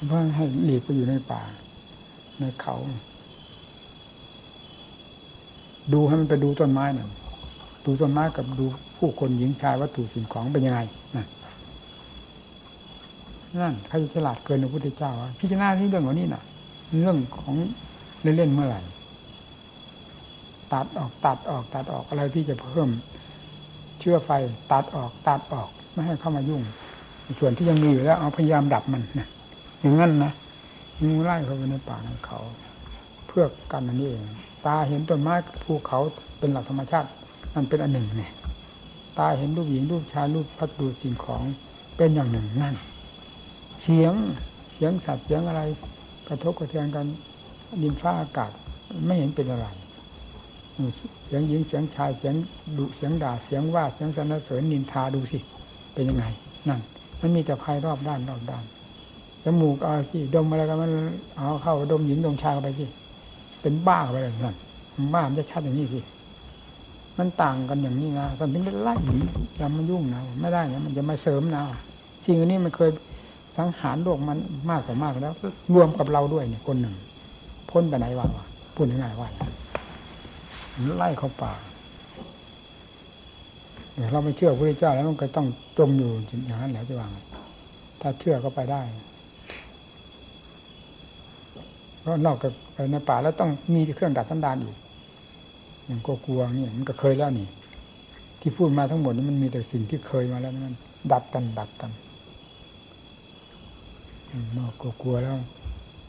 [0.07, 1.41] เพื่อให้หลีกไปอยู่ในป่า
[2.39, 2.75] ในเขา
[5.93, 7.09] ดูให้มันไปดูต้นไม้หน่อย
[7.85, 8.65] ดูต้นไม้กับดู
[8.97, 10.79] ผู้คนหญิงชายวัตถุสิ่งของเป็นยังไง
[11.15, 16.43] นั่นใครฉลาดเกินพระพุทธเจ้าพิจารณาที่เรื่องของนี้น่ะ
[17.01, 17.55] เรื่องของ
[18.21, 18.81] เล่นๆเมื่อไหร่
[20.73, 22.89] ตัดออกตัดออกตัดออกอะไรที่จะเพิ่ม
[23.99, 24.31] เชื้อไฟ
[24.71, 26.61] ตัดออกตัดออก ไม่ให้เข้ามายุ่ง
[27.39, 29.27] ส่วนที่ยังมีอยู่แล้วเอาพยายามดับมันนะ
[29.81, 30.31] อย่างนั้นนะ
[31.03, 32.39] งูไล่เข้าไปในป่าในเขา
[33.27, 34.23] เพื่อกันอันนี้เอง
[34.65, 35.99] ตาเห็นต้นไม้ภูเขา
[36.39, 37.09] เป็นหลักธรรมชาติ
[37.55, 38.31] มันเป็นอันหนึ่งเนี่ย
[39.17, 41.43] ตาเห็นรูปหญิงรูปชายรูปพัดดูสิ่งของ
[41.97, 42.75] เป็นอย่างหนึ่งนั่น
[43.83, 44.13] เสียง
[44.73, 45.61] เสียงสัตว์เสียงอะไร
[46.27, 47.05] กระทบกระเทือนกัน
[47.83, 48.51] ดินฟ้าอากาศ
[49.05, 49.67] ไม่เห็นเป็นอะไร
[51.25, 52.35] เสียงหญิงเสียงชายเสียง
[52.77, 55.39] ดุเสียงด่าเสียงว่าเสียงสรรเสริญนินทาดูสิ
[55.93, 56.25] เป็นยังไง
[56.67, 56.79] นั่น
[57.19, 58.63] มันมีแต่ภัยรอบด้านรอบด้าน
[59.43, 60.91] จมูกเอาสิดมอะไรกันมัน
[61.37, 62.85] เอาเข้าดมหญิงดมชายไปสิ
[63.61, 64.55] เป็นบ้าไปเลยนั่น
[65.13, 65.99] บ้ามันจะชัดอย่างนี้สิ
[67.17, 68.95] มันต่างกันอย่างนี้นะตอนนี้ไม่ไล่
[69.57, 71.63] อย่ามายุ่งนะไม่ได้นะมันจะมาเสริมนะ
[72.25, 72.89] สิ่งนี้มันเคย
[73.57, 74.37] สังหารโลกมัน
[74.69, 75.33] มากกว่ามากแล้ว
[75.73, 76.95] รวมกับเราด้วยเนี่ยคนหนึ่ง
[77.69, 79.29] พ้นไปไหนวะวะพูดง่ายๆว่า
[80.97, 81.53] ไล่เข้าป่า
[84.11, 85.47] เราไม่เชื่อพระเจ้าแล้วมันก็ต้อง
[85.77, 86.11] จมอยู่
[86.45, 87.11] อย่างนั้นแหละจะวาง
[88.01, 88.81] ถ้าเชื่อก็ไปได้
[92.01, 92.53] เพราะนอกจาก
[92.91, 94.75] ในป่าแล้วต้องมีเครื่องดับสันดานอีก
[95.85, 97.47] อย่างก็กลัวนี่มันก็เคยแล้วนี่
[98.39, 100.75] ที่พูดมาทั้งหมดนี่มันมีแต่สิ่งที่เคยมาแล้วมัน
[101.11, 101.91] ดับกันดับกัน
[104.57, 105.37] นอกก็กลัวแล้ว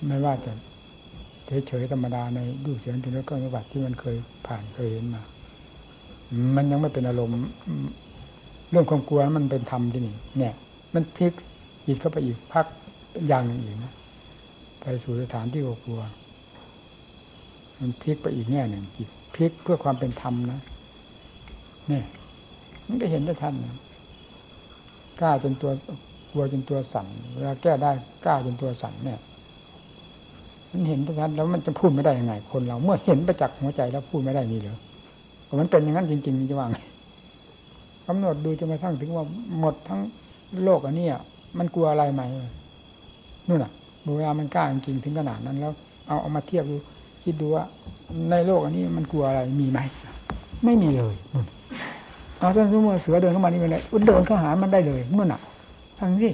[0.06, 0.52] ไม่ว่าจะ
[1.68, 5.22] เฉยๆธรรมดาในดูเสียงถึงแล้วก็จังหวัดที่มันเคยผ่านเคยเห็นมา
[6.56, 7.34] มันยังไม่เป็นอารมณ์
[8.70, 10.54] เรื่องความกลัวมันเป็นธรรมที่นี่ เนี่ย
[10.94, 11.32] มันพลิก
[11.86, 12.66] จิตเข้าไปอีกพัก
[13.28, 13.92] อย่างหนึ่งอีกนะ
[14.80, 16.00] ไปสู่สถานที่กลัว
[17.80, 20.60] มันพลิกไปอีกแง่หนึ่งจิตพลิกเพื่อความเป็นธรรมนะ
[21.88, 22.04] เนี่ย
[22.86, 23.76] มันก็เห็นได้ทันนะ
[25.20, 25.70] กล้าจนตัว
[26.30, 27.90] กลัวจนตัวสั่นเวลาแก้ได้
[28.24, 29.20] กล้าจนตัวสั่นเนี่ย
[30.72, 34.76] มันเห็นชัดแล้วมันจะพูดไม่ได้ยังไง คนเรา เมื่อเห็นประจักษ์หัวใจแล้วพูดไม่ได้มีเหรอ
[35.60, 36.78] มันเป็นอย่างนั้นจริงๆนี่จะว่าไง
[38.06, 39.24] กำหนดดูจนกระทั่งถึงว่า
[39.58, 40.00] หมดทั้ง
[40.64, 41.06] โลกอันนี้
[41.58, 42.22] มันกลัวอะไรไหม
[43.48, 43.72] นู่นน่ะ
[44.16, 45.72] เวลามันกล้าจริงถึงขนาดนั้นแล้ว
[46.06, 46.76] เอาเอามาเทียบดู
[47.22, 47.64] คิดดูว่า
[48.30, 49.78] ในโลกอันนี้มันกลัวอะไรมีไหม
[50.64, 51.14] ไม่มีเลย
[52.38, 55.40] เอาถ้านสมมติเสือเดินเข้ามานี่เป็นไรเดินเข้าหามันได้เลยนู่นน่ะ
[55.98, 56.32] ทั้งที่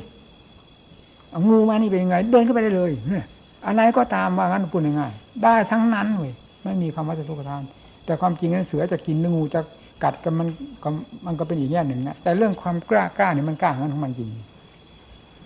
[1.31, 3.27] เอางูมานี่เป็นยังไง เดินเข้าไปได้เลยเนี่ย
[3.67, 6.33] อะไรก็ตามว่างั้นพูดง่ายๆได้ทั้งนั้นเว้ย
[6.65, 7.63] ไม่มีคำว่าจะทุกข์ทาน
[8.05, 9.61] แต่ความจริงนั้นเสือจะกินงูจะ
[10.05, 10.49] กัดกันมัน
[10.83, 10.89] ก็
[11.27, 14.29] มันก็เป็นอีกแง่หนึ่งนะแต่เรื่องความกล้ากล้าเนี่ยมันกล้างั้นของมันจริง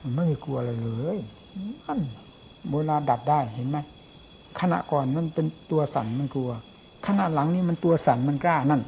[0.02, 1.18] มันไม่มีกลัวอะไรเลย
[1.86, 2.00] นั่น
[2.68, 3.78] โบราณดับได้เห็นไหม
[4.60, 6.50] ขณะก่อนมันเป็นตัวสั่นมันกลัว
[7.06, 8.82] ขณะหลังนี่มันตัวสั่นมันกล้านั่น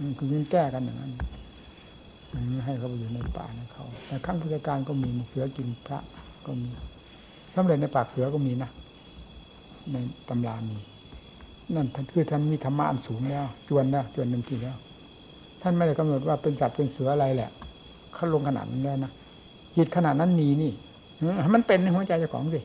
[0.00, 1.12] มันคือยิงแก้กันอย่างนั้น
[2.32, 5.98] มันให้เขาไปอยู่ในป่าในเขาแต่ขั้งพุทธการก็มีเสือกินพระ
[6.46, 6.70] ก็มี
[7.54, 8.70] สำเร็จในปากเสือก็มีนะ
[9.92, 9.96] ใน
[10.28, 10.76] ตำรามี
[11.74, 14.76] นั่นคือท่านมีธรรมะอันสูงแล้ว จวนแล้วจวนหนึ่งทีแล้ว
[15.62, 17.50] ท่านไม่ได้กำหนดว่าเป็นสัตว์เป็นเสืออะไรแหละ
[18.14, 19.12] เขาลงขนาดนั้นแล้วนะ
[19.76, 20.72] จิตขนาดนั้นมีนี่
[21.54, 22.60] มันเป็นในหัวใจเจ้าของสิ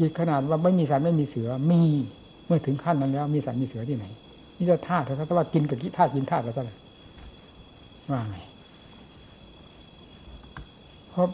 [0.00, 1.80] จิตขนาดว่าไม่มีสัตว์ไม่มีเสือมี
[2.46, 4.06] เมื่อถึงขั้นนั้นแล้ว มีสัตว์มีเสือที่ไหน
[4.56, 6.74] นี่จะธาตุเขาว่ากินกับกิธาตุกินธาตุแล้วเท่าไหร่
[8.10, 8.36] ว่าไง
[11.10, 11.26] เพราะ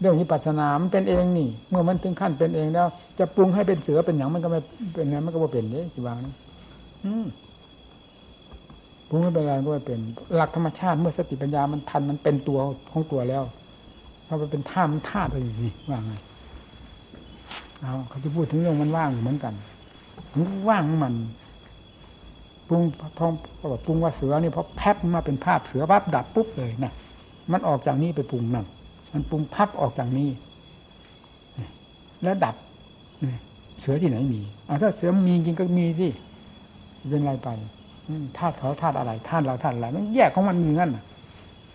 [0.00, 2.86] เรื่องนี้ปัจนามันเป็นเองนี่ เมื่อมันถึงขั้นเป็นเองแล้ว
[3.18, 4.60] จะปรุงให้เป็นเสือเป็นอย่างมันก็ไม่
[4.94, 6.34] เป็นไงมันก็ไม่เป็นเด้จีวางนะ
[7.04, 7.26] อืม
[9.08, 9.98] ปรุงให้เป็นอะไรก็ไม่เป็น
[10.36, 12.58] หลักธรรมชาติเมื่อสติปัญญามันทันมันเป็นตัว
[12.92, 13.44] ของตัวแล้ว
[14.26, 16.12] พอไปเป็นท่ามันท่าไปอย่างนี้ว่าไง
[17.80, 19.54] เอาเขาจะพูดถึงเรื่องมันว่างเหมือนกัน
[20.36, 21.14] มันว่างมัน
[22.68, 22.82] ปรุง
[23.18, 23.32] ทอง
[23.84, 26.92] ปรุงว่าเสือนี่เพอแพบมาเป็นภาพเสือปั๊บดับปุ๊บเลยนะ
[27.52, 28.66] มันออกจากนี้ไปปรุงนั่น
[29.12, 30.28] มันปรุงพับออกจากนี้
[32.22, 32.56] แล้วดับ
[33.80, 36.08] เสือที่ไหนมีเอาถ้าเสือมีจริงก็มีสิ
[37.08, 37.48] เป็นไรไป
[38.38, 40.90] ธาตุเขาธาตุอะไรธาตุเราธาตุอะไรมันแยกของมันมีงั้น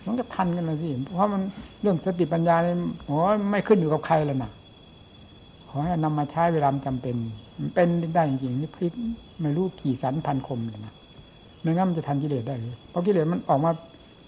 [0.06, 1.42] มันก็ทันกันเลยสิเพราะมัน
[1.82, 3.16] เรื่องสติปัญญาเนี่ยโอ้
[3.50, 4.50] ไม่ขึ้นอยู่กับใครแล้วนะ
[5.68, 7.14] ขอให้นำมาใช้เวลาจำเป็น
[7.58, 8.92] มันเป็นได้จริงๆนี่พลิก
[9.40, 10.94] ไม่รู้กี่สันพันคมเลยนะ
[11.60, 13.70] ไม่งั้นมันจะทันกิเลสได้เลยเพราะกิเลสมันออกมา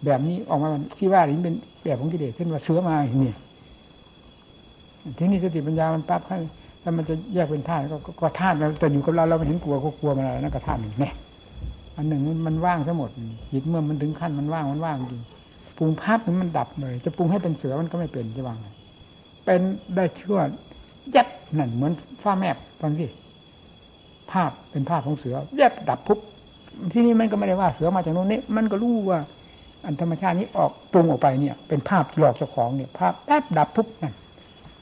[0.05, 0.69] แบบนี้ออกมา
[0.99, 3.33] ที่ว่านี้เป็นแบบของกิเลสเช่นว่าเชื้อมาอย่างนี้
[5.19, 6.39] ทีนี้สติปัญญามันปั๊บให้
[6.83, 7.83] แล้วมันจะแยกเป็นธาตุ
[8.21, 11.15] ก็ธาตุแต่อยู่กับเราเราไม่เห็นกลัวก็กลัวมันอะไรนั่นก็ธาตุหนึ่งเนี่ย
[11.97, 13.11] อันหนึ่งมันว่างทั้งหมด
[13.53, 15.23] จิตเมื่อมันถึงขั้นมันว่างมันว่างจริง
[15.77, 18.59] ปรุงภาพมันดับเลย จะปรุงให้เป็นเสือมันก็ไม่เป็นจะวาง
[19.45, 19.61] เป็น
[19.95, 20.39] ได้ชั่ว
[21.15, 21.29] ยัด
[21.59, 21.93] นั่นเหมือน
[22.23, 23.07] ฟ้าแมบฟังสิ
[24.31, 26.21] ภาพเป็นภาพของเสือแยัดดับปุ๊บ
[26.93, 29.19] ที่นี่มันก็ไม่ได้ว่าเสือมาจากโน้นนี่มันก็รู้ว่า
[29.87, 34.15] อันธรรมชาตินี้ออกปรุงออกไปเนี่ย เป็นภาพหลอกเจ้าของเนี่ย ภาพแป๊บดับปุ๊บนั่น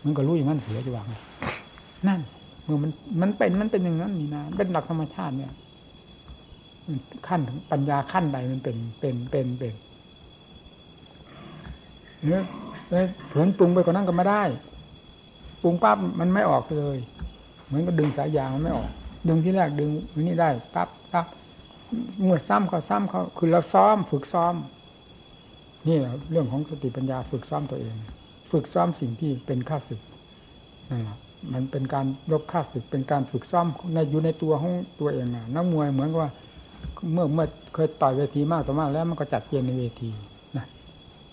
[0.04, 1.06] มันก็รู้อย่างนั้นเสือจะวาง
[2.08, 2.20] นั่น
[2.64, 2.90] เมื่อมัน
[3.20, 5.52] มันเป็นมันเป็นอย่างนั้นนี่นะเป็นหลักธรรมชาติเนี่ย
[7.28, 7.40] ขั้น
[7.70, 9.74] ปัญญาขั้นใดมันเป็นเป็นเป็นเป็น
[12.28, 12.44] เนี่ย
[13.28, 14.42] เผือปรุงไปกว่านั้นก็ไม่ได้
[15.62, 16.98] ปรุงปั๊บมันไม่ออกเลย
[17.66, 18.90] เหมือนกับดึงสายยางมันไม่ออก
[19.28, 19.90] ดึงที่แรกดึง
[20.22, 21.26] นี่ได้ปั๊บปั๊บ
[22.24, 24.54] เมื่อซ้ำเขาซ้ำเขาคือเราซ้อมฝึกซ้อม
[25.86, 25.96] นี่
[26.30, 27.94] เรื่องของสติปัญญาฝึกซ้อมตัวเอง
[28.52, 30.00] ฝึกซ้อมสิ่งที่เป็นข้าศึก
[30.90, 31.18] นั่นแหละ
[31.52, 36.32] มันเป็นการลบข้าศึกเป็นการฝึกซ้อมในอยู่ในตัวของตัวเองนะนักมวยเหมือนกับว่า
[37.12, 40.10] เมื่อเมื่อเคยต่อยเวทีมากต่อมากแล้วมันก็จัดเจนในเวที
[40.56, 40.66] นะ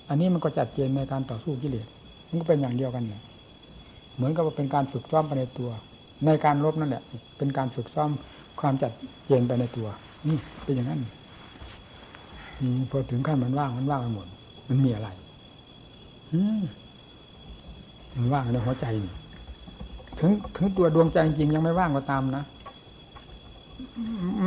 [0.09, 1.87] อันนี้มันก็จัดเจนในการต่อสู้กิเลส
[2.29, 3.21] มันก็เป็นอย่างเดียวกันเนี่ย
[4.15, 5.69] เหมือนกับว่าเป็นการฝึกซ้อมไปในตัว
[6.25, 7.03] ในการลบนั่นแหละ
[7.37, 8.09] เป็นการฝึกซ้อม
[8.59, 8.91] ความจัด
[9.25, 9.87] เจนไปในตัว
[10.27, 11.01] นี่เป็นอย่างนั้น
[12.89, 14.27] พอถึงขั้นมันว่างมันว่างไปหมด
[14.71, 15.09] มันมีอะไร
[18.15, 19.13] มันว่างในหัวใจนี่
[20.19, 22.43] ถึงถึงตัวดวงใจจริงยังไม่ว่างก็ตามนะ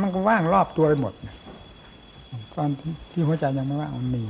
[0.01, 1.13] มันก็ว่างรอบตัวไปหมด
[2.55, 2.69] ตอน
[3.11, 4.21] ที่หัวใจยังไม่ว่างมันมี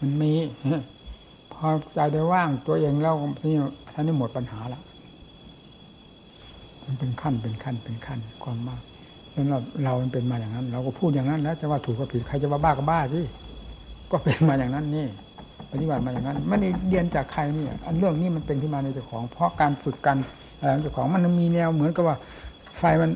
[0.00, 0.32] มันมี
[1.52, 3.58] พอใจได้ว่างตัวเองแล้วทีนี้
[3.92, 4.80] ท่านนี้หมดปัญหาละ
[6.84, 8.80] มันเป็นขั้นเป็นขั้นเป็นขั้นความมาก
[9.32, 13.20] แล้วเราเราเป็นมาอย่างนั้น เราก็พูดอย่างนั้นแล้วจะว่าถูกก็ผิดใครจะว่าบ้าก็บ้าสิ
[14.10, 15.06] ก็เป็นมาอย่างนั้นนี่
[15.74, 20.16] ปฏิบัติมาอย่างนั้นไม่ได้เรียนจากใครนี่อันเรื่องนี้มันเป็นที่มาในเจ้าของ เพราะการฝึกกัน
[20.60, 22.16] อะไรเจ้าของมันมีแนวเหมือนกับว่า
[22.78, 23.10] ไฟมัน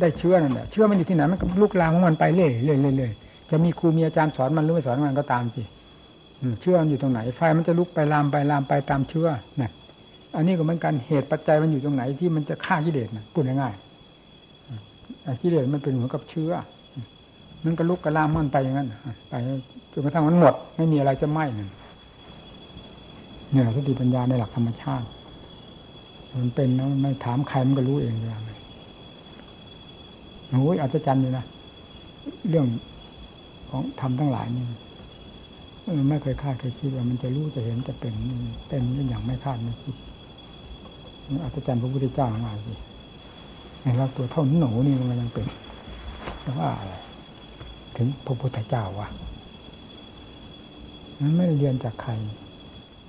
[0.00, 3.12] ได้เชื้อนั่นแหละเชื้อมันอยู่ที่ไหนมันก็ลุกลามของมันไปเรื่อยเรื่อยเรื่อย
[3.50, 5.62] จะมีครูมีอาจารย์สอนมันหรือไม่สอนมันก็ตามสิ
[6.60, 9.28] เชื้อมันอยู่ตรงไหน ไฟมันจะลุกไปลามไปลามไปตามเชื้อ
[9.60, 9.70] นะ
[10.36, 16.50] อันนี้ก็เหมือนกันเหตุปัจจัยมันอยู่ตรงไหนที่มันจะฆ่ากิเลสนะพูดง่ายๆกิเลสมันเป็นเหมือนกับเชื้อ
[17.64, 18.88] มันก็ลุกกระลามมันไปอย่างนั้น
[19.28, 19.34] ไป
[19.92, 21.68] จนกระทั่งมันหมดไม่มีอะไรจะไหม้นึ่ง
[23.50, 25.06] เนี่ยสติปัญญาในหลักธรรมชาติ
[26.40, 28.58] มันเป็นแล้วไม่ถามใครมันก็รู้เองเลย
[30.48, 31.44] โอ้ยอัศจรรย์เลยนะ
[32.48, 32.66] เรื่อง
[33.70, 34.64] ของธรรมทั้งหลายนี่
[36.08, 38.14] ไม่เคยคาดเคยคิดว่ามันจะรู้จะเห็นจะเป็น
[38.68, 39.96] เป็นอย่างไม่คาดไม่คิด
[41.44, 42.74] อัศจรรย์พระพุทธเจ้ามาสิ
[43.82, 45.46] ในเราตัวเท่าหนูนี่มันยังเป็น
[46.60, 46.94] ว่าอะไร
[47.96, 49.08] ถึงพระพุทธเจ้าวะ
[51.20, 52.12] มันไม่เรียนจากใคร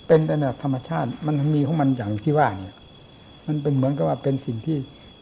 [0.07, 2.75] เป็นแต่แบบธรรมชาติมันมีของมันอย่างที่ว่าเนี่ย
[3.47, 4.77] มันเป็นเหมือนกับว่าเป็นสิ่งที่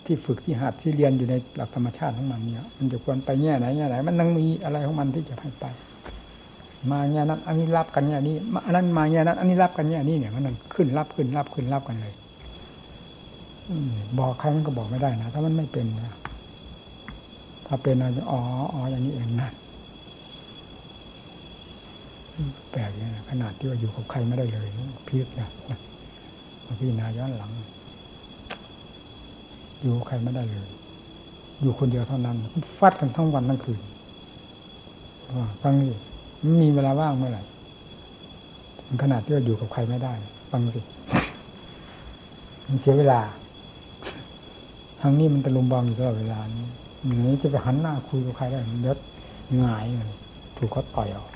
[0.05, 5.65] ที่ฝึกที่หัดที่เรียนอยู่ในหลักธรรมชาติของมันเนี่ย มันจะควรไปแง่ไหนแง่ไหน มันต้องมีอะไรของมันที่จะให้ไป
[6.91, 8.35] มาแง่นั้น อันนี้รับกันแง่นี้
[8.65, 12.13] อันนั้นมาแง่นั้น อันนี้รับกันแง่นี้เนี่ย มันขึ้นรับขึ้นรับขึ้นรับกันเลย
[14.19, 16.15] บอกใครมันก็บอกไม่ได้นะถ้ามันไม่เป็นนะ
[17.67, 18.39] ถ้าเป็นอะไรอ๋อ
[18.73, 19.49] อ๋ออย่างนี้เองนะ
[22.71, 24.67] แปลกเนี่ยขนาดที่ว่าอยู่กับใครไม่ได้เลย
[25.07, 25.49] พีกนะ
[26.79, 27.51] พี่นาย้อนหลัง
[29.81, 30.69] อยู่ใครไม่ได้เลย
[31.61, 32.37] อยู่คนเดียวเท่านั้น
[32.79, 33.81] ฟัดกันทั้งวันทั้งคืน
[35.37, 35.91] ว่าฟังนี่
[36.41, 37.43] มันมีเวลาว่างเมื่อไหร่
[38.87, 40.13] มันขนาดที่ว่าอยู่กับใครไม่ได้
[40.51, 40.81] ฟังสิ
[42.67, 43.19] มันเสียเวลา
[45.01, 46.67] ทางนี้มันตะลุมบอลอยู่ตลอดเวลานี้
[47.25, 48.97] นี้จะไปหันหน้าคุยกับใครได้มันเด็ด
[49.61, 50.17] ง่ายเลย
[50.57, 51.29] ถูกเขาต่อยออก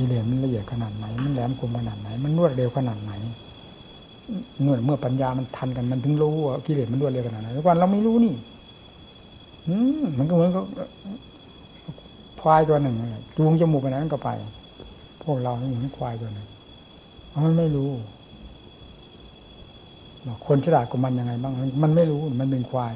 [0.00, 3.12] กิเลสมันละเอียดขนาดไหน มันแหลมคมขนาดไหน มันนวดเร็วขนาดไหน
[4.62, 8.34] เมื่อเมื่อปัญญามันทันกันมันถึงรู้ว่ากิเลสมันนวดเร็วขนาดไหนแต่ก่อนเราไม่รู้นี่
[9.68, 9.74] อื
[10.18, 10.64] มันก็เหมือนกับ
[12.40, 12.94] ควายตัวหนึ่ง
[13.36, 14.30] จูงจมูกไปไหนมันก็ไป
[15.22, 16.46] พวกเราเหมือนควายตัวหนึ่ง
[17.28, 17.90] เพราะมันไม่รู้
[20.46, 21.52] คนฉลาดกว่ามันยังไงบ้าง
[21.82, 22.94] มันไม่รู้มันเป็นควาย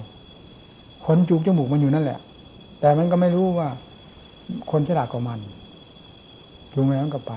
[1.07, 2.19] คนจูงจมูกมันอยู่นั่นแหละ
[2.81, 3.69] แต่มันก็ไม่รู้ว่า
[4.71, 5.39] คนฉลาดกว่ามัน
[6.75, 7.35] จูงแล้วก็ไป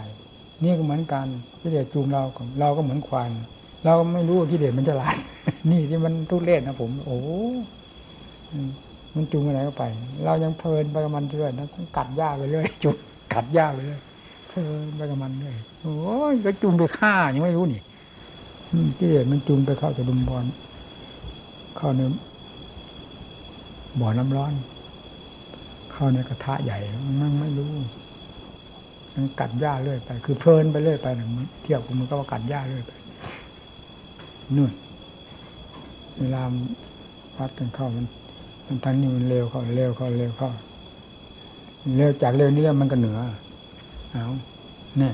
[0.64, 1.27] นี่ก็เหมือนกัน
[1.59, 2.23] ที่เดชจูงเรา
[2.59, 3.27] เราก็เหมือนควาย
[3.84, 5.18] เราก็ไม่รู้ที่เดชมันฉลาด
[5.72, 7.19] นี่ที่มันทุเรศนะผม โอ้
[9.15, 9.84] มันจูงไปไหนก็ไป
[10.26, 12.95] เรายังเพลินไปกับมันเรื่อยนะกัดหญ้าไปเรื่อยจุด
[13.34, 14.01] กัดหญ้าไปเรื่อย
[14.47, 15.95] เพลินไปกับมันเรื่อยโอ้
[16.31, 17.81] ยก็จูงไปฆ่ายังไม่รู้นี่
[18.97, 20.45] กิเลสมันจูงไปเข้าจะดุมบอล
[21.77, 22.01] เข้าใน
[23.99, 24.53] บ่อน้ำร้อน
[25.91, 26.77] เข้าในกระทะใหญ่
[27.22, 27.72] มันไม่รู้
[29.39, 31.30] กัดหญ้าเรื่อยไป คือเพลินไปเรื่อยไปหนึ่ง
[31.64, 32.91] เทียบกับมันก็ว่ากัดหญ้าเรื่อยไป
[34.56, 34.72] นู่น
[36.19, 36.41] เวลา
[37.38, 38.06] วัดกันเข้ามัน
[38.65, 40.49] มันทางนี้มันเร็วเข้าเร็วเข้าเร็วเข้า
[41.98, 43.19] เร็วจากเร็วนี้แล้วมันก็เหนือ
[44.11, 44.26] เอา
[44.98, 45.14] เนี่ย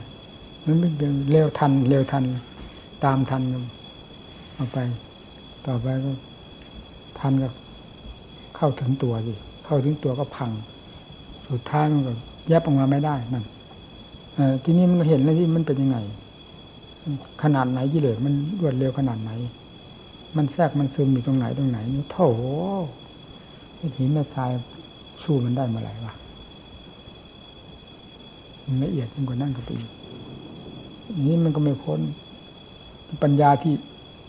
[0.66, 0.90] มันไม่
[1.32, 2.24] เร็วทัน เร็วทัน
[3.04, 3.42] ตามทัน
[4.56, 4.78] เอาไป
[5.66, 6.12] ต่อไปก็
[7.20, 7.50] ทันก็
[8.56, 9.34] เข้าถึงตัวสิ
[9.66, 10.52] เข้าถึงตัวก็พัง
[11.50, 12.14] สุดท้ายมันก็
[12.50, 13.44] แยบออกมาไม่ได้นั่น
[14.64, 15.98] ทีนี้มันก็เห็นแล้วที่มันเป็นยังไง
[17.44, 19.32] ขนาดไหนกิเลสมันรวดเร็วขนาดไหน
[20.38, 22.18] มันแทรกมันซึมอยู่ตรงไหนตรงไหนนี่โถ
[23.98, 24.52] หินแม่ทราย
[25.24, 26.14] สู้มันได้เมื่อไหร่วะ
[28.66, 29.92] มันละเอียดยิ่งกว่านั่นก็ไปอีก
[31.28, 32.00] นี้มันก็ไม่พ้น
[33.24, 33.74] ปัญญาที่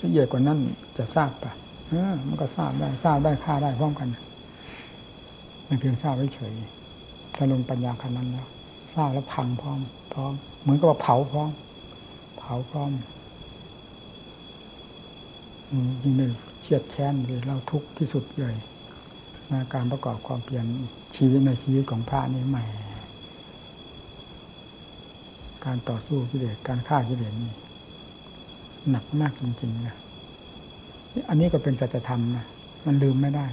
[0.03, 0.59] ละเอียดกว่านั้น
[0.97, 1.53] จะทราบปะ
[2.29, 4.09] มันก็ทราบได้ทราบได้ค่าได้พร้อมกัน
[5.67, 6.53] มันเพียงทราบไว้เฉย
[7.35, 8.47] ถ้าลงปัญญาขนาดนั้นแล้ว
[8.95, 9.81] ทราบแล้วพังพร้อม
[10.13, 11.51] พร้อม เหมือนกับว่าเผาพร้อม
[12.39, 12.91] เผาพร้อม
[16.03, 18.55] ยิ่งเลยเฉียดแค้นเลยเราทุกข์ที่สุดเลย
[19.49, 20.65] ในการประกอบความเปลี่ยน
[21.17, 22.65] ชีวิตในชีวิตของพระนี่ใหม่
[25.65, 27.53] การต่อสู้กิเลสการฆ่ากิเลสนี่
[28.91, 29.97] หนักมากจริงๆนะ
[31.29, 32.45] อันนี้ก็เป็นสัจธรรมนะ
[32.87, 33.47] มันลืมไม่ได้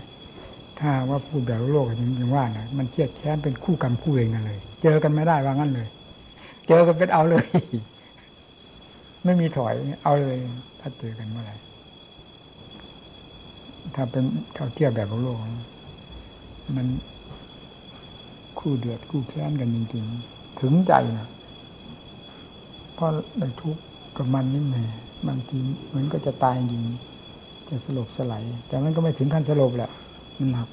[0.82, 5.88] ถ้าว่าพูดแบบโลกจริงว่านะมันเชียดแค้นเป็นคู่กรรมคู่เวรกันเลย เจอกันไม่ได้ว่างั้นเลย
[6.68, 7.46] เจอกันเป็นเอาเลย
[9.24, 10.38] ไม่มีถอยเอาเลย
[10.80, 11.56] ถ้าเจอกันเมื่อไหร่
[13.96, 15.38] ถ้าเป็นเท่าเทียบแบบโลก
[16.76, 16.88] มัน
[18.60, 21.28] คู่เดือดคู่แค้นกันจริงๆ ถึงใจนะ
[22.94, 23.10] เพราะ
[23.40, 23.82] ในทุกข์
[24.18, 24.78] กับมันนี่แหม
[25.28, 26.84] บางทีเหมือนก็จะตายจริง
[27.70, 29.92] จะสลบสลายแต่มันก็ไม่ถึงขั้นสลบแหละ
[30.42, 30.68] มันหนัก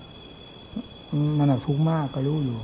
[1.39, 2.59] มันหนักทุกข์มากก็รู้อยู่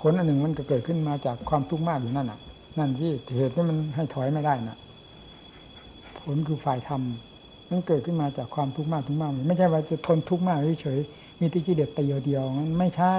[0.00, 2.38] ผลอันหนึ่งมันก็เกิดขึ้นมาจากความทุกข์มากอยู่นั่นน่ะ
[2.78, 4.78] นั่นที่เหตุที่มันให้ถอยไม่ได้น่ะ
[6.20, 7.02] ผลคือฝ่ายธรรม
[7.70, 13.14] มันเกิดขึ้นมาจากความทุกข์มากทุกข์มาก ไม่ใช่ว่าจะทนทุกข์มากเฉยๆมีที่กิเลสแต่เดียวๆมันไม่ใช่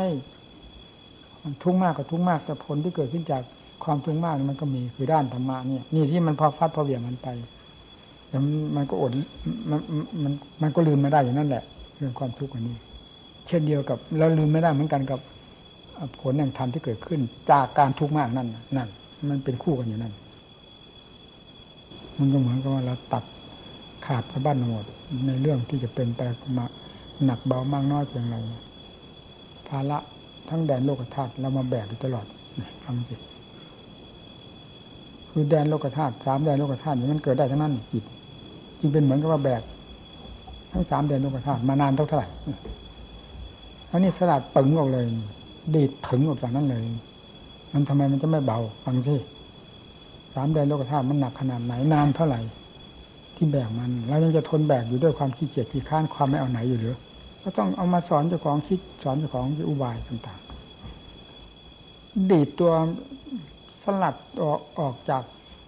[1.63, 3.43] ทุกข์มากกับทุกข์มากแต่ผลที่เกิดขึ้นจาก
[3.83, 7.27] ความทุกข์มากมันก็มีคือด้านธรรมะเนี่ยนี่ที่มันพอฟัดพอเบี่ยงมันไป
[8.29, 8.37] แต่
[8.75, 9.11] มันก็อด
[9.69, 9.79] มัน
[10.23, 11.63] มันมันก็ลืมไม่ได้อย่างนั้นแหละ
[11.97, 12.75] เรื่องความทุกข์อันนี้
[13.47, 15.19] เช่นเดียวกับเราลืมไม่ได้เหมือนกันกับ
[16.21, 17.19] ผลแห่งธรรมที่เกิดขึ้น
[17.51, 18.47] จากการทุกข์มากนั่น
[18.77, 18.89] นั่น
[19.29, 20.13] มันเป็นคู่กันอยู่นั่น
[22.17, 23.23] มันก็เหมือนกับว่าเราตัด
[24.05, 24.85] ขาดสะบั้นหมด
[25.27, 26.21] ในเรื่องที่จะเป็นไป
[26.57, 26.65] มา
[27.25, 28.35] หนักเบามากน้อยอย่างไร
[29.67, 29.97] ภาระ
[30.49, 32.25] ทั้งแดนโลกธาตุเรามาแบกอยู่ตลอด
[32.83, 33.15] ฟังสิ
[35.31, 38.03] คือแดนโลกธาตุสามแดนโลกธาตุนี้มันเกิดได้ทั้งนั้นจิต
[38.79, 39.61] จึงเป็นเหมือนกับว่าแบก
[40.71, 42.27] ทั้งสามแดนโลกธาตุมานานเท่าไหร่
[43.91, 45.05] อันนี้สลัดปึงออกเลย
[45.75, 46.83] ดีดถึงออกจากนั้นเลย
[47.73, 49.15] มันทำไมมันจะไม่เบาฟังสิ
[50.35, 52.41] สามแดนโลกธาตุมันหนักขนาดไหนนานเท่าไหร่
[53.35, 56.95] ที่แบกมันเรายังจะทนแบกอยู่ด้วยความขี้เกียจขี้ข้านความไม่เอาไหนอยู่หรือ
[57.43, 62.71] ก็ต้องเอามาสอนเจ้าของคิดสอนเจ้าของอุบายต่างๆ ดีดตัว
[63.83, 65.23] สลัดออกออกจาก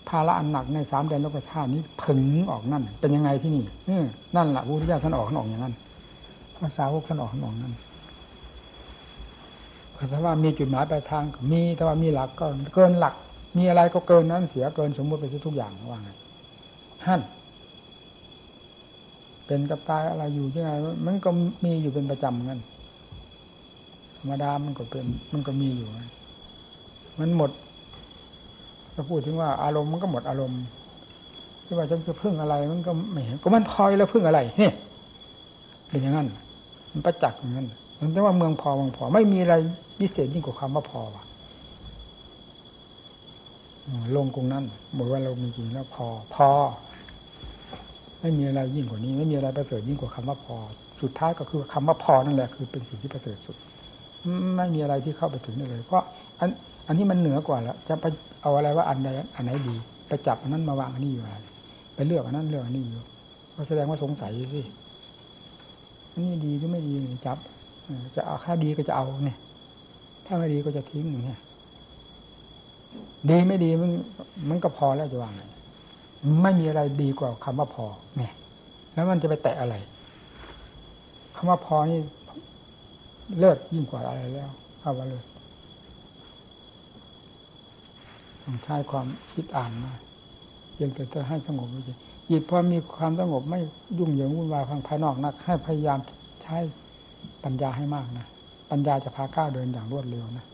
[0.10, 2.22] ภาระอันหนักในสามแดนโลกธาตุนี้ผึ่ง
[2.52, 3.64] ออกนั่น เป็นยังไงที่นี่
[4.36, 5.74] นั่นแหละพระพุทธเจ้าท่านออกท่านออกอย่างนั้น
[6.58, 7.74] ภาษาพวกท่านออกท่านออกนั่น
[10.10, 13.16] แต่ว่ามีจุดหมายปลายทางมีแต่ว่ามีหลักก็เกินหลัก
[13.58, 16.10] มีอะไรก็เกินนั้นเสียเกินสมมติไปทุกอย่างว่าไง
[17.04, 17.22] ท่าน
[19.46, 20.72] เป็นกับตายอะไรอยู่ยังไง
[21.06, 21.30] มันก็
[21.66, 22.62] มีอยู่เป็นประจำงั้น
[24.18, 25.88] ธรรมดามันก็เป็น มันก็มีอยู่
[27.20, 27.52] มันหมด
[28.94, 30.62] ถ้าพูดถึงว่าอารมณ์มันก็หมดอารมณ์
[31.66, 34.74] ที่ว่าฉันจะพึ่งอะไรมันก็ไม่เห็นก็มันพอยแล้วพึ่งอะไรเนี่ย
[35.88, 36.28] เป็นอย่างนั้น
[36.92, 37.68] มันประจักษ์อย่างนั้น
[38.00, 39.56] มันจะว่าเมืองพอเมืองพอ ไม่มีอะไร
[40.00, 41.24] พิเศษยิ่งกว่าคำว่าพอว่ะ
[44.16, 44.64] ลงตรงนั้น
[44.96, 46.06] หมดว่าเรามีจริงแล้วพอ
[46.36, 46.48] พอ
[48.22, 50.56] ไม่มีอะไรยิ่งกว่านี้ ไม่มีอะไรประเสริฐยิ่งกว่าคำว่าพอ
[51.02, 53.56] สุดท้ายก็คือคำว่าพอนั่นแหละคือเป็นสิ่งที่ประเสริฐสุด
[54.58, 56.04] ไม่มีอะไรที่เข้าไปถึงได้เลย เพราะ
[56.40, 56.50] อัน
[56.88, 58.06] อันนี้มันเหนือกว่าแล้ว จะไป
[58.42, 59.76] เอาอะไรว่าอันใดอันไหนดี
[60.08, 61.38] ไปจับอันนั้นมาวางอันนี้อยู่อะไร
[61.96, 63.02] ไปเลือกอันนั้นเลือกอันนี้อยู่
[63.56, 64.62] ก็แสดงว่าสงสัยสิ
[66.12, 66.94] อันนี้ดีหรือไม่ดี
[67.26, 67.38] จับ
[68.16, 69.38] จะเอาค่าดีก็จะเอาเนี่ย
[70.26, 71.40] ถ้าไม่ดีก็จะทิ้งอย่างเนี้ย
[73.30, 73.92] ดีไม่ดีมัน
[74.50, 75.44] มันก็พอแล้วจะวางไง
[76.42, 77.86] ไม่มีอะไรดีกว่าคำว่าพอ
[78.18, 78.34] เนี่ย
[78.94, 79.76] แล้วมันจะไปแตะอะไร
[81.36, 82.00] คำว่าพอนี่
[83.40, 84.50] เลิศยิ่งกว่าอะไรแล้ว
[84.82, 85.26] คำว่าเลิศ
[88.41, 89.94] ต้อง ใช้ความคิดอ่านมา
[90.74, 91.98] เพียงแต่จะให้สงบจริง
[92.30, 93.60] จิตพอมีความสงบไม่
[93.98, 96.00] ยุ่งเหยิงวุ่นวายทางภายนอกนัก ให้พยายาม
[96.44, 96.58] ใช้
[97.44, 98.28] ปัญญาให้มากนะ
[98.72, 100.46] ปัญญาจะพาก้าวเดินอย่างรวดเร็วนะ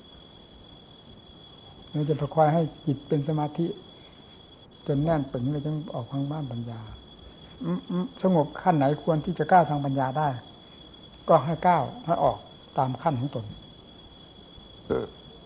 [1.92, 3.66] เราจะประคอยให้จิตเป็นสมาธิ
[4.88, 6.80] จนแน่นปึงเลยจึงออกทางบ้านปัญญา
[8.24, 10.28] สงบขั้นไหนควรที่จะก้าวทางปัญญาได้
[11.30, 12.38] ก็ให้ก้าวให้ออก
[12.78, 13.46] ตามขั้นของตน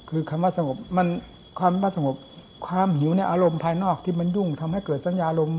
[0.10, 1.08] คือคำว่าสงบมัน
[1.60, 2.16] ความว่าสงบ
[2.66, 5.52] ความหิวในอารมณ์ภายนอกที่มันยุ่งทำให้เกิดสัญญาลม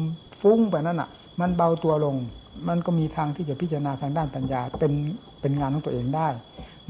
[0.42, 1.08] ฟุ้งไปนั่นอะ
[1.40, 2.16] มันเบาตัวลง
[2.68, 4.92] มันก็มีทางที่จะพิจารณาทางด้านปัญญาเป็น
[5.40, 6.28] เป็นงานของตัวเองได้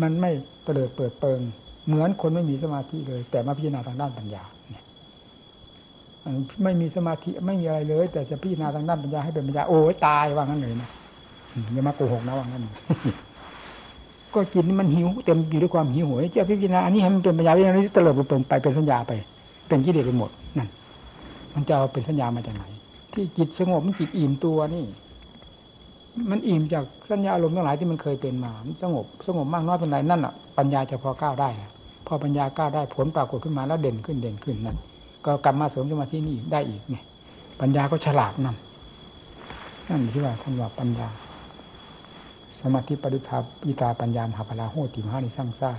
[0.03, 0.31] มันไม่
[0.65, 1.41] เตลิดเปิดเปิง
[1.87, 4.83] เหมือนคนไม่มีสมาธิเลย แต่มาพิจารณาทางด้านปัญญาเนี่ย
[6.63, 10.91] ไม่มีสมาธิไม่มีอะไรเลย แต่จะพิจารณาทางด้านปัญญาให้เป็นปัญญาโอ้ตายว่างั้นเลยนะ
[11.73, 12.63] อย่ามาโกหกนะว่างั้น
[14.35, 19.13] ก็จินี่มันหิวเต็มอยู่ด้วยความหิวโหยจะพิจารณาอันนี้ให้มันเป็นปัญญาอย่างนี้เตลิดเป็นไปเป็นสัญญาไป
[19.73, 20.69] เป็นกิเลสไปหมดนั่น
[21.55, 22.65] มันจะเอาเป็นสัญญามาจากไหน
[23.13, 24.85] ที่จิตสงบมันจิตอิ่มตัวนี่
[26.31, 31.49] มันอิ่มจากสัญญาอารมณ์ทั้งหลายที่มันเคยเป็นมา มันสงบสงบมากน้อยเป็นไรนั่นอะปัญญาจะพอก้าวได้
[32.07, 34.77] พอปัญญาก้าวได้ผลปรากฏขึ้นมาแล้วเด่นขึ้นเด่นขึ้นนั่น
[35.25, 37.05] ก็กลับมาเสริมสมาธินี่ได้อีกเนี่ย
[37.61, 38.57] ปัญญาก็ฉลาดนั่น
[39.89, 41.09] นั่นที่ว่าท่านว่าปัญญา
[42.61, 45.71] สมาธิปริภาปิตาปัญญามหาพลาโหติมหานิสร้างซ่า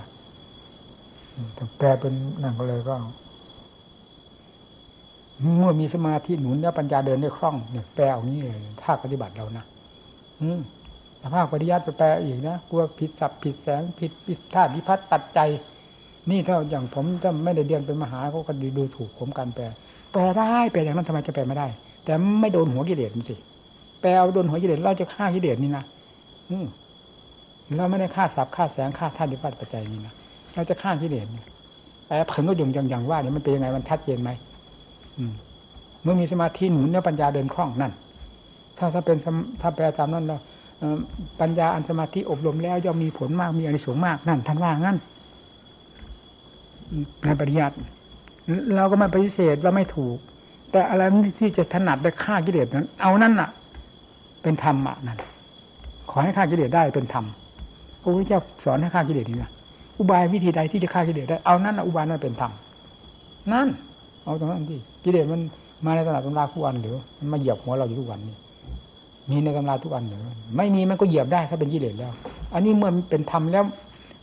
[1.54, 2.12] แต่แปลเป็น
[2.42, 2.96] นั่นก็เลยก็
[5.40, 9.64] เมื่อมีสมาธิหนุนแล้วปัญญาเดินได้คล่องเนี่ยแปลเอานี้เลยถ้าปฏิบัติเรานะ
[10.42, 10.60] อืม
[11.34, 15.40] ภาคปริยัติไปแปลอีกนะกลัวผิดสับผิดแสงผิดผิดธาตุพิพัฒน์ตัดใจ
[16.30, 19.64] นี่ถ้าอย่างผมถ้าไม่ได้เรียนเป็นมหาเขาก็ดูถูกผมการแปล
[20.12, 21.66] แปลได้แปลอย่างนั้นทำไมจะแปลไม่ได้
[22.04, 23.36] แต่ไม่โดนหัวกิเลสมันสิ
[24.00, 25.84] แปลเอาโดนหัวกิเลสเราจะฆ่ากิเลสนี่นะ
[26.50, 26.66] อืม
[27.76, 30.14] เราไม่ได้ฆ่าสับฆ่าแสงฆ่าธาตุดิพัฒปัจจัยนี่นะ
[30.54, 31.26] เราจะฆ่ากิเลส
[32.06, 34.30] แปลผึ่งก็ยงอย่างอย่างว่าเนี่ยมันเป็นยังไงมันชัดเจนไหม
[36.02, 37.92] เมื่อมีสมาธิหนุนเนี่ยปัญญาเดินคล่องนั่น
[38.78, 39.16] ถ้าถ้าเป็น
[39.60, 40.38] ถ้าแปลตามนั้นเรา
[41.40, 44.98] ปัญญาอันสมาธิอบรมแล้วย่อมมีผลมากมีอนิสงส์มากนั่นท่านว่างั้น
[47.24, 47.76] ในปริยัติ
[48.76, 50.16] เราก็ไม่ปฏิเสธว่าไม่ถูก
[50.70, 51.02] แต่อะไร
[51.40, 53.50] ที่จะถนัดได้ฆ่ากิเลสนั้น เอานั่นน่ะ
[54.42, 55.18] เป็นธรรมอะนั่น
[56.10, 57.24] ขอให้ฆ่ากิเลสได้เป็นธรรม
[58.02, 59.50] พระพุทธเจ้าสอนให้ฆ่ากิเลสนี่นะ
[59.98, 62.52] อุบายวิธีใดที่จะฆ่ากิเลสได้เอานั่นนะอุบายนั้นเป็นธรรม
[63.52, 63.68] นั่น
[64.24, 65.40] เอาตรงนั้นที่กิเลสมัน
[65.84, 68.36] มาในตลาดตำราทุกวันหรือมันมาเหยียบหัวเราอยู่ทุกวันนี้
[69.30, 70.20] มีในตำราทุกวันหรือ
[70.56, 72.12] ไม่มีมันก็เหยียบได้ถ้าเป็นกิเลสแล้ว
[72.54, 73.64] อันนี้เมื่อเป็นธรรมแล้ว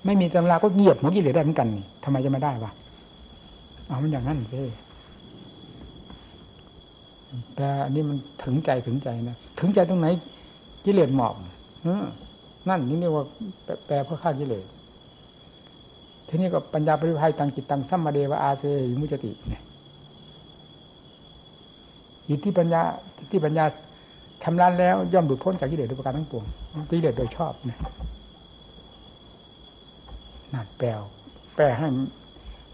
[0.05, 2.71] ไม่มีตำราก็เหยียบหัวกิเลสได้เหมือนกันนี่ทำไมจะไม่ได้วะ
[3.87, 4.59] เอามันอย่างนั้นสิ
[7.55, 10.07] แต่อันนี้มันถึงใจถึงใจนะถึงใจตรงไหน
[10.85, 11.35] กิเลสหมอบ
[12.69, 13.25] นั่นนี่เรียกว่า
[13.85, 14.65] แปลเพื่อฆ่ากิเลส
[16.27, 18.63] ทีนี้ก็ปัญญาปริภัยตังจิตตังสัมมาเดวะอาเซ
[18.99, 19.61] มุจติเนี่ย
[22.31, 22.81] อยู่ที่ปัญญา
[23.31, 23.65] ที่ปัญญา
[24.43, 26.45] ทำลานแล้วย่อมหลุดพ้นจากกิเลสทุกประการทั้งปวง
[26.89, 27.79] กิเลสโดยชอบนี่ย
[30.53, 30.87] นั่นแปล
[31.55, 31.87] แปลให้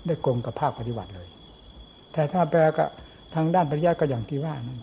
[0.06, 1.28] ได้กลมกับภาคปฏิบัติเลย
[2.14, 2.86] แต่ถ้าแปลก็
[3.36, 4.78] ทางด้านปริยัติก็อย่างที่ว่านั่น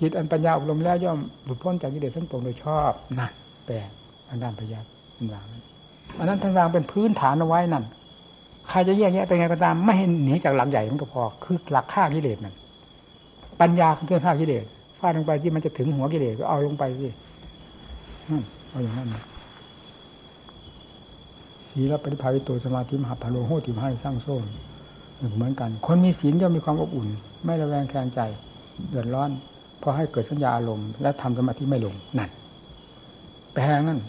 [0.00, 3.32] จิตอันปัญญาอบรมแล้วย่อมหลุดพ้นจากกิเลสทั้งปวงโดยชอบนั่น
[3.66, 3.76] แปล
[4.28, 5.46] ทางด้านปริยัติท่านวาง
[6.18, 7.84] อันนั้นท่านวางเป็นพื้นฐานเอาไว้นั่น
[8.70, 12.54] ใครจะแยกแยะไปไงก็ตาม ไม่ให้หนีจากหลักใหญ่มันก็พอ คือหลักฆ่ากิเลสนั่น
[13.60, 14.64] ปัญญาคือเครื่องฆ่ากิเลส
[14.98, 17.08] ฟาดลงไปที่มันจะถึงหัวกิเลสก็เอาลงไปสิ
[18.70, 19.08] เอาอย่างนั้น
[21.70, 24.36] ศีลปฏิภาวิโตสมาธิมหาพโลโหติมให้สร้างโซ่
[25.36, 27.08] เหมือนกัน คนมีศีลย่อมมีความอบอุ่น
[27.44, 28.20] ไม่ระแวงแคลงใจ
[28.90, 29.30] เดือดร้อน
[29.82, 32.30] พอให้เกิดสัญญาอารมณ์และทำสมาธิไม่ลงนั่น
[33.52, 34.00] แปลงั้น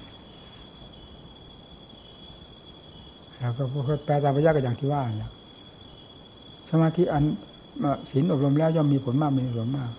[3.42, 3.64] แล้วก็
[4.06, 5.32] แปลตามพระยาก็อย่างที่ว่าเนี่ย
[6.70, 7.24] สมาธิอัน
[8.10, 9.90] ศีลอบรมแล้วย่อมมีผลมากมีผลมาก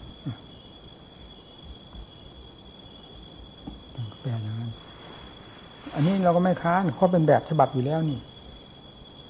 [4.23, 4.71] แปลอย่างนั้น
[5.95, 8.19] อันนี้เราก็ไม่ค้านเขาเป็นแบบฉบับอยู่แล้วนี่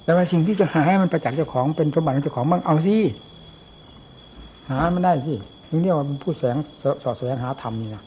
[0.05, 2.97] แต่ว่าสิ่งที่จะหาให้มันประจักษ์เจ้าของเป็นสมบัติของเจ้าของบ้างเอาสิ
[4.69, 5.35] หาไมันได้สิ
[5.69, 6.57] ถึงเรียกว่าเป็นผู้แสง
[7.03, 8.03] สอดแสงหาธรรมนี่นะ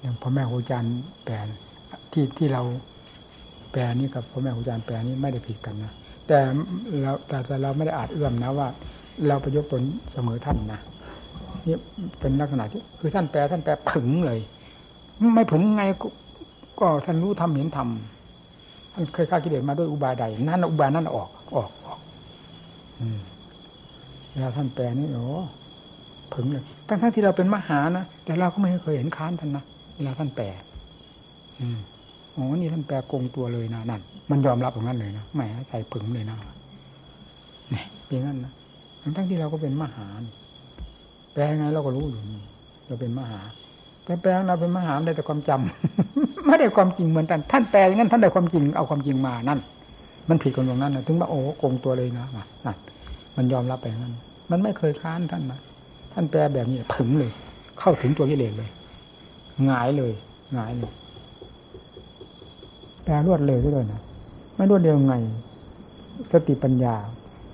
[0.00, 0.92] อย่างพ่อแม่ครูอาจารย์
[1.24, 1.34] แปล
[2.12, 2.62] ที่ที่เรา
[3.76, 5.92] ปลนี้กับพ่อแม่ครูอาจารย์แปลนี้ไม่ได้ผิดกันนะ
[6.26, 6.38] แต่
[7.00, 7.12] เรา
[7.46, 8.68] แต่เราไม่ได้อาจเอื้อมนะว่า
[9.26, 9.82] เราไปยกตน
[10.12, 10.80] เสมอท่านนะ
[11.66, 11.76] นี่
[12.20, 14.40] เป็นลักษณะที่คือท่านแปลท่านแปลผึ่งเลย
[15.34, 15.84] ไม่ผึ่งไง
[16.80, 22.00] ก็ท่านรู้ทำเห็นทำท่านเคยฆ่ากิเลสมาด้วยอุบายใดนั่นอุบายนั่นออกออกออก
[23.00, 23.20] อืม
[24.30, 25.24] เวลาท่านแปลนี่โอ้
[26.34, 29.64] ผึ่งเลยทั้งทั้งที่เราเป็นมหานะแต่เราก็ไม่เคยเห็นค้านท่านนะ
[29.96, 30.46] เวลาท่านแปล
[31.60, 31.78] อืม
[32.36, 34.00] อ๋อ นี่ท่านแปลกงตัวเลยนะนั่น
[34.30, 36.36] มันยอมรับอย่างนั้นเลยนะแหมใส่ผึ่งเลยนะ
[37.74, 38.52] นี่เป็นงั้นนะ
[39.16, 40.06] ทั้งที่เราก็เป็นมหา
[41.32, 42.20] แปลไงเราก็รู้อยู่
[42.86, 43.40] เราเป็นมหา
[44.04, 49.60] แต่แปลเราเป็นมหาได้แต่ความจำไม่ได้ความจริงเหมือนกันท่านแปลอย่างนั้นท่านได้ความจริงเอาความจริงมานั่น
[50.28, 52.24] มันผิดกันตรงนั้นนะถึงว่าโอ้โกงตัวเลยนะ
[52.66, 52.76] นั่น
[53.36, 54.14] มันยอมรับไปนั้น
[54.50, 55.60] มันไม่เคยค้านท่านนะ
[56.12, 57.30] ท่านแปลแบบนี้ถึงเลย
[57.78, 58.70] เข้าถึงตัวกิเลสเลย
[59.66, 60.12] หงายเลย
[60.54, 60.92] หงายเลย
[63.06, 64.00] แปลรวดเร็วด้วยนะ
[64.56, 65.14] ไม่รวดเร็วไง
[66.32, 66.94] สติปัญญา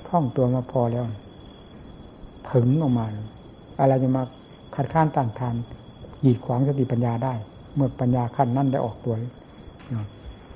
[0.08, 1.04] ท่องตัวมาพอแล้ว
[2.52, 3.06] ถึงออกมา
[3.80, 4.22] อะไรจะมา
[4.74, 5.54] ขัดข้านต่างทาน
[6.22, 7.34] หยีดขวางสติปัญญาได้
[7.74, 9.14] เมื่อปัญญาขั้นนั่นได้ออกตัว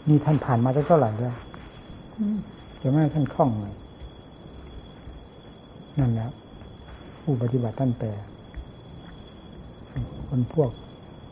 [0.08, 1.36] นี่ท่านผ่านมาเท่าไหร่แล้ว
[2.82, 3.74] จะไม่ให้ท่านคล่องเลย
[5.98, 6.30] นั่นแหละ
[7.22, 8.08] ผู้ปฏิบัติท่านแปล
[10.28, 10.70] คนพวก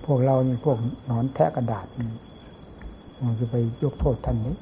[0.06, 0.78] พวกเราเนี่ยพวก
[1.10, 2.08] นอนแทะกระดาษมัน
[3.40, 4.54] จะไปยกโทษท่านนี้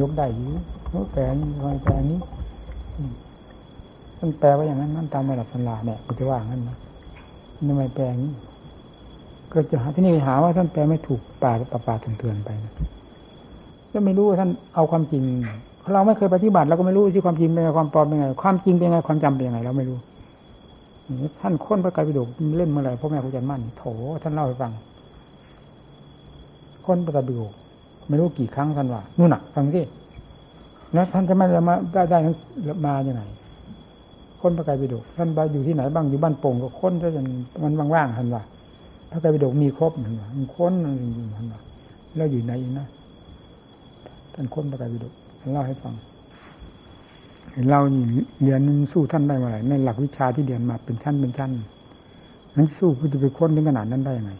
[0.00, 0.50] ยกได้อยู่
[1.12, 1.50] แปลนี้
[1.84, 2.18] แปลนี้
[4.18, 6.76] ท่านแปลว่าอย่างนั้นนั่นตามระดับสันลาเนี่ยก็จะว่างั้นนะ
[7.68, 8.32] ทำไมแปลนี้
[9.52, 12.72] ก็จะหาที่นี่หาว่าท่านแปลไม่ถูกป่าป่าป่าเถื่อนไปนะ
[13.92, 15.24] ก็ไม่รู้ว่าท่านเอาความจริง
[15.92, 19.98] เราไม่เคยปฏิบัติเราก็ไม่รู้ที่ความจริงเป็นไงความปลอมเป็นไง ความจริงเป็นไงความจำเป็นยังไงเราไม่รู้
[21.40, 23.84] ท่านค้นพระไตรปิฎกเล่นเมื่อไหร่พ่อแม่ครูจันมั่นโถ
[24.22, 24.72] ท่านเล่าให้ฟัง
[26.86, 27.52] ค้นพระไตรปิฎก
[28.08, 29.82] ไม่รู้กี่ครั้งท่านว่านู่นน่ะฟังสิ
[30.92, 32.18] แล้วท่านจะไม่มาได้ได้
[32.86, 33.22] มาอย่างไง
[34.40, 37.26] ค้นพระไตรปิฎกท่านไปอยู่ที่ไหนบ้างอยู่บ้านโป่งก็ค้นซะจน
[37.62, 38.42] มันว่างๆท่านว่า
[39.10, 40.72] พระไตรปิฎกมีครบท่านว่ามันค้น
[41.36, 41.60] ท่านว่า
[42.16, 42.86] แล้วอยู่ไหนอีกนะ
[44.34, 45.12] ท่านค้นพระไตรปิฎก
[45.54, 45.94] เล่าให้ฟัง
[47.70, 47.80] เรา
[48.42, 51.50] เรียนสู้ท่านได้เมื่อไหร่ในหลักวิชาที่เรียนมาเป็นชั้นเป็นชั้น
[52.56, 54.32] นั้นสู้คุณจะไปค้นถึงขนาดนั้นได้ยังไง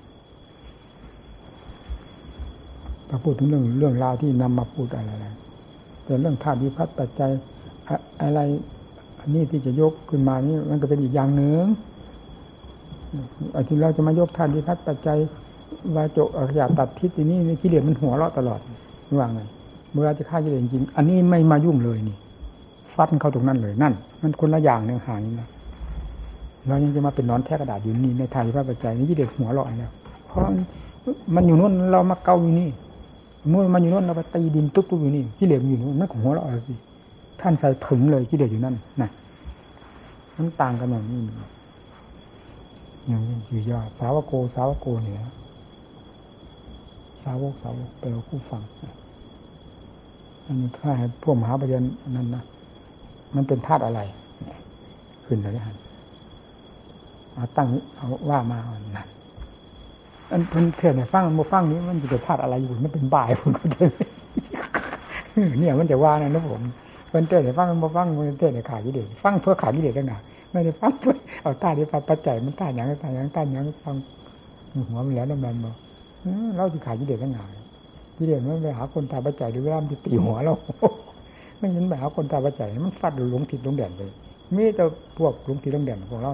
[3.15, 5.13] ถ้าพูดถึงเรื่องเรื่องราวที่นำมาพูดอะไร
[6.05, 7.31] แต่เรื่องธาตุวิพัฒน์ปัจจัย
[8.23, 8.41] อะไร
[9.21, 11.65] อันนี้ที่จะยกขึ้นมานี่มันก็เป็นอีกอย่างหนึ่ง
[13.55, 15.19] อทีเราจะมายกธาตุวิพัฒน์ปัจจัย
[15.97, 18.61] วาจกอริยตัดทิศนี้นี่กิเลสมันหัวเราะตลอด
[19.19, 19.41] ว่าไง
[19.93, 22.17] เมื่อจะฆ่ากิเลสจริงอันนี้ไม่มายุ่งเลยนี่
[22.95, 25.49] ฟัดเข้าตรงนั้นเลยนั่น มันคนละอย่างหนึ่งห่างนะ
[26.67, 29.93] เรายังจะมาเป็นนอนแท้กระดาษอยู่นี่ในไทยพระปัจจัยนี่กิเลสหัวเราะแล้ว
[30.29, 30.41] เพราะ
[31.35, 32.69] มันอยู่นู่นเรามาเกาอยู่นี่
[33.51, 36.75] นู่นมันอยู่นู่นเราไปตีดินตุ๊บตุ๊บอยู่นี่กิเลสอยู่นู่นนั่นของหัวเราะสิ
[37.41, 39.11] ท่านใส่ถึงเลยกิเลสอยู่นั่นนะ
[40.37, 41.19] มันต่างกันอย่างนี้
[43.09, 45.19] อย่างอยู่ยอดสาวโกสาวโกเนี่ย
[47.23, 48.63] สาวกสาวกเป็นคู่ฟัง
[50.47, 51.81] อันนี้ถ้าให้พวกมหาปริญญา
[52.17, 52.43] นั้นนะ
[53.35, 54.01] มันเป็นธาตุอะไร
[55.25, 55.77] ขึ้นเลยฮะ
[57.35, 57.67] เอาตั้ง
[57.97, 59.01] เอาว่ามาอ่อนน
[60.33, 64.07] อันเพิ่นเถื่อนเนี่ยฟังมาฟังนี้มันจะเป็นธาตุอะไรอยู่มันเป็นบ่ายผมก็เลย
[65.59, 66.63] เนี่ยมันจะว่านะนะผม
[67.09, 70.21] เพิ่นเตือนเนี่ยฟังมาฟังมันเตือนเนี่ยขาดกิเลสฟังเพื่อขาดกิเลสตั้งนาน
[70.53, 73.95] ไม่ได้ฟังเพื่อเอาตาที่ปัจจัยมันตาอย่างตาอย่างตาอย่างฟัง
[74.89, 75.75] หัวมันแล้วนั่นมันบอก
[76.57, 77.51] เราจะขาดกิเลสตั้งนาน
[78.19, 80.55] กิเลสมันไปหาคนตาปัจจัยหรือว่ามันจะตีหัวเรา
[81.59, 84.01] ไม่เห็นไปหาคนตาปัจจัยมันฟัดหลงทิศหลงแดนไป
[84.57, 84.85] มีแต่
[85.19, 86.33] พวกหลงทิศหลงแดนของเรา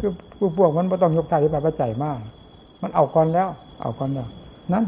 [0.00, 0.10] คือ
[0.58, 2.18] พวกมันไม่ต้องยกตาที่ปัจจัยมาก
[2.82, 3.48] มันเอาก่อนแล้ว
[3.80, 4.28] เอาก่อนแล้ว
[4.72, 4.84] นั่น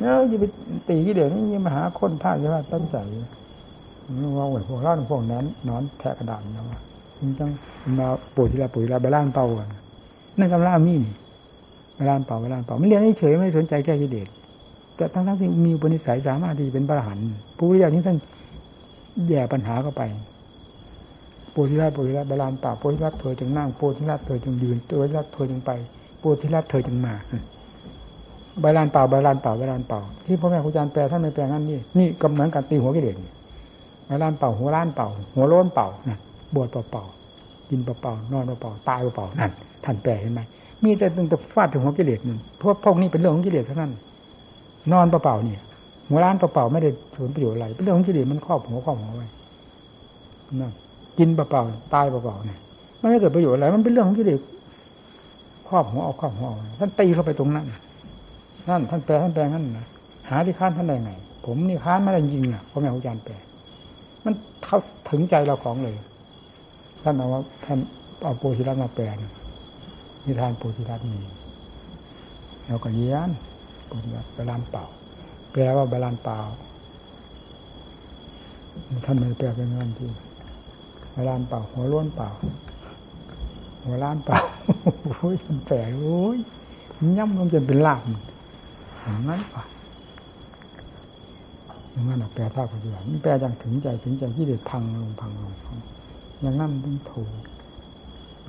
[0.00, 0.44] แล้วจะไป
[0.88, 2.96] ตีกิเลสนี่มาหาคนท่าใช่ไหมตั้งใจ
[4.36, 6.78] ว่าโอ้ยพวกเราพวกนั้นนอนแทะกระดานนะว่า
[7.20, 7.50] มันต้อง
[7.98, 8.06] มา
[8.36, 9.46] ปุ๋ยทีละปุ๋ยละไปล้านเป่า
[10.38, 11.14] นั่นกำลังมีนี่
[11.96, 14.28] เวลาเป่าเวลาเป่าไม่เรียนเฉยไม่สนใจแก้กิเลส
[14.96, 17.18] แต่ทั้งทั้งที่มีอุปนิสัยสามารถที่เป็นพระหัน
[17.58, 18.18] ผู้วิญญาณที่ท่าน
[19.28, 20.02] แย่ปัญหาเข้าไป
[21.70, 25.70] ธิราชโพธิราชบาลานป่าโพธิราชเธอจึงนั่งโพธิราชเธอจึงยืนโพธิราชเธอจึงไป
[26.20, 27.14] โพธิราชเธอจึงมา
[28.62, 33.16] บาลานเป่าบาลานเป่าบาลานเป่าที่พ่อแม่ครูอาจารย์แปลท่านไม่แปลงั้นนี่นี่ก็เหมือนการตีหัวกิเลส
[34.08, 36.18] บาลานเป่าหัวล้านเป่า หัวโล้นเป่านะ
[36.54, 37.04] บวชเป่าเป่า
[37.70, 39.50] กินเป่าเป่า นอนเป่าเป่า ตายเป่าเป่า นั่น
[39.84, 40.40] ท่านแปลเห็นไหม
[40.84, 43.92] มีแต่ตึงแต่ฟาดถึงหัวกิเลสนึงเพราะพวกนี้เป็นเรื่องของกิเลสเท่านั้น
[44.92, 45.60] นอนเปล่าเนี่ย
[46.08, 49.28] หัวร้านเปล่าไม่ได้ผลประโยชน์อะไร เป็นเรื่องของกิเลสมันครอบหัวครอบหัวไว้
[50.60, 50.72] นั่น
[51.18, 52.60] กินเปล่าๆตายเปล่าๆเนี่ย
[52.98, 54.40] ไม่ได้เกิดประโยชน์อะไรมันเป็นเรื่องของกิเลส
[55.68, 56.48] ครอบหัวเอาครอบหัว
[56.80, 57.66] ท่านตีเข้าไปตรงนั้น
[58.68, 59.86] นั่นท่านแปลท่านแปลงั้นนะ
[60.28, 61.12] หาที่ค้านท่านได้ไง
[61.44, 63.34] ผมนี่ค้านไม่ได้ยิงอะเพราะแม่อาจารย์แปล
[64.24, 64.34] มัน
[64.64, 64.78] เข้า
[65.10, 65.96] ถึงใจเราของเลย
[67.02, 67.78] ท่านเอาว่าท่าน
[68.22, 71.20] เอาโปรชิรัตมาแปลนิทานโพธิรัตมี
[72.66, 73.30] เราก็เยียน
[73.86, 74.84] โพธิรัตบาลานเปล่า
[75.52, 76.38] แปลว่าบาลานเปล่า
[79.04, 80.08] ท่านไม่แปลเป็นงานที่
[81.18, 82.28] บาลานเปล่า หัวล้วนเปล่า
[83.84, 84.38] หัวล้านเปล่า
[85.18, 85.36] โอ้ย
[85.66, 86.38] แปลโอ้ย
[87.18, 88.02] ย่ำมันจะเป็นลาบ
[89.02, 89.62] อย่างนั้นป่ะ
[91.90, 95.54] อย่างนั้นแปลภาคปฏิบัติแปลอย่างถึงใจถึงใจที่เด็ดพังลงพังลง
[96.40, 97.32] อย่างนั้นต้องถูก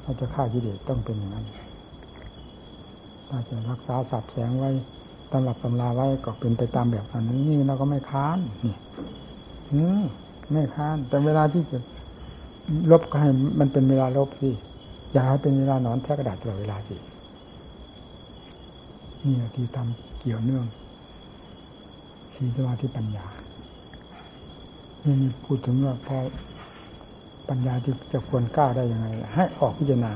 [0.04, 1.46] ถ้าจะฆ่ากิเลสต้องเป็นอย่างนั้น
[3.30, 4.70] ถ้าจะรักษาสับแสงไว้
[5.32, 8.76] ตำรับตำราไว้ก็เป็นไปตามแบบนั้นนี่เราก็ไม่ค้านนี่
[10.52, 11.78] ไม่ค้าน แต่เวลาที่จะ
[12.91, 13.30] ลบก็ให้
[13.60, 14.50] มันเป็นเวลาลบสิ
[15.12, 16.96] อย่าให้เป็นเวลานอนแท้กระดาษตลอดเวลาสิ
[19.24, 20.66] นี่ที่ทำเกี่ยวเนื่อง
[22.34, 23.26] สีสมาธิปัญญา
[25.04, 26.18] นี่พูดถึงว่าพอ
[27.50, 30.14] ปัญญาที่จะควรกล้าได้ยังไง ให้ออกพิจารณา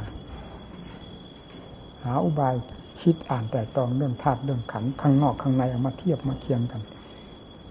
[2.03, 2.53] หาอุบาย
[3.01, 6.81] คิดอ่านแต่ตองเรื่องธาตุเรื่องขันข้างนอกข้างในเอามาเทียบมาเคียงกัน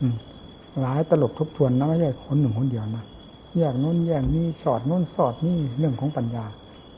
[0.01, 0.07] อื
[0.81, 3.05] หลายตลบทบทวนนะไม่ใช่คนหนึ่งคนเดียวนะ
[3.59, 6.45] แยกนู้นแยกนี้สอดนู้นสอดนี่เรื่องของปัญญา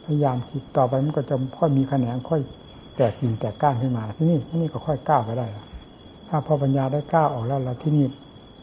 [0.05, 2.40] พยายามคิดต่อไปมันก็จะค่อยมีแขนงค่อย
[2.97, 5.47] แตกกิ่งแตกก้านขึ้นมาที่นี่ที่นี่ก็ค่อยก้าวไปได้
[6.28, 8.06] ถ้าพอปัญญาได้ก้าวออกแล้วแล้วที่นี่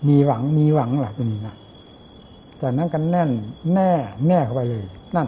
[0.08, 1.56] มีหวังมีหวังหล่ะที่นี่นะ
[2.62, 3.30] จากนั้นกันแน่น
[3.74, 3.92] แน่
[4.28, 4.86] แน่เข้าไปเลย
[5.16, 5.28] นั่น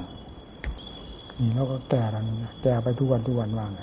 [1.40, 3.81] นี่เราก็แก่แล้วนี่นะแก่ไปทุกวันทุกวันว่างไง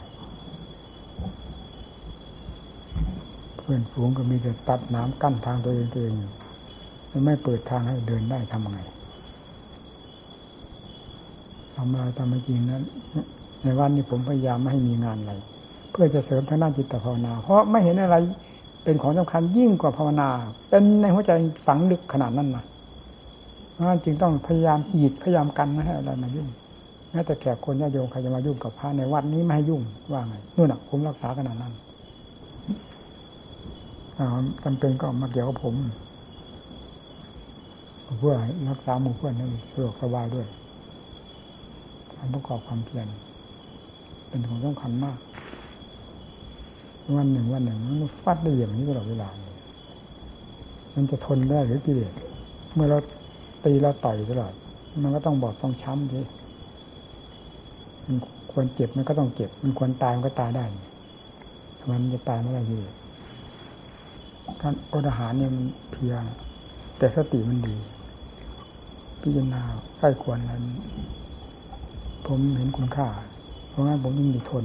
[3.56, 6.14] เพื่อนฝูงก็มีแต่ตัดน้ำกั้นทางตัวเองตัวเอง
[7.24, 8.78] ไม่เปิดทางให้เดินได้ทำไง
[11.74, 12.82] ทำอะไรทำไม่จริงนั้น
[13.64, 15.34] ในวันนี้ผมพยายามไม่ให้มีงานอะไร
[15.90, 18.16] เพื่อจะเสริมทางด้านจิตภาวนา เพราะไม่เห็นอะไร
[18.84, 20.28] เป็นของสำคัญยิ่งกว่าภาวนา
[20.68, 21.32] เป็นในหัวใจ
[21.66, 22.64] ฝังลึกขนาดนั้นนะ
[23.72, 26.48] เพราะฉะนั้นจึงต้องพยายามหยิดพยายามกันไม่ให้อะไรมายุ่ง
[27.10, 29.82] แม้แต่แขกคนญาโยมใครจะมายุ่งกับพระในวัดนี้ไม่ให้ยุ่ง
[30.12, 31.72] ว่าไงนู่นน่ะผมรักษาขนาดนั้น
[34.64, 35.74] จำเป็นก็มาเกี่ยวกับผม
[38.18, 38.34] เพื่อ
[38.70, 40.46] รักษาหมู่เพื่อนให้สะดวกสบายด้วย
[42.14, 43.06] การประกอบความเพียร
[44.28, 45.18] เป็นของสำคัญมาก
[47.18, 49.28] วันหนึ่งวันหนึ่งมันฟัดได้อย่างนี้ตลอดเวลา
[50.94, 52.12] มันจะทนได้หรือกิเลส
[52.74, 52.98] เมื่อเรา
[53.64, 54.52] ตีเราต่อยตลอด
[55.02, 56.20] มันก็ต้องบอดต้องช้ำที
[58.06, 58.16] มัน
[58.52, 60.64] ควรเจ็บมันก็ต้องเจ็บ มันควรตายมันก็ตายได้
[61.90, 62.76] มันจะตายไม่ได้ที
[64.62, 66.22] การอดอาหารเนี่ยมันเพียง
[66.98, 67.76] แต่สติมันดี
[69.22, 69.62] พิจารณา
[69.98, 70.62] ใกล้ควรนั้น
[72.26, 73.08] ผมเห็นคุณค่า
[73.70, 74.64] เพราะงั้นผมยิ่งดีทน